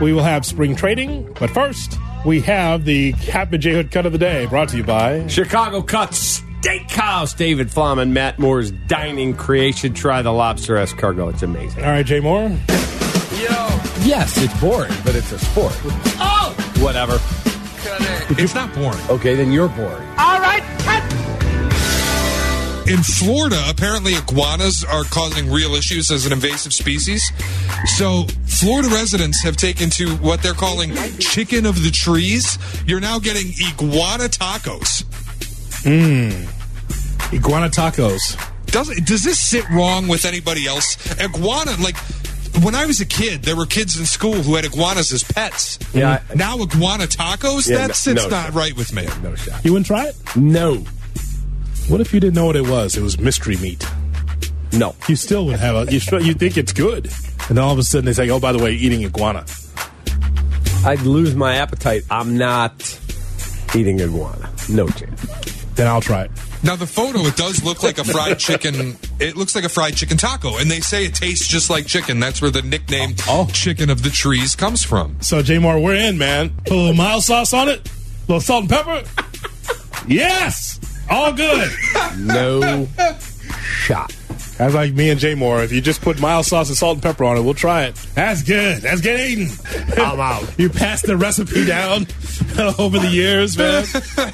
we 0.00 0.14
will 0.14 0.24
have 0.24 0.46
spring 0.46 0.74
trading. 0.74 1.30
But 1.38 1.50
first, 1.50 1.98
we 2.24 2.40
have 2.40 2.86
the 2.86 3.12
Cap 3.12 3.52
and 3.52 3.62
J 3.62 3.74
Hood 3.74 3.90
cut 3.90 4.06
of 4.06 4.12
the 4.12 4.18
day 4.18 4.46
brought 4.46 4.70
to 4.70 4.78
you 4.78 4.84
by 4.84 5.26
Chicago 5.26 5.82
Cuts 5.82 6.40
Steakhouse. 6.62 7.36
David 7.36 7.70
Flom 7.70 7.98
and 7.98 8.14
Matt 8.14 8.38
Moore's 8.38 8.70
dining 8.70 9.34
creation. 9.34 9.92
Try 9.92 10.22
the 10.22 10.32
lobster 10.32 10.76
escargot. 10.76 11.34
It's 11.34 11.42
amazing. 11.42 11.84
All 11.84 11.90
right, 11.90 12.06
Jay 12.06 12.20
Moore. 12.20 12.56
Yes, 14.04 14.36
it's 14.42 14.58
boring, 14.60 14.92
but 15.04 15.14
it's 15.14 15.32
a 15.32 15.38
sport. 15.38 15.74
Oh! 16.18 16.54
Whatever. 16.78 17.20
It's 18.40 18.54
not 18.54 18.74
boring. 18.74 19.00
Okay, 19.08 19.34
then 19.34 19.52
you're 19.52 19.68
boring. 19.68 20.08
All 20.18 20.40
right, 20.40 20.62
cut. 20.80 21.02
In 22.88 23.02
Florida, 23.02 23.62
apparently 23.68 24.14
iguanas 24.14 24.82
are 24.82 25.04
causing 25.04 25.50
real 25.50 25.74
issues 25.74 26.10
as 26.10 26.24
an 26.24 26.32
invasive 26.32 26.72
species. 26.72 27.30
So, 27.96 28.24
Florida 28.46 28.88
residents 28.88 29.42
have 29.42 29.56
taken 29.56 29.90
to 29.90 30.16
what 30.16 30.42
they're 30.42 30.54
calling 30.54 30.94
chicken 31.18 31.66
of 31.66 31.82
the 31.82 31.90
trees. 31.90 32.58
You're 32.86 33.00
now 33.00 33.18
getting 33.18 33.52
iguana 33.70 34.24
tacos. 34.24 35.04
Mmm. 35.84 37.34
Iguana 37.34 37.68
tacos. 37.68 38.36
Does 38.66 38.88
does 39.00 39.24
this 39.24 39.38
sit 39.38 39.68
wrong 39.70 40.08
with 40.08 40.24
anybody 40.24 40.66
else? 40.66 40.96
Iguana, 41.20 41.72
like 41.82 41.96
when 42.64 42.74
I 42.74 42.86
was 42.86 43.00
a 43.00 43.06
kid, 43.06 43.42
there 43.42 43.56
were 43.56 43.66
kids 43.66 43.98
in 43.98 44.06
school 44.06 44.34
who 44.34 44.54
had 44.54 44.64
iguanas 44.64 45.12
as 45.12 45.24
pets. 45.24 45.78
Yeah, 45.92 46.18
mm-hmm. 46.18 46.32
I- 46.32 46.34
now 46.34 46.58
iguana 46.62 47.04
tacos. 47.04 47.68
Yeah, 47.68 47.78
that 47.78 47.88
no- 47.88 47.94
sits 47.94 48.24
no 48.24 48.28
not 48.30 48.46
shot. 48.46 48.54
right 48.54 48.76
with 48.76 48.92
me. 48.94 49.06
No 49.22 49.34
shot. 49.34 49.64
You 49.64 49.72
wouldn't 49.72 49.86
try 49.86 50.06
it? 50.06 50.16
No. 50.36 50.84
What 51.88 52.00
if 52.00 52.12
you 52.12 52.20
didn't 52.20 52.34
know 52.34 52.46
what 52.46 52.56
it 52.56 52.68
was? 52.68 52.96
It 52.96 53.02
was 53.02 53.18
mystery 53.18 53.56
meat. 53.56 53.86
No. 54.72 54.94
You 55.08 55.16
still 55.16 55.46
would 55.46 55.58
have 55.58 55.88
a. 55.88 55.92
You, 55.92 56.00
you 56.20 56.34
think 56.34 56.56
it's 56.58 56.72
good, 56.72 57.06
and 57.48 57.56
then 57.56 57.64
all 57.64 57.72
of 57.72 57.78
a 57.78 57.82
sudden 57.82 58.04
they 58.04 58.12
say, 58.12 58.28
"Oh, 58.28 58.38
by 58.38 58.52
the 58.52 58.58
way, 58.62 58.74
eating 58.74 59.02
iguana." 59.04 59.46
I'd 60.84 61.00
lose 61.00 61.34
my 61.34 61.56
appetite. 61.56 62.02
I'm 62.10 62.36
not 62.36 62.98
eating 63.74 64.00
iguana. 64.00 64.50
No 64.68 64.86
chance. 64.88 65.26
Then 65.78 65.86
I'll 65.86 66.00
try 66.00 66.22
it. 66.24 66.32
Now 66.64 66.74
the 66.74 66.88
photo, 66.88 67.20
it 67.20 67.36
does 67.36 67.62
look 67.62 67.84
like 67.84 67.98
a 67.98 68.04
fried 68.04 68.36
chicken. 68.48 68.96
It 69.20 69.36
looks 69.36 69.54
like 69.54 69.62
a 69.62 69.68
fried 69.68 69.94
chicken 69.94 70.16
taco, 70.16 70.58
and 70.58 70.68
they 70.68 70.80
say 70.80 71.04
it 71.04 71.14
tastes 71.14 71.46
just 71.46 71.70
like 71.70 71.86
chicken. 71.86 72.18
That's 72.18 72.42
where 72.42 72.50
the 72.50 72.62
nickname 72.62 73.14
Oh. 73.28 73.46
oh. 73.48 73.52
"chicken 73.52 73.88
of 73.88 74.02
the 74.02 74.10
trees" 74.10 74.56
comes 74.56 74.82
from. 74.82 75.16
So, 75.20 75.40
Jay 75.40 75.58
Moore, 75.58 75.78
we're 75.78 75.94
in, 75.94 76.18
man. 76.18 76.50
Put 76.66 76.72
a 76.72 76.74
little 76.74 76.94
mild 76.94 77.22
sauce 77.22 77.52
on 77.52 77.68
it, 77.68 77.88
a 77.88 77.92
little 78.26 78.40
salt 78.40 78.62
and 78.62 78.70
pepper. 78.70 79.04
yes, 80.08 80.80
all 81.08 81.32
good. 81.32 81.70
No 82.16 82.88
shot. 83.60 84.12
That's 84.58 84.74
like 84.74 84.92
me 84.92 85.08
and 85.10 85.20
Jay 85.20 85.34
Moore. 85.34 85.62
If 85.62 85.70
you 85.72 85.80
just 85.80 86.00
put 86.02 86.20
mild 86.20 86.44
sauce 86.44 86.68
and 86.68 86.76
salt 86.76 86.94
and 86.96 87.02
pepper 87.02 87.22
on 87.24 87.36
it, 87.36 87.42
we'll 87.42 87.54
try 87.54 87.84
it. 87.84 87.94
That's 88.14 88.42
good. 88.42 88.82
That's 88.82 89.00
good 89.00 89.20
eating. 89.20 89.48
I'm 89.96 90.18
out. 90.18 90.58
you 90.58 90.68
pass 90.68 91.02
the 91.02 91.16
recipe 91.16 91.64
down 91.64 92.06
over 92.78 92.98
the 92.98 93.08
years, 93.10 93.56
man. 93.56 93.84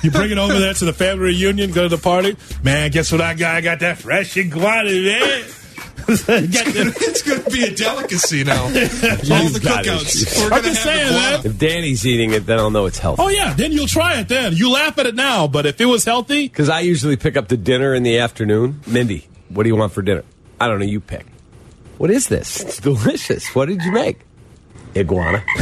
You 0.03 0.11
bring 0.11 0.31
it 0.31 0.39
over 0.39 0.59
there 0.59 0.73
to 0.75 0.85
the 0.87 0.95
family 0.95 1.25
reunion, 1.27 1.73
go 1.73 1.83
to 1.83 1.95
the 1.95 2.03
party. 2.03 2.37
Man, 2.63 2.91
guess 2.91 3.13
what 3.13 3.21
I 3.21 3.35
got? 3.35 3.55
I 3.57 3.61
got 3.61 3.81
that 3.81 3.99
fresh 3.99 4.37
iguana, 4.39 4.91
man. 4.91 5.45
Get 6.07 6.17
the- 6.19 6.95
it's 7.01 7.23
going 7.23 7.43
to 7.43 7.51
be 7.51 7.63
a 7.65 7.75
delicacy 7.75 8.45
now. 8.45 8.65
All 8.65 8.69
the 8.71 9.61
cookouts. 9.63 10.39
We're 10.39 10.45
I'm 10.45 10.51
going 10.51 10.63
to 10.65 10.69
just 10.71 10.85
have 10.85 10.95
saying, 10.95 11.07
iguana. 11.07 11.37
man. 11.39 11.47
If 11.47 11.59
Danny's 11.59 12.07
eating 12.07 12.33
it, 12.33 12.45
then 12.47 12.59
I'll 12.59 12.71
know 12.71 12.85
it's 12.87 12.99
healthy. 12.99 13.23
oh, 13.23 13.29
yeah. 13.29 13.55
Then 13.55 13.73
you'll 13.73 13.87
try 13.87 14.21
it 14.21 14.29
then. 14.29 14.53
You 14.55 14.71
laugh 14.71 14.99
at 14.99 15.07
it 15.07 15.15
now, 15.15 15.47
but 15.49 15.65
if 15.67 15.81
it 15.81 15.87
was 15.87 16.05
healthy, 16.05 16.47
Because 16.49 16.69
I 16.69 16.81
usually 16.81 17.17
pick 17.17 17.37
up 17.39 17.49
the 17.49 17.57
dinner 17.57 17.95
in 17.95 18.03
the 18.03 18.19
afternoon. 18.19 18.81
Mindy, 18.87 19.27
what 19.55 19.63
do 19.65 19.69
you 19.69 19.77
want 19.77 19.93
for 19.93 20.03
dinner? 20.03 20.25
I 20.61 20.69
don't 20.69 20.79
know. 20.79 20.85
You 20.85 21.01
pick. 21.01 21.27
What 21.99 22.11
is 22.11 22.29
this? 22.29 22.61
It's 22.61 22.79
delicious. 22.81 23.55
What 23.55 23.67
did 23.69 23.83
you 23.83 23.93
make? 23.93 24.21
Iguana. 24.97 25.45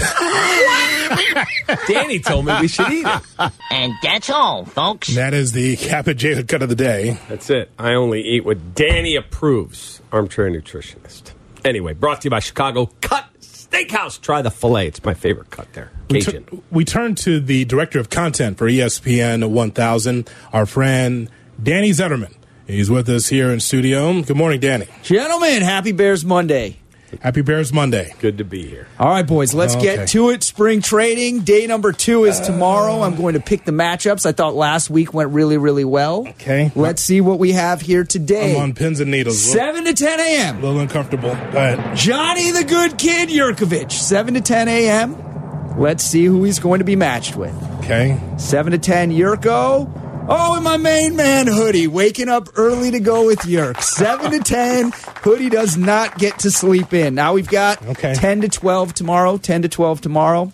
Danny 1.88 2.18
told 2.20 2.46
me 2.46 2.52
we 2.60 2.68
should 2.68 2.90
eat 2.90 3.06
it. 3.06 3.52
And 3.70 3.92
that's 4.02 4.30
all, 4.30 4.64
folks. 4.64 5.08
that 5.14 5.34
is 5.34 5.52
the 5.52 5.76
Cap 5.76 6.06
and 6.06 6.18
J 6.18 6.42
cut 6.42 6.62
of 6.62 6.68
the 6.68 6.74
day. 6.74 7.18
That's 7.28 7.48
it. 7.50 7.70
I 7.78 7.94
only 7.94 8.22
eat 8.22 8.44
what 8.44 8.74
Danny 8.74 9.16
approves. 9.16 10.00
Armchair 10.10 10.50
nutritionist. 10.50 11.32
Anyway, 11.64 11.94
brought 11.94 12.22
to 12.22 12.26
you 12.26 12.30
by 12.30 12.40
Chicago 12.40 12.90
Cut 13.00 13.26
Steakhouse. 13.40 14.20
Try 14.20 14.42
the 14.42 14.50
filet. 14.50 14.88
It's 14.88 15.04
my 15.04 15.14
favorite 15.14 15.50
cut 15.50 15.72
there. 15.72 15.90
We, 16.10 16.22
Cajun. 16.22 16.44
tu- 16.44 16.62
we 16.70 16.84
turn 16.84 17.14
to 17.16 17.40
the 17.40 17.64
director 17.64 17.98
of 17.98 18.10
content 18.10 18.58
for 18.58 18.68
ESPN 18.68 19.48
1000, 19.50 20.30
our 20.52 20.66
friend 20.66 21.30
Danny 21.62 21.90
Zederman. 21.90 22.34
He's 22.72 22.90
with 22.90 23.08
us 23.10 23.28
here 23.28 23.50
in 23.50 23.60
studio. 23.60 24.22
Good 24.22 24.36
morning, 24.36 24.58
Danny. 24.58 24.86
Gentlemen, 25.02 25.60
happy 25.60 25.92
Bears 25.92 26.24
Monday. 26.24 26.78
Happy 27.20 27.42
Bears 27.42 27.70
Monday. 27.74 28.14
Good 28.20 28.38
to 28.38 28.44
be 28.44 28.66
here. 28.66 28.86
All 28.98 29.10
right, 29.10 29.26
boys, 29.26 29.52
let's 29.52 29.76
Okay. 29.76 29.96
get 29.96 30.08
to 30.08 30.30
it. 30.30 30.42
Spring 30.42 30.80
trading. 30.80 31.40
Day 31.40 31.66
number 31.66 31.92
two 31.92 32.24
is 32.24 32.40
tomorrow. 32.40 33.02
I'm 33.02 33.14
going 33.16 33.34
to 33.34 33.40
pick 33.40 33.66
the 33.66 33.72
matchups. 33.72 34.24
I 34.24 34.32
thought 34.32 34.54
last 34.54 34.88
week 34.88 35.12
went 35.12 35.28
really, 35.32 35.58
really 35.58 35.84
well. 35.84 36.26
Okay. 36.26 36.72
Let's 36.74 37.02
see 37.02 37.20
what 37.20 37.38
we 37.38 37.52
have 37.52 37.82
here 37.82 38.04
today. 38.04 38.56
I'm 38.56 38.62
on 38.62 38.72
pins 38.72 39.00
and 39.00 39.10
needles. 39.10 39.38
7 39.38 39.84
to 39.84 39.92
10 39.92 40.20
a.m. 40.20 40.56
A 40.56 40.60
little 40.62 40.80
uncomfortable. 40.80 41.28
Go 41.34 41.34
ahead. 41.58 41.94
Johnny 41.94 42.50
the 42.52 42.64
Good 42.64 42.96
Kid 42.96 43.28
Jurkovic, 43.28 43.92
7 43.92 44.32
to 44.32 44.40
10 44.40 44.68
a.m. 44.68 45.78
Let's 45.78 46.02
see 46.04 46.24
who 46.24 46.44
he's 46.44 46.58
going 46.60 46.78
to 46.78 46.84
be 46.86 46.96
matched 46.96 47.36
with. 47.36 47.52
Okay. 47.80 48.18
7 48.38 48.72
to 48.72 48.78
10, 48.78 49.10
Jurko. 49.12 49.90
Oh, 50.28 50.54
and 50.54 50.64
my 50.64 50.76
main 50.76 51.16
man, 51.16 51.46
Hoodie, 51.48 51.88
waking 51.88 52.28
up 52.28 52.48
early 52.56 52.90
to 52.92 53.00
go 53.00 53.26
with 53.26 53.40
Yurk. 53.40 53.82
7 53.82 54.30
to 54.30 54.38
10, 54.38 54.92
Hoodie 55.22 55.50
does 55.50 55.76
not 55.76 56.16
get 56.18 56.38
to 56.40 56.50
sleep 56.50 56.92
in. 56.94 57.14
Now 57.14 57.34
we've 57.34 57.48
got 57.48 57.84
Okay. 57.84 58.14
10 58.14 58.42
to 58.42 58.48
12 58.48 58.94
tomorrow, 58.94 59.36
10 59.36 59.62
to 59.62 59.68
12 59.68 60.00
tomorrow. 60.00 60.52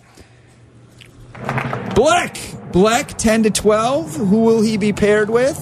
Black, 1.95 2.37
Black, 2.71 3.17
10 3.17 3.43
to 3.43 3.49
12. 3.51 4.15
Who 4.15 4.39
will 4.41 4.61
he 4.61 4.77
be 4.77 4.91
paired 4.93 5.29
with? 5.29 5.57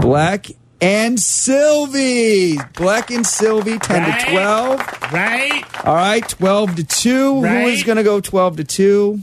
Black 0.00 0.46
and 0.80 1.20
Sylvie. 1.20 2.56
Black 2.76 3.10
and 3.10 3.26
Sylvie, 3.26 3.78
10 3.78 4.02
Right. 4.02 4.20
to 4.20 4.30
12. 4.30 4.80
Right. 5.12 5.64
All 5.84 5.94
right, 5.94 6.26
12 6.28 6.76
to 6.76 6.84
2. 6.84 7.34
Who 7.40 7.44
Right. 7.44 7.68
is 7.68 7.82
going 7.82 7.96
to 7.96 8.02
go 8.04 8.20
12 8.20 8.56
to 8.56 8.64
2? 8.64 9.20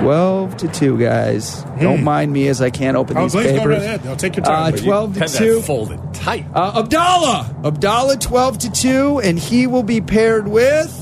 12 0.00 0.56
to 0.58 0.68
2, 0.68 0.98
guys. 0.98 1.62
Don't 1.80 2.02
mind 2.02 2.32
me 2.32 2.48
as 2.48 2.60
I 2.62 2.70
can't 2.70 2.96
open 2.96 3.16
Oh, 3.16 3.22
these 3.22 3.32
please 3.32 3.44
go 3.46 3.50
right 3.50 3.58
papers. 3.58 3.82
ahead. 3.84 4.06
I'll 4.06 4.16
take 4.16 4.36
your 4.36 4.44
time. 4.44 4.74
Uh, 4.74 4.76
12 4.76 5.14
to 5.14 5.20
Had 5.20 5.28
that 5.28 5.38
2. 5.38 5.60
folded 5.62 6.14
tight. 6.14 6.46
Uh, 6.54 6.80
Abdallah. 6.82 7.54
Abdallah 7.64 8.16
12 8.16 8.58
to 8.58 8.70
2, 8.70 9.20
and 9.20 9.38
he 9.38 9.66
will 9.66 9.82
be 9.82 10.00
paired 10.00 10.48
with. 10.48 10.96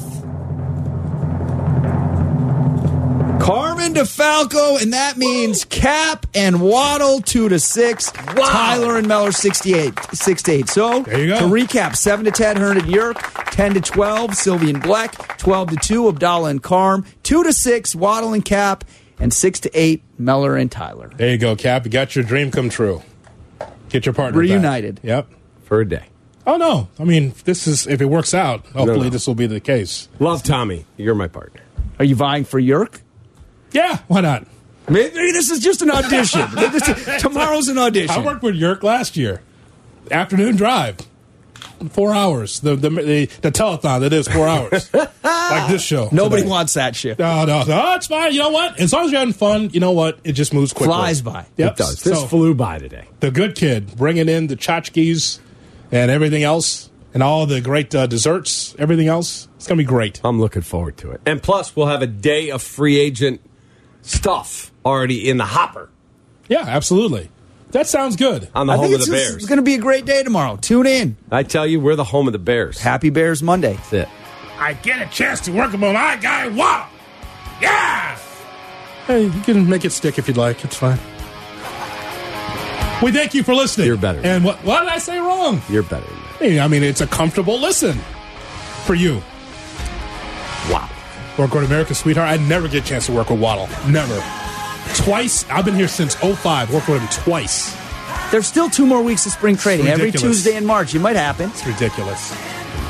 Carmen 3.49 3.94
DeFalco, 3.94 4.82
and 4.82 4.92
that 4.92 5.16
means 5.16 5.64
Cap 5.64 6.26
and 6.34 6.61
Waddle 6.61 7.22
2 7.22 7.49
to 7.49 7.59
6. 7.59 8.12
Tyler 8.12 8.99
and 8.99 9.09
Meller 9.09 9.32
68, 9.32 9.94
6 10.12 10.42
to 10.42 10.53
8. 10.53 10.68
So, 10.68 11.03
There 11.05 11.18
you 11.18 11.28
go. 11.28 11.38
to 11.38 11.44
recap 11.46 11.96
7 11.96 12.26
to 12.26 12.30
10, 12.30 12.59
Herndon 12.59 12.90
Yerk, 12.90 13.16
10 13.46 13.72
to 13.72 13.80
12, 13.80 14.32
Sylvian 14.32 14.82
Black, 14.82 15.38
12 15.38 15.70
to 15.70 15.76
2, 15.76 16.09
Abdallah 16.09 16.51
and 16.51 16.62
Carm, 16.62 17.07
2 17.22 17.42
to 17.42 17.53
6, 17.55 17.94
Waddle 17.94 18.34
and 18.34 18.44
Cap, 18.44 18.84
and 19.18 19.32
6 19.32 19.61
to 19.61 19.70
8, 19.72 20.03
Meller 20.18 20.55
and 20.55 20.70
Tyler. 20.70 21.11
There 21.16 21.30
you 21.30 21.38
go, 21.38 21.57
Cap. 21.57 21.86
You 21.86 21.90
got 21.90 22.14
your 22.14 22.24
dream 22.24 22.51
come 22.51 22.68
true. 22.68 23.03
Get 23.88 24.05
your 24.05 24.12
partner 24.12 24.42
back. 24.42 24.51
Reunited. 24.51 25.01
Yep. 25.03 25.26
For 25.64 25.80
a 25.80 25.88
day. 25.88 26.05
Oh 26.46 26.59
no. 26.59 26.88
I 26.99 27.05
mean, 27.05 27.32
this 27.44 27.66
is 27.66 27.86
if 27.86 28.03
it 28.03 28.07
works 28.07 28.34
out. 28.34 28.66
Hopefully, 28.66 29.05
no. 29.05 29.11
this 29.11 29.26
will 29.26 29.34
be 29.34 29.46
the 29.46 29.61
case. 29.61 30.09
Love 30.18 30.42
Tommy. 30.42 30.84
You're 30.99 31.14
my 31.14 31.28
partner. 31.28 31.62
Are 31.99 32.05
you 32.05 32.14
vying 32.14 32.44
for 32.44 32.59
Yerk? 32.59 33.01
Yeah. 33.73 33.99
Why 34.09 34.21
not? 34.21 34.47
Maybe 34.89 35.11
this 35.33 35.51
is 35.51 35.61
just 35.61 35.83
an 35.83 35.91
audition. 35.91 36.41
Tomorrow's 37.19 37.69
an 37.69 37.77
audition. 37.79 38.11
I 38.11 38.25
worked 38.25 38.43
with 38.43 38.55
Yerk 38.55 38.83
last 38.83 39.16
year. 39.16 39.43
Afternoon 40.11 40.57
drive. 40.57 40.97
four 41.91 42.14
hours. 42.14 42.61
The 42.61 42.75
the 42.77 42.89
the, 42.89 43.27
the 43.43 43.53
telethon 43.53 44.01
that 44.01 44.12
is 44.14 44.27
four 44.27 44.49
hours, 44.49 44.93
like 45.23 45.69
this 45.71 45.83
show. 45.83 46.09
Nobody 46.11 46.43
today. 46.43 46.51
wants 46.51 46.75
that 46.75 46.97
shift. 46.97 47.19
No, 47.21 47.45
no, 47.45 47.64
no. 47.64 47.95
It's 47.97 48.07
fine. 48.07 48.33
You 48.33 48.39
know 48.39 48.51
what? 48.51 48.81
As 48.81 48.93
long 48.93 49.05
as 49.05 49.11
you're 49.12 49.19
having 49.21 49.35
fun, 49.35 49.69
you 49.75 49.81
know 49.81 49.93
what? 49.93 50.19
It 50.25 50.33
just 50.33 50.55
moves 50.55 50.73
quickly. 50.73 50.95
Flies 50.95 51.21
by. 51.21 51.45
Yep. 51.59 51.73
It 51.73 51.77
does. 51.77 52.03
This 52.03 52.21
So, 52.21 52.27
flew 52.27 52.55
by 52.55 52.79
today. 52.79 53.05
the 53.21 53.31
good 53.31 53.55
kid 53.55 53.95
bringing 53.97 54.29
in 54.31 54.47
the 54.47 54.57
tchotchkes 54.57 55.39
and 55.93 56.11
everything 56.11 56.43
else, 56.43 56.89
and 57.12 57.23
all 57.23 57.45
the 57.45 57.61
great 57.61 57.95
uh, 57.95 58.07
desserts, 58.07 58.75
everything 58.79 59.09
else. 59.09 59.49
It's 59.57 59.66
gonna 59.66 59.77
be 59.79 59.85
great. 59.85 60.21
I'm 60.25 60.41
looking 60.41 60.62
forward 60.62 60.97
to 60.99 61.11
it. 61.11 61.21
And 61.27 61.43
plus, 61.43 61.77
we'll 61.77 61.89
have 61.89 62.01
a 62.01 62.07
day 62.07 62.51
of 62.51 62.62
free 62.62 62.99
agent 62.99 63.43
stuff 64.09 64.73
already 64.85 65.29
in 65.29 65.37
the 65.37 65.45
hopper 65.45 65.89
Yeah, 66.49 66.65
absolutely. 66.67 67.31
That 67.73 67.87
sounds 67.87 68.17
good. 68.17 68.49
on 68.55 68.67
the 68.67 68.73
I 68.73 68.77
home 68.77 68.87
think 68.87 69.01
of 69.01 69.07
the 69.07 69.13
Bears. 69.13 69.35
it's 69.37 69.47
going 69.47 69.59
to 69.59 69.63
be 69.63 69.75
a 69.75 69.79
great 69.79 70.07
day 70.07 70.23
tomorrow. 70.23 70.57
Tune 70.57 70.87
in. 70.87 71.17
I 71.31 71.43
tell 71.43 71.67
you, 71.67 71.81
we're 71.81 71.97
the 71.97 72.05
home 72.05 72.27
of 72.27 72.33
the 72.33 72.39
Bears. 72.39 72.79
Happy 72.81 73.11
Bears 73.11 73.43
Monday. 73.43 73.75
That's 73.75 73.93
it. 73.93 74.09
I 74.59 74.73
get 74.73 75.07
a 75.07 75.11
chance 75.11 75.41
to 75.43 75.53
work 75.53 75.73
with 75.73 75.81
my 75.83 75.93
guy 76.17 76.49
Waddle. 76.49 76.87
Yeah. 77.61 78.17
Hey, 79.07 79.25
you 79.25 79.41
can 79.43 79.69
make 79.69 79.85
it 79.85 79.91
stick 79.93 80.19
if 80.19 80.27
you'd 80.29 80.39
like. 80.39 80.65
It's 80.65 80.77
fine. 80.77 80.99
We 83.03 83.13
thank 83.13 83.35
you 83.35 83.43
for 83.43 83.55
listening. 83.55 83.87
You're 83.87 83.97
better. 83.97 84.21
And 84.25 84.45
what, 84.45 84.57
what 84.65 84.81
did 84.81 84.89
I 84.89 84.99
say 84.99 85.19
wrong? 85.19 85.61
You're 85.69 85.83
better. 85.85 86.11
Hey, 86.39 86.59
I 86.59 86.67
mean, 86.69 86.83
it's 86.83 87.01
a 87.01 87.07
comfortable 87.07 87.61
listen 87.61 87.97
for 88.87 88.95
you. 88.95 89.23
Wow. 90.71 90.89
Work 91.39 91.55
with 91.55 91.64
America's 91.64 91.99
sweetheart. 91.99 92.28
I 92.28 92.36
never 92.45 92.66
get 92.66 92.84
a 92.84 92.86
chance 92.86 93.07
to 93.07 93.12
work 93.12 93.30
with 93.30 93.41
Waddle. 93.41 93.68
Never. 93.89 94.22
Twice. 94.95 95.49
I've 95.49 95.64
been 95.64 95.76
here 95.76 95.89
since 95.89 96.14
05. 96.16 96.74
Worked 96.74 96.89
with 96.89 97.01
him 97.01 97.09
twice. 97.11 97.76
There's 98.30 98.47
still 98.47 98.68
two 98.68 98.86
more 98.86 99.03
weeks 99.03 99.24
of 99.24 99.32
spring 99.32 99.57
trading. 99.57 99.86
Every. 99.86 100.11
Tuesday 100.11 100.57
in 100.57 100.66
March. 100.66 100.95
It 100.95 100.99
might 100.99 101.16
happen. 101.16 101.51
It's 101.51 101.66
ridiculous. 101.66 102.32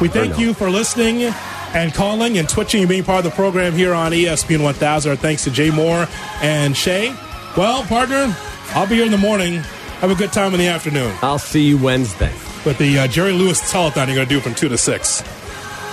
We 0.00 0.08
thank 0.08 0.38
you 0.38 0.54
for 0.54 0.70
listening 0.70 1.32
and 1.74 1.92
calling 1.92 2.38
and 2.38 2.48
twitching 2.48 2.80
and 2.80 2.88
being 2.88 3.04
part 3.04 3.24
of 3.24 3.30
the 3.30 3.36
program 3.36 3.74
here 3.74 3.92
on 3.92 4.12
ESPN 4.12 4.62
1000. 4.62 5.10
Our 5.10 5.16
thanks 5.16 5.44
to 5.44 5.50
Jay 5.50 5.70
Moore 5.70 6.08
and 6.40 6.76
Shay. 6.76 7.14
Well, 7.56 7.82
partner, 7.82 8.34
I'll 8.70 8.86
be 8.86 8.96
here 8.96 9.04
in 9.04 9.10
the 9.10 9.18
morning. 9.18 9.56
Have 10.00 10.10
a 10.10 10.14
good 10.14 10.32
time 10.32 10.54
in 10.54 10.60
the 10.60 10.68
afternoon. 10.68 11.14
I'll 11.22 11.38
see 11.38 11.62
you 11.66 11.76
Wednesday. 11.76 12.32
With 12.64 12.78
the 12.78 13.00
uh, 13.00 13.06
Jerry 13.08 13.32
Lewis 13.32 13.60
telethon 13.72 14.06
you're 14.06 14.14
going 14.14 14.28
to 14.28 14.34
do 14.34 14.40
from 14.40 14.54
2 14.54 14.68
to 14.68 14.78
6. 14.78 15.22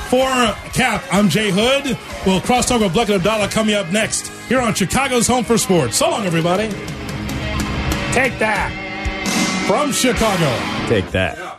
For 0.09 0.29
Cap, 0.71 1.03
I'm 1.11 1.29
Jay 1.29 1.49
Hood. 1.51 1.97
We'll 2.25 2.41
cross 2.41 2.67
talk 2.67 2.81
with 2.81 2.93
Black 2.93 3.09
and 3.09 3.17
Abdallah 3.17 3.49
coming 3.49 3.73
up 3.73 3.91
next 3.91 4.27
here 4.47 4.61
on 4.61 4.73
Chicago's 4.73 5.27
Home 5.27 5.43
for 5.43 5.57
Sports. 5.57 5.97
So 5.97 6.09
long, 6.09 6.25
everybody. 6.25 6.69
Take 8.13 8.37
that 8.39 8.71
from 9.67 9.91
Chicago. 9.91 10.87
Take 10.87 11.09
that. 11.11 11.54